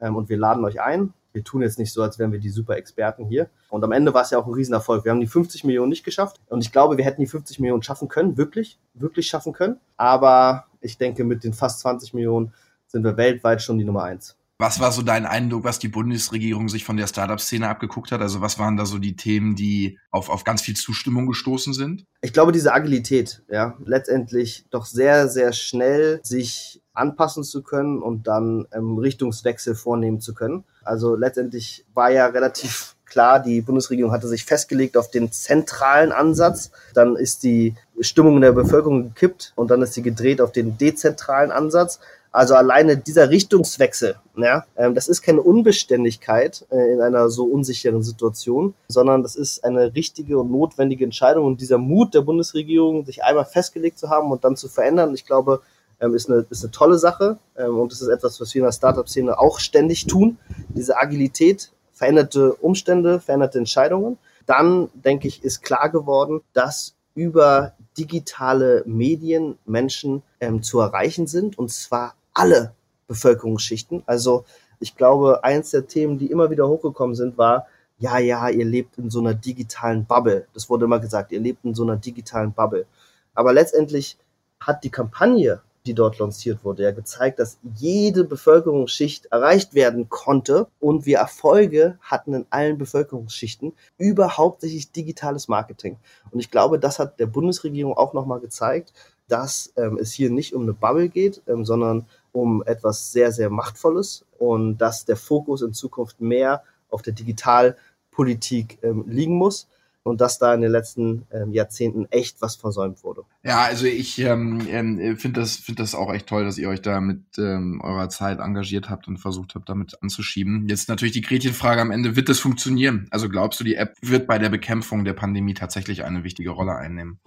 ähm, 0.00 0.16
und 0.16 0.28
wir 0.28 0.38
laden 0.38 0.64
euch 0.64 0.80
ein. 0.80 1.12
Wir 1.32 1.44
tun 1.44 1.62
jetzt 1.62 1.78
nicht 1.78 1.92
so, 1.92 2.02
als 2.02 2.18
wären 2.18 2.32
wir 2.32 2.40
die 2.40 2.48
super 2.50 2.76
Experten 2.76 3.24
hier. 3.24 3.48
Und 3.68 3.84
am 3.84 3.92
Ende 3.92 4.12
war 4.12 4.22
es 4.22 4.30
ja 4.30 4.38
auch 4.38 4.46
ein 4.46 4.52
Riesenerfolg. 4.52 5.04
Wir 5.04 5.12
haben 5.12 5.20
die 5.20 5.28
50 5.28 5.62
Millionen 5.64 5.90
nicht 5.90 6.04
geschafft. 6.04 6.40
Und 6.48 6.64
ich 6.64 6.72
glaube, 6.72 6.96
wir 6.96 7.04
hätten 7.04 7.20
die 7.20 7.28
50 7.28 7.60
Millionen 7.60 7.82
schaffen 7.82 8.08
können, 8.08 8.36
wirklich, 8.36 8.80
wirklich 8.94 9.28
schaffen 9.28 9.52
können. 9.52 9.78
Aber 9.96 10.64
ich 10.80 10.98
denke, 10.98 11.22
mit 11.22 11.44
den 11.44 11.52
fast 11.52 11.80
20 11.80 12.14
Millionen 12.14 12.52
sind 12.88 13.04
wir 13.04 13.16
weltweit 13.16 13.62
schon 13.62 13.78
die 13.78 13.84
Nummer 13.84 14.02
eins. 14.02 14.36
Was 14.60 14.78
war 14.78 14.92
so 14.92 15.00
dein 15.00 15.24
Eindruck, 15.24 15.64
was 15.64 15.78
die 15.78 15.88
Bundesregierung 15.88 16.68
sich 16.68 16.84
von 16.84 16.98
der 16.98 17.06
Startup-Szene 17.06 17.66
abgeguckt 17.66 18.12
hat? 18.12 18.20
Also 18.20 18.42
was 18.42 18.58
waren 18.58 18.76
da 18.76 18.84
so 18.84 18.98
die 18.98 19.16
Themen, 19.16 19.54
die 19.54 19.98
auf, 20.10 20.28
auf 20.28 20.44
ganz 20.44 20.60
viel 20.60 20.76
Zustimmung 20.76 21.26
gestoßen 21.26 21.72
sind? 21.72 22.04
Ich 22.20 22.34
glaube, 22.34 22.52
diese 22.52 22.74
Agilität, 22.74 23.42
ja, 23.48 23.78
letztendlich 23.82 24.66
doch 24.68 24.84
sehr, 24.84 25.28
sehr 25.28 25.54
schnell 25.54 26.20
sich 26.22 26.82
anpassen 26.92 27.42
zu 27.42 27.62
können 27.62 28.02
und 28.02 28.26
dann 28.26 28.66
ähm, 28.72 28.98
Richtungswechsel 28.98 29.74
vornehmen 29.74 30.20
zu 30.20 30.34
können. 30.34 30.64
Also 30.82 31.16
letztendlich 31.16 31.86
war 31.94 32.10
ja 32.10 32.26
relativ 32.26 32.96
klar, 33.10 33.40
die 33.40 33.60
Bundesregierung 33.60 34.12
hatte 34.12 34.28
sich 34.28 34.44
festgelegt 34.44 34.96
auf 34.96 35.10
den 35.10 35.30
zentralen 35.30 36.12
Ansatz. 36.12 36.70
Dann 36.94 37.16
ist 37.16 37.42
die 37.42 37.74
Stimmung 38.00 38.36
in 38.36 38.42
der 38.42 38.52
Bevölkerung 38.52 39.02
gekippt 39.02 39.52
und 39.56 39.70
dann 39.70 39.82
ist 39.82 39.92
sie 39.92 40.02
gedreht 40.02 40.40
auf 40.40 40.52
den 40.52 40.78
dezentralen 40.78 41.50
Ansatz. 41.50 42.00
Also 42.32 42.54
alleine 42.54 42.96
dieser 42.96 43.28
Richtungswechsel, 43.28 44.14
ja, 44.36 44.64
ähm, 44.76 44.94
das 44.94 45.08
ist 45.08 45.20
keine 45.20 45.42
Unbeständigkeit 45.42 46.64
äh, 46.70 46.92
in 46.92 47.00
einer 47.00 47.28
so 47.28 47.44
unsicheren 47.44 48.04
Situation, 48.04 48.74
sondern 48.86 49.24
das 49.24 49.34
ist 49.34 49.64
eine 49.64 49.96
richtige 49.96 50.38
und 50.38 50.48
notwendige 50.52 51.04
Entscheidung 51.04 51.44
und 51.44 51.60
dieser 51.60 51.78
Mut 51.78 52.14
der 52.14 52.20
Bundesregierung, 52.20 53.04
sich 53.04 53.24
einmal 53.24 53.46
festgelegt 53.46 53.98
zu 53.98 54.10
haben 54.10 54.30
und 54.30 54.44
dann 54.44 54.56
zu 54.56 54.68
verändern, 54.68 55.12
ich 55.12 55.26
glaube, 55.26 55.60
ähm, 56.00 56.14
ist, 56.14 56.30
eine, 56.30 56.46
ist 56.50 56.62
eine 56.62 56.70
tolle 56.70 56.98
Sache 56.98 57.38
ähm, 57.56 57.76
und 57.76 57.90
das 57.90 58.00
ist 58.00 58.08
etwas, 58.08 58.40
was 58.40 58.54
wir 58.54 58.60
in 58.60 58.66
der 58.66 58.72
Startup-Szene 58.72 59.36
auch 59.36 59.58
ständig 59.58 60.06
tun. 60.06 60.38
Diese 60.68 60.96
Agilität, 60.96 61.72
veränderte 62.00 62.54
Umstände, 62.54 63.20
veränderte 63.20 63.58
Entscheidungen. 63.58 64.16
Dann, 64.46 64.88
denke 64.94 65.28
ich, 65.28 65.44
ist 65.44 65.60
klar 65.60 65.90
geworden, 65.90 66.40
dass 66.54 66.94
über 67.14 67.74
digitale 67.98 68.82
Medien 68.86 69.58
Menschen 69.66 70.22
ähm, 70.40 70.62
zu 70.62 70.80
erreichen 70.80 71.26
sind 71.26 71.58
und 71.58 71.70
zwar 71.70 72.14
alle 72.32 72.72
Bevölkerungsschichten. 73.06 74.02
Also 74.06 74.46
ich 74.78 74.96
glaube, 74.96 75.44
eins 75.44 75.72
der 75.72 75.88
Themen, 75.88 76.16
die 76.16 76.30
immer 76.30 76.48
wieder 76.48 76.66
hochgekommen 76.66 77.14
sind, 77.14 77.36
war, 77.36 77.66
ja, 77.98 78.18
ja, 78.18 78.48
ihr 78.48 78.64
lebt 78.64 78.96
in 78.96 79.10
so 79.10 79.20
einer 79.20 79.34
digitalen 79.34 80.06
Bubble. 80.06 80.46
Das 80.54 80.70
wurde 80.70 80.86
immer 80.86 81.00
gesagt, 81.00 81.32
ihr 81.32 81.40
lebt 81.40 81.66
in 81.66 81.74
so 81.74 81.82
einer 81.82 81.96
digitalen 81.96 82.54
Bubble. 82.54 82.86
Aber 83.34 83.52
letztendlich 83.52 84.16
hat 84.58 84.84
die 84.84 84.90
Kampagne 84.90 85.60
die 85.86 85.94
dort 85.94 86.18
lanciert 86.18 86.64
wurde, 86.64 86.82
ja 86.82 86.90
gezeigt, 86.90 87.38
dass 87.38 87.58
jede 87.74 88.24
Bevölkerungsschicht 88.24 89.26
erreicht 89.26 89.74
werden 89.74 90.08
konnte 90.08 90.66
und 90.78 91.06
wir 91.06 91.18
Erfolge 91.18 91.98
hatten 92.02 92.34
in 92.34 92.46
allen 92.50 92.76
Bevölkerungsschichten 92.76 93.72
über 93.96 94.36
hauptsächlich 94.36 94.92
digitales 94.92 95.48
Marketing. 95.48 95.96
Und 96.30 96.40
ich 96.40 96.50
glaube, 96.50 96.78
das 96.78 96.98
hat 96.98 97.18
der 97.18 97.26
Bundesregierung 97.26 97.96
auch 97.96 98.12
nochmal 98.12 98.40
gezeigt, 98.40 98.92
dass 99.28 99.72
ähm, 99.76 99.96
es 99.98 100.12
hier 100.12 100.30
nicht 100.30 100.54
um 100.54 100.62
eine 100.62 100.74
Bubble 100.74 101.08
geht, 101.08 101.42
ähm, 101.46 101.64
sondern 101.64 102.06
um 102.32 102.62
etwas 102.64 103.12
sehr, 103.12 103.32
sehr 103.32 103.48
Machtvolles 103.48 104.26
und 104.38 104.78
dass 104.78 105.04
der 105.04 105.16
Fokus 105.16 105.62
in 105.62 105.72
Zukunft 105.72 106.20
mehr 106.20 106.62
auf 106.90 107.02
der 107.02 107.12
Digitalpolitik 107.12 108.78
ähm, 108.82 109.04
liegen 109.06 109.34
muss 109.34 109.68
und 110.02 110.20
dass 110.20 110.38
da 110.38 110.54
in 110.54 110.60
den 110.60 110.70
letzten 110.70 111.26
ähm, 111.30 111.52
Jahrzehnten 111.52 112.06
echt 112.10 112.40
was 112.40 112.56
versäumt 112.56 113.04
wurde. 113.04 113.22
Ja, 113.42 113.62
also 113.62 113.86
ich 113.86 114.18
ähm, 114.18 114.60
ähm, 114.68 115.16
finde 115.18 115.40
das, 115.40 115.56
finde 115.56 115.82
das 115.82 115.94
auch 115.94 116.12
echt 116.12 116.26
toll, 116.26 116.44
dass 116.44 116.58
ihr 116.58 116.68
euch 116.68 116.80
da 116.80 117.00
mit 117.00 117.22
ähm, 117.38 117.80
eurer 117.82 118.08
Zeit 118.08 118.38
engagiert 118.38 118.88
habt 118.88 119.08
und 119.08 119.18
versucht 119.18 119.54
habt, 119.54 119.68
damit 119.68 120.02
anzuschieben. 120.02 120.68
Jetzt 120.68 120.88
natürlich 120.88 121.12
die 121.12 121.20
Gretchenfrage 121.20 121.80
am 121.80 121.90
Ende, 121.90 122.16
wird 122.16 122.28
das 122.28 122.38
funktionieren? 122.38 123.08
Also 123.10 123.28
glaubst 123.28 123.60
du, 123.60 123.64
die 123.64 123.74
App 123.74 123.94
wird 124.00 124.26
bei 124.26 124.38
der 124.38 124.48
Bekämpfung 124.48 125.04
der 125.04 125.14
Pandemie 125.14 125.54
tatsächlich 125.54 126.04
eine 126.04 126.24
wichtige 126.24 126.50
Rolle 126.50 126.76
einnehmen? 126.76 127.18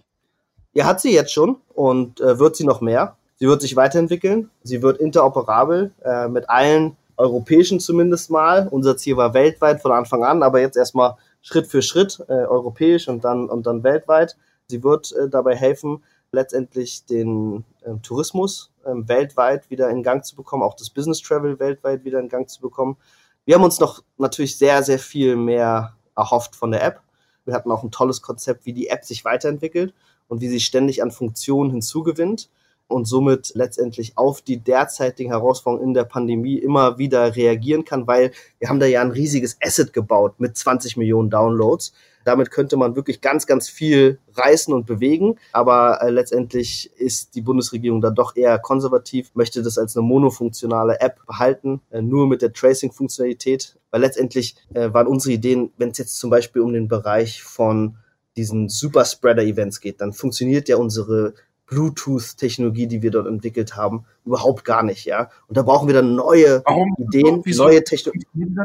Ja, 0.73 0.85
hat 0.85 1.01
sie 1.01 1.13
jetzt 1.13 1.31
schon 1.31 1.57
und 1.75 2.19
äh, 2.21 2.39
wird 2.39 2.55
sie 2.55 2.65
noch 2.65 2.81
mehr. 2.81 3.15
Sie 3.35 3.47
wird 3.47 3.61
sich 3.61 3.75
weiterentwickeln. 3.75 4.49
Sie 4.63 4.81
wird 4.81 4.99
interoperabel 4.99 5.91
äh, 6.03 6.27
mit 6.27 6.49
allen 6.49 6.97
europäischen 7.17 7.79
zumindest 7.79 8.31
mal. 8.31 8.67
Unser 8.69 8.97
Ziel 8.97 9.17
war 9.17 9.33
weltweit 9.33 9.81
von 9.81 9.91
Anfang 9.91 10.23
an, 10.23 10.41
aber 10.41 10.61
jetzt 10.61 10.77
erstmal 10.77 11.15
Schritt 11.43 11.67
für 11.67 11.83
Schritt, 11.83 12.23
äh, 12.27 12.33
europäisch 12.33 13.07
und 13.07 13.23
dann, 13.23 13.49
und 13.49 13.67
dann 13.67 13.83
weltweit. 13.83 14.35
Sie 14.67 14.83
wird 14.83 15.11
äh, 15.11 15.29
dabei 15.29 15.55
helfen, 15.55 16.03
letztendlich 16.31 17.05
den 17.05 17.65
äh, 17.81 17.93
Tourismus 18.01 18.71
äh, 18.85 18.91
weltweit 18.95 19.69
wieder 19.69 19.89
in 19.89 20.01
Gang 20.01 20.25
zu 20.25 20.35
bekommen, 20.35 20.63
auch 20.63 20.73
das 20.73 20.89
Business 20.89 21.21
Travel 21.21 21.59
weltweit 21.59 22.05
wieder 22.05 22.19
in 22.19 22.29
Gang 22.29 22.49
zu 22.49 22.61
bekommen. 22.61 22.97
Wir 23.45 23.55
haben 23.55 23.63
uns 23.63 23.79
noch 23.79 24.03
natürlich 24.17 24.57
sehr, 24.57 24.81
sehr 24.83 24.99
viel 24.99 25.35
mehr 25.35 25.95
erhofft 26.15 26.55
von 26.55 26.71
der 26.71 26.83
App. 26.83 27.01
Wir 27.45 27.53
hatten 27.53 27.71
auch 27.71 27.83
ein 27.83 27.91
tolles 27.91 28.21
Konzept, 28.21 28.65
wie 28.65 28.73
die 28.73 28.87
App 28.87 29.03
sich 29.03 29.25
weiterentwickelt 29.25 29.93
und 30.29 30.39
wie 30.39 30.47
sie 30.47 30.61
ständig 30.61 31.03
an 31.03 31.11
Funktionen 31.11 31.71
hinzugewinnt 31.71 32.49
und 32.93 33.05
somit 33.05 33.51
letztendlich 33.55 34.17
auf 34.17 34.41
die 34.41 34.57
derzeitigen 34.57 35.31
Herausforderungen 35.31 35.89
in 35.89 35.93
der 35.93 36.05
Pandemie 36.05 36.57
immer 36.57 36.97
wieder 36.97 37.35
reagieren 37.35 37.85
kann, 37.85 38.07
weil 38.07 38.31
wir 38.59 38.69
haben 38.69 38.79
da 38.79 38.85
ja 38.85 39.01
ein 39.01 39.11
riesiges 39.11 39.57
Asset 39.61 39.93
gebaut 39.93 40.35
mit 40.39 40.57
20 40.57 40.97
Millionen 40.97 41.29
Downloads. 41.29 41.93
Damit 42.23 42.51
könnte 42.51 42.77
man 42.77 42.95
wirklich 42.95 43.19
ganz, 43.19 43.47
ganz 43.47 43.67
viel 43.67 44.19
reißen 44.35 44.73
und 44.73 44.85
bewegen. 44.85 45.35
Aber 45.51 46.01
äh, 46.01 46.09
letztendlich 46.09 46.91
ist 46.95 47.35
die 47.35 47.41
Bundesregierung 47.41 47.99
da 47.99 48.11
doch 48.11 48.35
eher 48.35 48.59
konservativ, 48.59 49.31
möchte 49.33 49.61
das 49.61 49.77
als 49.77 49.97
eine 49.97 50.05
monofunktionale 50.05 51.01
App 51.01 51.17
behalten, 51.27 51.81
äh, 51.91 52.01
nur 52.01 52.27
mit 52.27 52.41
der 52.41 52.53
Tracing-Funktionalität. 52.53 53.75
Weil 53.91 54.01
letztendlich 54.01 54.55
äh, 54.73 54.93
waren 54.93 55.07
unsere 55.07 55.33
Ideen, 55.33 55.71
wenn 55.77 55.89
es 55.89 55.97
jetzt 55.97 56.17
zum 56.17 56.29
Beispiel 56.29 56.61
um 56.61 56.71
den 56.71 56.87
Bereich 56.87 57.43
von 57.43 57.97
diesen 58.37 58.69
Superspreader-Events 58.69 59.79
geht, 59.79 60.01
dann 60.01 60.13
funktioniert 60.13 60.67
ja 60.69 60.77
unsere 60.77 61.33
Bluetooth-Technologie, 61.73 62.87
die 62.87 63.01
wir 63.01 63.11
dort 63.11 63.27
entwickelt 63.27 63.75
haben, 63.75 64.05
überhaupt 64.25 64.63
gar 64.65 64.83
nicht, 64.83 65.05
ja. 65.05 65.29
Und 65.47 65.57
da 65.57 65.63
brauchen 65.63 65.87
wir 65.87 65.95
dann 65.95 66.15
neue 66.15 66.61
Warum? 66.65 66.95
Ideen, 66.97 67.41
Wieso? 67.43 67.63
neue 67.63 67.83
Technologien. 67.83 68.57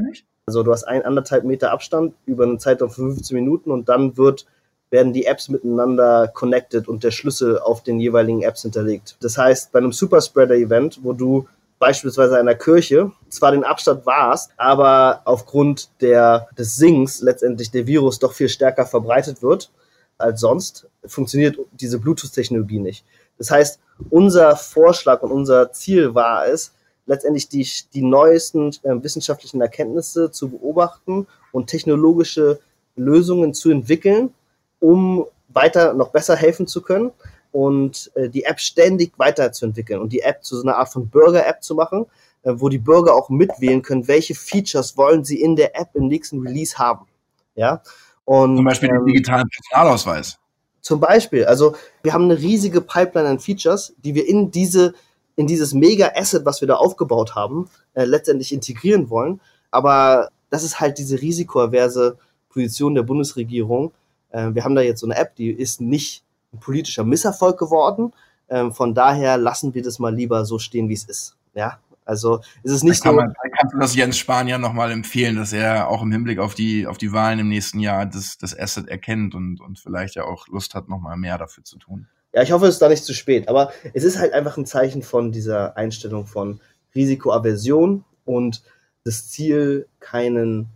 Also 0.47 0.63
du 0.63 0.73
hast 0.73 0.85
ein 0.85 1.03
anderthalb 1.03 1.45
Meter 1.45 1.73
Abstand 1.73 2.15
über 2.27 2.45
eine 2.45 2.59
Zeit 2.59 2.79
von 2.79 2.91
15 2.91 3.37
Minuten 3.37 3.71
und 3.71 3.89
dann 3.89 4.17
wird 4.17 4.47
werden 4.91 5.13
die 5.13 5.27
Apps 5.27 5.49
miteinander 5.49 6.29
connected 6.29 6.89
und 6.89 7.05
der 7.05 7.11
Schlüssel 7.11 7.59
auf 7.59 7.83
den 7.83 8.01
jeweiligen 8.01 8.43
Apps 8.43 8.63
hinterlegt. 8.63 9.17
Das 9.21 9.37
heißt, 9.37 9.71
bei 9.73 9.81
einem 9.81 9.93
Superspreader-Event, 9.93 11.01
wo 11.03 11.13
du 11.13 11.47
beispielsweise 11.79 12.39
einer 12.39 12.55
Kirche 12.55 13.13
zwar 13.29 13.53
den 13.53 13.65
Abstand 13.65 14.07
warst, 14.07 14.51
aber 14.57 15.21
aufgrund 15.25 15.91
der, 16.01 16.49
des 16.57 16.77
Sings 16.77 17.21
letztendlich 17.21 17.71
der 17.71 17.87
Virus 17.87 18.19
doch 18.19 18.33
viel 18.33 18.49
stärker 18.49 18.87
verbreitet 18.87 19.43
wird, 19.43 19.71
als 20.19 20.41
sonst, 20.41 20.87
funktioniert 21.07 21.59
diese 21.73 21.99
Bluetooth-Technologie 21.99 22.81
nicht. 22.81 23.05
Das 23.39 23.51
heißt, 23.51 23.81
unser 24.11 24.57
Vorschlag 24.57 25.23
und 25.23 25.31
unser 25.31 25.73
Ziel 25.73 26.15
war 26.15 26.47
es, 26.47 26.73
letztendlich 27.07 27.49
die, 27.49 27.67
die 27.95 28.03
neuesten 28.03 28.71
äh, 28.83 29.03
wissenschaftlichen 29.03 29.61
Erkenntnisse 29.61 30.31
zu 30.31 30.51
beobachten 30.51 31.27
und 31.53 31.69
technologische 31.69 32.61
Lösungen 32.97 33.55
zu 33.55 33.71
entwickeln, 33.71 34.35
um 34.79 35.25
weiter 35.49 35.95
noch 35.95 36.11
besser 36.11 36.37
helfen 36.37 36.67
zu 36.67 36.83
können 36.83 37.11
und 37.51 38.11
äh, 38.15 38.29
die 38.29 38.45
App 38.45 38.61
ständig 38.61 39.13
weiterzuentwickeln 39.17 40.01
und 40.01 40.13
die 40.13 40.21
App 40.21 40.45
zu 40.45 40.57
so 40.57 40.63
einer 40.63 40.77
Art 40.77 40.91
von 40.91 41.09
Bürger-App 41.09 41.63
zu 41.63 41.75
machen, 41.75 42.07
äh, 42.43 42.53
wo 42.55 42.69
die 42.69 42.79
Bürger 42.79 43.15
auch 43.15 43.31
mitwählen 43.31 43.83
können, 43.83 44.07
welche 44.07 44.35
Features 44.35 44.97
wollen 44.97 45.25
sie 45.25 45.41
in 45.41 45.57
der 45.57 45.81
App 45.81 45.91
im 45.95 46.09
nächsten 46.09 46.41
Release 46.41 46.77
haben. 46.77 47.07
Ja, 47.55 47.83
und, 48.29 48.57
zum 48.57 48.65
Beispiel 48.65 48.91
ähm, 48.91 48.97
den 48.97 49.07
digitalen 49.07 49.49
Personalausweis. 49.49 50.39
Zum 50.83 51.01
Beispiel. 51.01 51.47
Also 51.47 51.75
wir 52.03 52.13
haben 52.13 52.25
eine 52.25 52.39
riesige 52.39 52.83
Pipeline 52.83 53.27
an 53.27 53.39
Features, 53.39 53.95
die 54.05 54.15
wir 54.15 54.29
in 54.29 54.51
diese 54.51 54.95
in 55.37 55.47
dieses 55.47 55.73
Mega-Asset, 55.73 56.45
was 56.45 56.61
wir 56.61 56.67
da 56.69 56.75
aufgebaut 56.75 57.37
haben, 57.37 57.71
äh, 57.95 58.05
letztendlich 58.05 58.53
integrieren 58.53 59.09
wollen. 59.09 59.41
Aber 59.71 60.31
das 60.51 60.65
ist 60.65 60.81
halt 60.81 60.99
diese 60.99 61.23
risikoaverse 61.23 62.19
Position 62.49 62.97
der 62.97 63.05
Bundesregierung. 63.05 63.93
Äh, 64.31 64.51
wir 64.53 64.65
haben 64.65 64.75
da 64.75 64.83
jetzt 64.83 65.01
so 65.01 65.07
eine 65.07 65.17
App, 65.17 65.37
die 65.37 65.51
ist 65.51 65.81
nicht 65.81 66.25
ein 66.53 66.59
politischer 66.59 67.05
Misserfolg 67.05 67.57
geworden. 67.57 68.13
Ähm, 68.51 68.73
von 68.73 68.95
daher 68.95 69.39
lassen 69.39 69.75
wir 69.75 69.83
das 69.83 70.01
mal 70.01 70.15
lieber 70.15 70.45
so 70.45 70.59
stehen, 70.59 70.89
wie 70.89 70.95
es 70.95 71.05
ist. 71.05 71.37
Ja, 71.55 71.79
also 72.09 72.41
ist 72.63 72.73
es 72.73 72.83
nicht 72.83 73.01
da 73.05 73.11
kann 73.11 73.17
so. 73.17 73.21
Man, 73.21 73.35
kannst 73.59 73.75
du 73.75 73.79
das 73.79 73.95
Jens 73.95 74.17
Spahn 74.17 74.49
ja 74.49 74.57
nochmal 74.57 74.91
empfehlen, 74.91 75.37
dass 75.37 75.53
er 75.53 75.89
auch 75.89 76.03
im 76.03 76.11
Hinblick 76.11 76.39
auf 76.39 76.55
die, 76.55 76.87
auf 76.87 76.97
die 76.97 77.13
Wahlen 77.13 77.39
im 77.39 77.49
nächsten 77.49 77.81
Jahr 77.81 78.07
das, 78.07 78.39
das 78.39 78.59
Asset 78.59 78.89
erkennt 78.89 79.35
und, 79.35 79.61
und 79.61 79.79
vielleicht 79.79 80.15
ja 80.15 80.25
auch 80.25 80.49
Lust 80.49 80.75
hat, 80.75 80.89
nochmal 80.89 81.19
mehr 81.19 81.37
dafür 81.37 81.65
zu 81.65 81.77
tun. 81.79 82.07
Ja, 82.33 82.43
ich 82.43 82.53
hoffe, 82.53 82.67
es 82.67 82.75
ist 82.75 82.83
da 82.83 82.89
nicht 82.89 83.05
zu 83.05 83.13
spät. 83.13 83.49
Aber 83.49 83.73
es 83.93 84.05
ist 84.05 84.19
halt 84.19 84.33
einfach 84.33 84.57
ein 84.57 84.65
Zeichen 84.65 85.03
von 85.03 85.33
dieser 85.33 85.77
Einstellung 85.77 86.27
von 86.27 86.61
Risikoaversion 86.95 88.05
und 88.25 88.63
das 89.05 89.29
Ziel, 89.29 89.87
keinen 90.01 90.71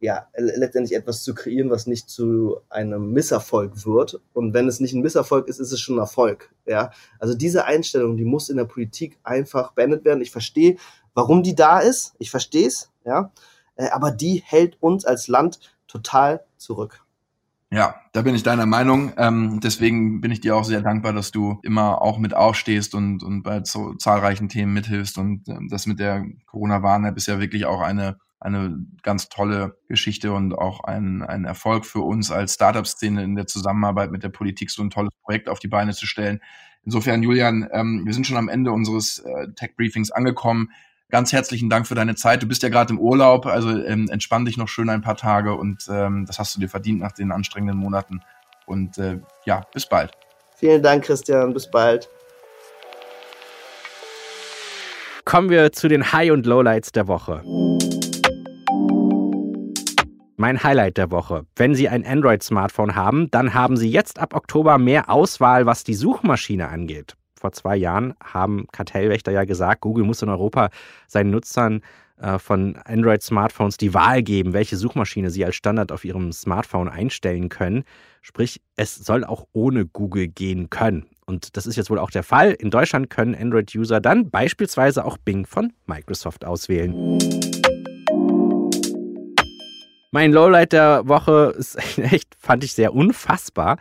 ja, 0.00 0.28
letztendlich 0.36 0.96
etwas 0.96 1.24
zu 1.24 1.34
kreieren, 1.34 1.70
was 1.70 1.86
nicht 1.86 2.08
zu 2.08 2.58
einem 2.68 3.12
Misserfolg 3.12 3.84
wird. 3.84 4.20
Und 4.32 4.54
wenn 4.54 4.68
es 4.68 4.78
nicht 4.78 4.94
ein 4.94 5.02
Misserfolg 5.02 5.48
ist, 5.48 5.58
ist 5.58 5.72
es 5.72 5.80
schon 5.80 5.96
ein 5.96 6.00
Erfolg. 6.00 6.54
Ja, 6.66 6.90
also 7.18 7.34
diese 7.34 7.64
Einstellung, 7.64 8.16
die 8.16 8.24
muss 8.24 8.48
in 8.48 8.56
der 8.56 8.64
Politik 8.64 9.18
einfach 9.24 9.72
beendet 9.72 10.04
werden. 10.04 10.20
Ich 10.20 10.30
verstehe, 10.30 10.76
warum 11.14 11.42
die 11.42 11.56
da 11.56 11.80
ist. 11.80 12.14
Ich 12.18 12.30
verstehe 12.30 12.68
es, 12.68 12.92
ja. 13.04 13.32
Äh, 13.74 13.88
aber 13.90 14.12
die 14.12 14.42
hält 14.44 14.76
uns 14.80 15.04
als 15.04 15.26
Land 15.26 15.58
total 15.88 16.44
zurück. 16.58 17.02
Ja, 17.70 17.96
da 18.12 18.22
bin 18.22 18.34
ich 18.34 18.42
deiner 18.42 18.66
Meinung. 18.66 19.12
Ähm, 19.18 19.60
deswegen 19.60 20.20
bin 20.20 20.30
ich 20.30 20.40
dir 20.40 20.56
auch 20.56 20.64
sehr 20.64 20.80
dankbar, 20.80 21.12
dass 21.12 21.32
du 21.32 21.58
immer 21.62 22.00
auch 22.00 22.18
mit 22.18 22.34
aufstehst 22.34 22.94
und, 22.94 23.22
und 23.22 23.42
bei 23.42 23.62
so 23.64 23.94
zahlreichen 23.94 24.48
Themen 24.48 24.72
mithilfst. 24.72 25.18
Und 25.18 25.48
ähm, 25.48 25.68
das 25.68 25.86
mit 25.86 25.98
der 25.98 26.24
Corona-Warn-App 26.46 27.16
ist 27.16 27.26
ja 27.26 27.40
wirklich 27.40 27.66
auch 27.66 27.80
eine 27.80 28.16
eine 28.40 28.84
ganz 29.02 29.28
tolle 29.28 29.76
Geschichte 29.88 30.32
und 30.32 30.54
auch 30.54 30.84
ein, 30.84 31.22
ein 31.22 31.44
Erfolg 31.44 31.86
für 31.86 32.00
uns 32.00 32.30
als 32.30 32.54
Startup-Szene 32.54 33.22
in 33.22 33.34
der 33.34 33.46
Zusammenarbeit 33.46 34.10
mit 34.10 34.22
der 34.22 34.28
Politik, 34.28 34.70
so 34.70 34.82
ein 34.82 34.90
tolles 34.90 35.12
Projekt 35.22 35.48
auf 35.48 35.58
die 35.58 35.68
Beine 35.68 35.92
zu 35.92 36.06
stellen. 36.06 36.40
Insofern, 36.84 37.22
Julian, 37.22 37.68
ähm, 37.72 38.02
wir 38.04 38.14
sind 38.14 38.26
schon 38.26 38.36
am 38.36 38.48
Ende 38.48 38.70
unseres 38.70 39.18
äh, 39.18 39.48
Tech-Briefings 39.54 40.10
angekommen. 40.10 40.70
Ganz 41.10 41.32
herzlichen 41.32 41.70
Dank 41.70 41.86
für 41.86 41.94
deine 41.94 42.14
Zeit. 42.14 42.42
Du 42.42 42.46
bist 42.46 42.62
ja 42.62 42.68
gerade 42.68 42.92
im 42.92 42.98
Urlaub, 42.98 43.46
also 43.46 43.70
ähm, 43.70 44.08
entspann 44.10 44.44
dich 44.44 44.56
noch 44.56 44.68
schön 44.68 44.88
ein 44.88 45.00
paar 45.00 45.16
Tage 45.16 45.54
und 45.54 45.86
ähm, 45.90 46.26
das 46.26 46.38
hast 46.38 46.54
du 46.54 46.60
dir 46.60 46.68
verdient 46.68 47.00
nach 47.00 47.12
den 47.12 47.32
anstrengenden 47.32 47.78
Monaten. 47.78 48.20
Und 48.66 48.98
äh, 48.98 49.18
ja, 49.44 49.62
bis 49.72 49.86
bald. 49.86 50.12
Vielen 50.56 50.82
Dank, 50.82 51.04
Christian. 51.04 51.54
Bis 51.54 51.70
bald. 51.70 52.08
Kommen 55.24 55.50
wir 55.50 55.72
zu 55.72 55.88
den 55.88 56.12
High- 56.12 56.32
und 56.32 56.46
Lowlights 56.46 56.92
der 56.92 57.06
Woche. 57.06 57.42
Mein 60.40 60.62
Highlight 60.62 60.98
der 60.98 61.10
Woche. 61.10 61.46
Wenn 61.56 61.74
Sie 61.74 61.88
ein 61.88 62.06
Android-Smartphone 62.06 62.94
haben, 62.94 63.28
dann 63.32 63.54
haben 63.54 63.76
Sie 63.76 63.90
jetzt 63.90 64.20
ab 64.20 64.36
Oktober 64.36 64.78
mehr 64.78 65.10
Auswahl, 65.10 65.66
was 65.66 65.82
die 65.82 65.94
Suchmaschine 65.94 66.68
angeht. 66.68 67.16
Vor 67.34 67.50
zwei 67.50 67.74
Jahren 67.74 68.14
haben 68.22 68.68
Kartellwächter 68.70 69.32
ja 69.32 69.42
gesagt, 69.42 69.80
Google 69.80 70.04
muss 70.04 70.22
in 70.22 70.28
Europa 70.28 70.70
seinen 71.08 71.30
Nutzern 71.32 71.82
äh, 72.18 72.38
von 72.38 72.76
Android-Smartphones 72.84 73.78
die 73.78 73.94
Wahl 73.94 74.22
geben, 74.22 74.52
welche 74.52 74.76
Suchmaschine 74.76 75.30
sie 75.30 75.44
als 75.44 75.56
Standard 75.56 75.90
auf 75.90 76.04
ihrem 76.04 76.30
Smartphone 76.30 76.88
einstellen 76.88 77.48
können. 77.48 77.82
Sprich, 78.22 78.60
es 78.76 78.94
soll 78.94 79.24
auch 79.24 79.44
ohne 79.52 79.86
Google 79.86 80.28
gehen 80.28 80.70
können. 80.70 81.06
Und 81.26 81.56
das 81.56 81.66
ist 81.66 81.74
jetzt 81.74 81.90
wohl 81.90 81.98
auch 81.98 82.12
der 82.12 82.22
Fall. 82.22 82.52
In 82.52 82.70
Deutschland 82.70 83.10
können 83.10 83.34
Android-User 83.34 84.00
dann 84.00 84.30
beispielsweise 84.30 85.04
auch 85.04 85.18
Bing 85.18 85.46
von 85.46 85.72
Microsoft 85.86 86.44
auswählen. 86.44 87.18
Mein 90.10 90.32
Lowlight 90.32 90.72
der 90.72 91.06
Woche 91.06 91.54
ist 91.58 91.76
echt, 91.98 92.34
fand 92.38 92.64
ich 92.64 92.72
sehr 92.72 92.94
unfassbar. 92.94 93.76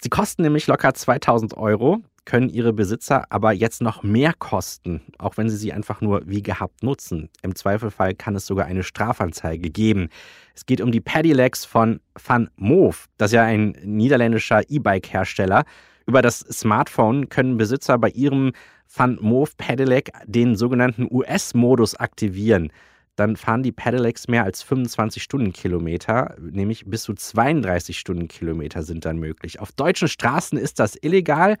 Sie 0.00 0.10
kosten 0.10 0.42
nämlich 0.42 0.68
locker 0.68 0.94
2000 0.94 1.56
Euro. 1.56 1.98
können 2.24 2.48
ihre 2.48 2.72
Besitzer 2.72 3.24
aber 3.30 3.50
jetzt 3.50 3.82
noch 3.82 4.04
mehr 4.04 4.32
kosten, 4.32 5.00
auch 5.18 5.36
wenn 5.36 5.50
sie 5.50 5.56
sie 5.56 5.72
einfach 5.72 6.00
nur 6.00 6.22
wie 6.24 6.40
gehabt 6.40 6.84
nutzen. 6.84 7.30
Im 7.42 7.56
Zweifelfall 7.56 8.14
kann 8.14 8.36
es 8.36 8.46
sogar 8.46 8.66
eine 8.66 8.84
Strafanzeige 8.84 9.70
geben. 9.70 10.08
Es 10.54 10.66
geht 10.66 10.80
um 10.80 10.92
die 10.92 11.00
Pedelecs 11.00 11.64
von 11.64 11.98
Van 12.24 12.48
Moof. 12.54 13.08
Das 13.18 13.32
ist 13.32 13.34
ja 13.34 13.42
ein 13.42 13.76
niederländischer 13.82 14.62
E-Bike-Hersteller. 14.68 15.64
Über 16.06 16.22
das 16.22 16.38
Smartphone 16.38 17.28
können 17.28 17.56
Besitzer 17.56 17.98
bei 17.98 18.10
ihrem 18.10 18.52
Van 18.94 19.18
Moof 19.20 19.56
Pedelec 19.56 20.12
den 20.24 20.54
sogenannten 20.54 21.08
US-Modus 21.10 21.96
aktivieren 21.96 22.70
dann 23.16 23.36
fahren 23.36 23.62
die 23.62 23.72
Pedelecs 23.72 24.28
mehr 24.28 24.44
als 24.44 24.62
25 24.62 25.22
Stundenkilometer, 25.22 26.36
nämlich 26.40 26.84
bis 26.86 27.02
zu 27.02 27.14
32 27.14 27.98
Stundenkilometer 27.98 28.82
sind 28.82 29.04
dann 29.04 29.18
möglich. 29.18 29.60
Auf 29.60 29.72
deutschen 29.72 30.08
Straßen 30.08 30.58
ist 30.58 30.78
das 30.78 30.96
illegal. 31.00 31.56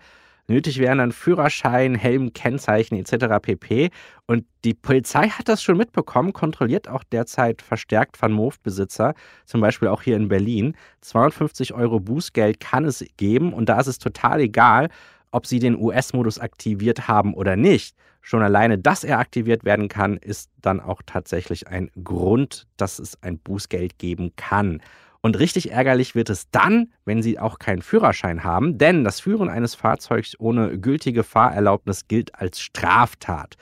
Nötig 0.48 0.78
wären 0.78 0.98
dann 0.98 1.12
Führerschein, 1.12 1.94
Helm, 1.94 2.32
Kennzeichen 2.32 2.96
etc. 2.96 3.40
pp. 3.40 3.90
Und 4.26 4.44
die 4.64 4.74
Polizei 4.74 5.28
hat 5.28 5.48
das 5.48 5.62
schon 5.62 5.76
mitbekommen, 5.76 6.32
kontrolliert 6.32 6.88
auch 6.88 7.04
derzeit 7.04 7.62
verstärkt 7.62 8.20
Van 8.20 8.32
Moof-Besitzer, 8.32 9.14
zum 9.44 9.60
Beispiel 9.60 9.88
auch 9.88 10.02
hier 10.02 10.16
in 10.16 10.28
Berlin. 10.28 10.74
250 11.02 11.74
Euro 11.74 12.00
Bußgeld 12.00 12.58
kann 12.58 12.84
es 12.84 13.04
geben 13.16 13.52
und 13.52 13.68
da 13.68 13.78
ist 13.78 13.86
es 13.86 13.98
total 13.98 14.40
egal, 14.40 14.88
ob 15.30 15.46
sie 15.46 15.60
den 15.60 15.78
US-Modus 15.78 16.38
aktiviert 16.38 17.08
haben 17.08 17.34
oder 17.34 17.56
nicht. 17.56 17.96
Schon 18.22 18.42
alleine, 18.42 18.78
dass 18.78 19.02
er 19.02 19.18
aktiviert 19.18 19.64
werden 19.64 19.88
kann, 19.88 20.16
ist 20.16 20.50
dann 20.60 20.80
auch 20.80 21.02
tatsächlich 21.04 21.66
ein 21.66 21.90
Grund, 22.04 22.68
dass 22.76 23.00
es 23.00 23.20
ein 23.22 23.38
Bußgeld 23.38 23.98
geben 23.98 24.32
kann. 24.36 24.80
Und 25.22 25.38
richtig 25.38 25.72
ärgerlich 25.72 26.14
wird 26.14 26.30
es 26.30 26.50
dann, 26.50 26.92
wenn 27.04 27.22
Sie 27.22 27.38
auch 27.38 27.58
keinen 27.58 27.82
Führerschein 27.82 28.44
haben, 28.44 28.78
denn 28.78 29.04
das 29.04 29.20
Führen 29.20 29.48
eines 29.48 29.74
Fahrzeugs 29.74 30.38
ohne 30.38 30.78
gültige 30.78 31.24
Fahrerlaubnis 31.24 32.08
gilt 32.08 32.34
als 32.36 32.60
Straftat. 32.60 33.56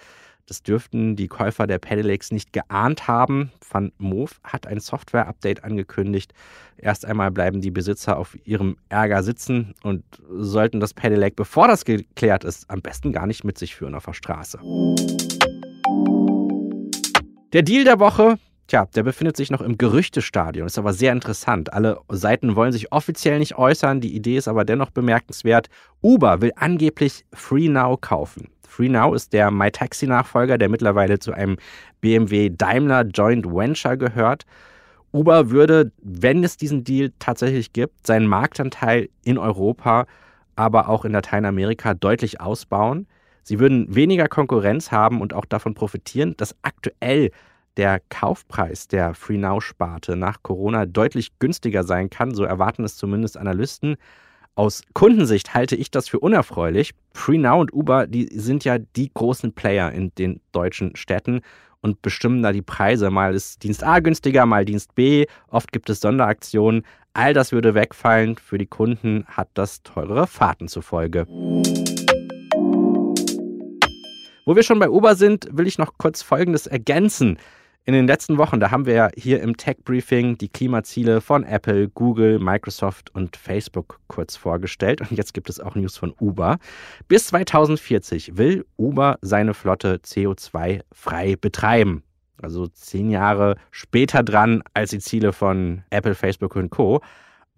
Das 0.50 0.64
dürften 0.64 1.14
die 1.14 1.28
Käufer 1.28 1.68
der 1.68 1.78
Pedelecs 1.78 2.32
nicht 2.32 2.52
geahnt 2.52 3.06
haben. 3.06 3.52
Van 3.70 3.92
Moof 3.98 4.40
hat 4.42 4.66
ein 4.66 4.80
Software-Update 4.80 5.62
angekündigt. 5.62 6.34
Erst 6.76 7.04
einmal 7.04 7.30
bleiben 7.30 7.60
die 7.60 7.70
Besitzer 7.70 8.18
auf 8.18 8.36
ihrem 8.44 8.76
Ärger 8.88 9.22
sitzen 9.22 9.76
und 9.84 10.02
sollten 10.28 10.80
das 10.80 10.92
Pedelec, 10.92 11.36
bevor 11.36 11.68
das 11.68 11.84
geklärt 11.84 12.42
ist, 12.42 12.68
am 12.68 12.82
besten 12.82 13.12
gar 13.12 13.28
nicht 13.28 13.44
mit 13.44 13.58
sich 13.58 13.76
führen 13.76 13.94
auf 13.94 14.06
der 14.06 14.12
Straße. 14.12 14.58
Der 17.52 17.62
Deal 17.62 17.84
der 17.84 18.00
Woche, 18.00 18.36
Tja, 18.70 18.86
der 18.94 19.02
befindet 19.02 19.36
sich 19.36 19.50
noch 19.50 19.62
im 19.62 19.78
Gerüchtestadion, 19.78 20.68
ist 20.68 20.78
aber 20.78 20.92
sehr 20.92 21.10
interessant. 21.10 21.72
Alle 21.72 21.98
Seiten 22.08 22.54
wollen 22.54 22.70
sich 22.70 22.92
offiziell 22.92 23.40
nicht 23.40 23.58
äußern, 23.58 24.00
die 24.00 24.14
Idee 24.14 24.36
ist 24.36 24.46
aber 24.46 24.64
dennoch 24.64 24.90
bemerkenswert. 24.90 25.66
Uber 26.02 26.40
will 26.40 26.52
angeblich 26.54 27.24
FreeNow 27.32 28.00
kaufen. 28.00 28.46
FreeNow 28.68 29.12
ist 29.16 29.32
der 29.32 29.50
MyTaxi-Nachfolger, 29.50 30.56
der 30.56 30.68
mittlerweile 30.68 31.18
zu 31.18 31.32
einem 31.32 31.56
BMW 32.00 32.48
Daimler 32.48 33.06
Joint 33.06 33.44
Venture 33.44 33.96
gehört. 33.96 34.44
Uber 35.10 35.50
würde, 35.50 35.90
wenn 36.00 36.44
es 36.44 36.56
diesen 36.56 36.84
Deal 36.84 37.10
tatsächlich 37.18 37.72
gibt, 37.72 38.06
seinen 38.06 38.28
Marktanteil 38.28 39.08
in 39.24 39.36
Europa, 39.36 40.06
aber 40.54 40.88
auch 40.88 41.04
in 41.04 41.10
Lateinamerika 41.10 41.94
deutlich 41.94 42.40
ausbauen. 42.40 43.08
Sie 43.42 43.58
würden 43.58 43.92
weniger 43.92 44.28
Konkurrenz 44.28 44.92
haben 44.92 45.20
und 45.20 45.34
auch 45.34 45.44
davon 45.44 45.74
profitieren, 45.74 46.36
dass 46.36 46.54
aktuell 46.62 47.32
der 47.80 48.02
Kaufpreis 48.10 48.88
der 48.88 49.14
FreeNow-Sparte 49.14 50.14
nach 50.14 50.42
Corona 50.42 50.84
deutlich 50.84 51.38
günstiger 51.38 51.82
sein 51.82 52.10
kann. 52.10 52.34
So 52.34 52.44
erwarten 52.44 52.84
es 52.84 52.98
zumindest 52.98 53.38
Analysten. 53.38 53.96
Aus 54.54 54.82
Kundensicht 54.92 55.54
halte 55.54 55.76
ich 55.76 55.90
das 55.90 56.06
für 56.06 56.20
unerfreulich. 56.20 56.92
FreeNow 57.14 57.58
und 57.58 57.72
Uber, 57.72 58.06
die 58.06 58.26
sind 58.38 58.66
ja 58.66 58.76
die 58.76 59.10
großen 59.14 59.54
Player 59.54 59.92
in 59.92 60.14
den 60.16 60.42
deutschen 60.52 60.94
Städten 60.94 61.40
und 61.80 62.02
bestimmen 62.02 62.42
da 62.42 62.52
die 62.52 62.60
Preise. 62.60 63.08
Mal 63.08 63.34
ist 63.34 63.62
Dienst 63.62 63.82
A 63.82 64.00
günstiger, 64.00 64.44
mal 64.44 64.66
Dienst 64.66 64.94
B. 64.94 65.24
Oft 65.48 65.72
gibt 65.72 65.88
es 65.88 66.00
Sonderaktionen. 66.00 66.82
All 67.14 67.32
das 67.32 67.50
würde 67.50 67.74
wegfallen. 67.74 68.36
Für 68.36 68.58
die 68.58 68.66
Kunden 68.66 69.24
hat 69.26 69.48
das 69.54 69.82
teurere 69.82 70.26
Fahrten 70.26 70.68
zur 70.68 70.82
Folge. 70.82 71.26
Wo 74.44 74.54
wir 74.54 74.62
schon 74.64 74.78
bei 74.78 74.90
Uber 74.90 75.14
sind, 75.14 75.48
will 75.50 75.66
ich 75.66 75.78
noch 75.78 75.96
kurz 75.96 76.20
Folgendes 76.20 76.66
ergänzen. 76.66 77.38
In 77.86 77.94
den 77.94 78.06
letzten 78.06 78.36
Wochen, 78.36 78.60
da 78.60 78.70
haben 78.70 78.84
wir 78.84 78.92
ja 78.92 79.08
hier 79.16 79.40
im 79.40 79.56
Tech 79.56 79.78
Briefing 79.84 80.36
die 80.36 80.50
Klimaziele 80.50 81.22
von 81.22 81.44
Apple, 81.44 81.88
Google, 81.88 82.38
Microsoft 82.38 83.12
und 83.14 83.36
Facebook 83.36 84.00
kurz 84.06 84.36
vorgestellt. 84.36 85.00
Und 85.00 85.12
jetzt 85.12 85.32
gibt 85.32 85.48
es 85.48 85.60
auch 85.60 85.74
News 85.74 85.96
von 85.96 86.14
Uber. 86.20 86.58
Bis 87.08 87.28
2040 87.28 88.36
will 88.36 88.66
Uber 88.76 89.18
seine 89.22 89.54
Flotte 89.54 89.96
CO2-frei 90.04 91.36
betreiben. 91.40 92.02
Also 92.42 92.66
zehn 92.66 93.10
Jahre 93.10 93.56
später 93.70 94.22
dran 94.22 94.62
als 94.74 94.90
die 94.90 94.98
Ziele 94.98 95.32
von 95.32 95.82
Apple, 95.88 96.14
Facebook 96.14 96.56
und 96.56 96.70
Co. 96.70 97.00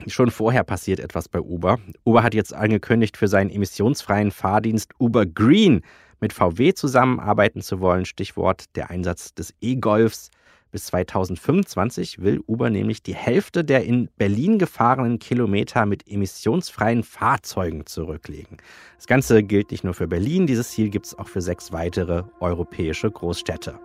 Schon 0.06 0.30
vorher 0.30 0.62
passiert 0.62 1.00
etwas 1.00 1.28
bei 1.28 1.40
Uber. 1.40 1.78
Uber 2.04 2.22
hat 2.22 2.34
jetzt 2.34 2.54
angekündigt, 2.54 3.16
für 3.16 3.28
seinen 3.28 3.50
emissionsfreien 3.50 4.30
Fahrdienst 4.30 4.92
Uber 5.00 5.26
Green 5.26 5.82
mit 6.22 6.32
VW 6.32 6.72
zusammenarbeiten 6.72 7.60
zu 7.60 7.80
wollen. 7.80 8.06
Stichwort 8.06 8.64
der 8.76 8.88
Einsatz 8.88 9.34
des 9.34 9.52
E-Golfs. 9.60 10.30
Bis 10.70 10.86
2025 10.86 12.22
will 12.22 12.40
Uber 12.46 12.70
nämlich 12.70 13.02
die 13.02 13.14
Hälfte 13.14 13.62
der 13.62 13.84
in 13.84 14.08
Berlin 14.16 14.58
gefahrenen 14.58 15.18
Kilometer 15.18 15.84
mit 15.84 16.08
emissionsfreien 16.08 17.02
Fahrzeugen 17.02 17.84
zurücklegen. 17.84 18.56
Das 18.96 19.06
Ganze 19.06 19.42
gilt 19.42 19.70
nicht 19.70 19.84
nur 19.84 19.92
für 19.92 20.08
Berlin, 20.08 20.46
dieses 20.46 20.70
Ziel 20.70 20.88
gibt 20.88 21.04
es 21.04 21.18
auch 21.18 21.28
für 21.28 21.42
sechs 21.42 21.72
weitere 21.72 22.22
europäische 22.40 23.10
Großstädte. 23.10 23.78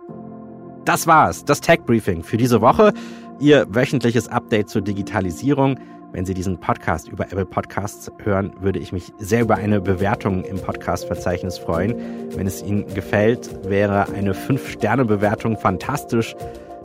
Das 0.86 1.06
war's, 1.06 1.44
das 1.44 1.60
Tech 1.60 1.80
Briefing 1.84 2.22
für 2.22 2.38
diese 2.38 2.62
Woche. 2.62 2.94
Ihr 3.38 3.66
wöchentliches 3.68 4.28
Update 4.28 4.70
zur 4.70 4.80
Digitalisierung. 4.80 5.78
Wenn 6.12 6.24
Sie 6.24 6.32
diesen 6.32 6.58
Podcast 6.58 7.08
über 7.08 7.24
Apple 7.24 7.44
Podcasts 7.44 8.10
hören, 8.24 8.52
würde 8.60 8.78
ich 8.78 8.92
mich 8.92 9.12
sehr 9.18 9.42
über 9.42 9.56
eine 9.56 9.80
Bewertung 9.80 10.42
im 10.42 10.58
Podcast-Verzeichnis 10.58 11.58
freuen. 11.58 11.94
Wenn 12.34 12.46
es 12.46 12.62
Ihnen 12.62 12.86
gefällt, 12.94 13.68
wäre 13.68 14.08
eine 14.12 14.32
5-Sterne-Bewertung 14.32 15.58
fantastisch. 15.58 16.34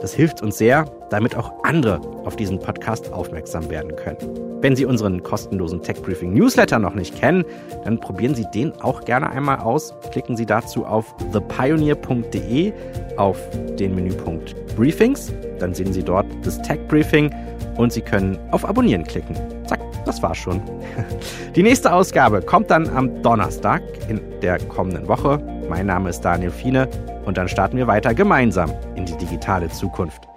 Das 0.01 0.13
hilft 0.13 0.41
uns 0.41 0.57
sehr, 0.57 0.84
damit 1.09 1.38
auch 1.38 1.53
andere 1.63 2.01
auf 2.26 2.36
diesen 2.36 2.59
Podcast 2.59 3.13
aufmerksam 3.13 3.69
werden 3.69 3.95
können. 3.95 4.17
Wenn 4.61 4.76
Sie 4.76 4.86
unseren 4.86 5.24
kostenlosen 5.24 5.82
Tech 5.82 6.01
Briefing 6.01 6.34
Newsletter 6.34 6.80
noch 6.80 6.93
nicht 6.93 7.17
kennen, 7.17 7.45
dann 7.86 7.99
probieren 8.01 8.36
Sie 8.36 8.45
den 8.53 8.74
auch 8.82 9.05
gerne 9.05 9.30
einmal 9.30 9.59
aus. 9.59 9.93
Klicken 10.11 10.36
Sie 10.36 10.45
dazu 10.45 10.86
auf 10.86 11.15
thepioneer.de 11.32 12.74
auf 13.15 13.38
den 13.80 13.95
Menüpunkt 13.95 14.55
Briefings. 14.76 15.32
Dann 15.59 15.74
sehen 15.74 15.93
Sie 15.93 16.03
dort 16.03 16.26
das 16.43 16.61
Tech 16.61 16.80
Briefing 16.88 17.34
und 17.78 17.93
Sie 17.93 18.01
können 18.01 18.38
auf 18.51 18.67
Abonnieren 18.67 19.03
klicken. 19.03 19.36
Zack, 19.65 19.80
das 20.05 20.21
war's 20.21 20.38
schon. 20.38 20.61
Die 21.55 21.63
nächste 21.63 21.93
Ausgabe 21.93 22.41
kommt 22.41 22.71
dann 22.71 22.89
am 22.95 23.21
Donnerstag 23.21 23.82
in 24.07 24.21
der 24.41 24.59
kommenden 24.59 25.07
Woche. 25.07 25.39
Mein 25.69 25.86
Name 25.86 26.09
ist 26.09 26.21
Daniel 26.21 26.51
Fiene 26.51 26.89
und 27.26 27.38
dann 27.38 27.47
starten 27.47 27.78
wir 27.78 27.88
weiter 27.88 28.13
gemeinsam 28.13 28.71
in 28.95 29.05
die 29.05 29.17
digitale 29.17 29.69
Zukunft. 29.69 30.32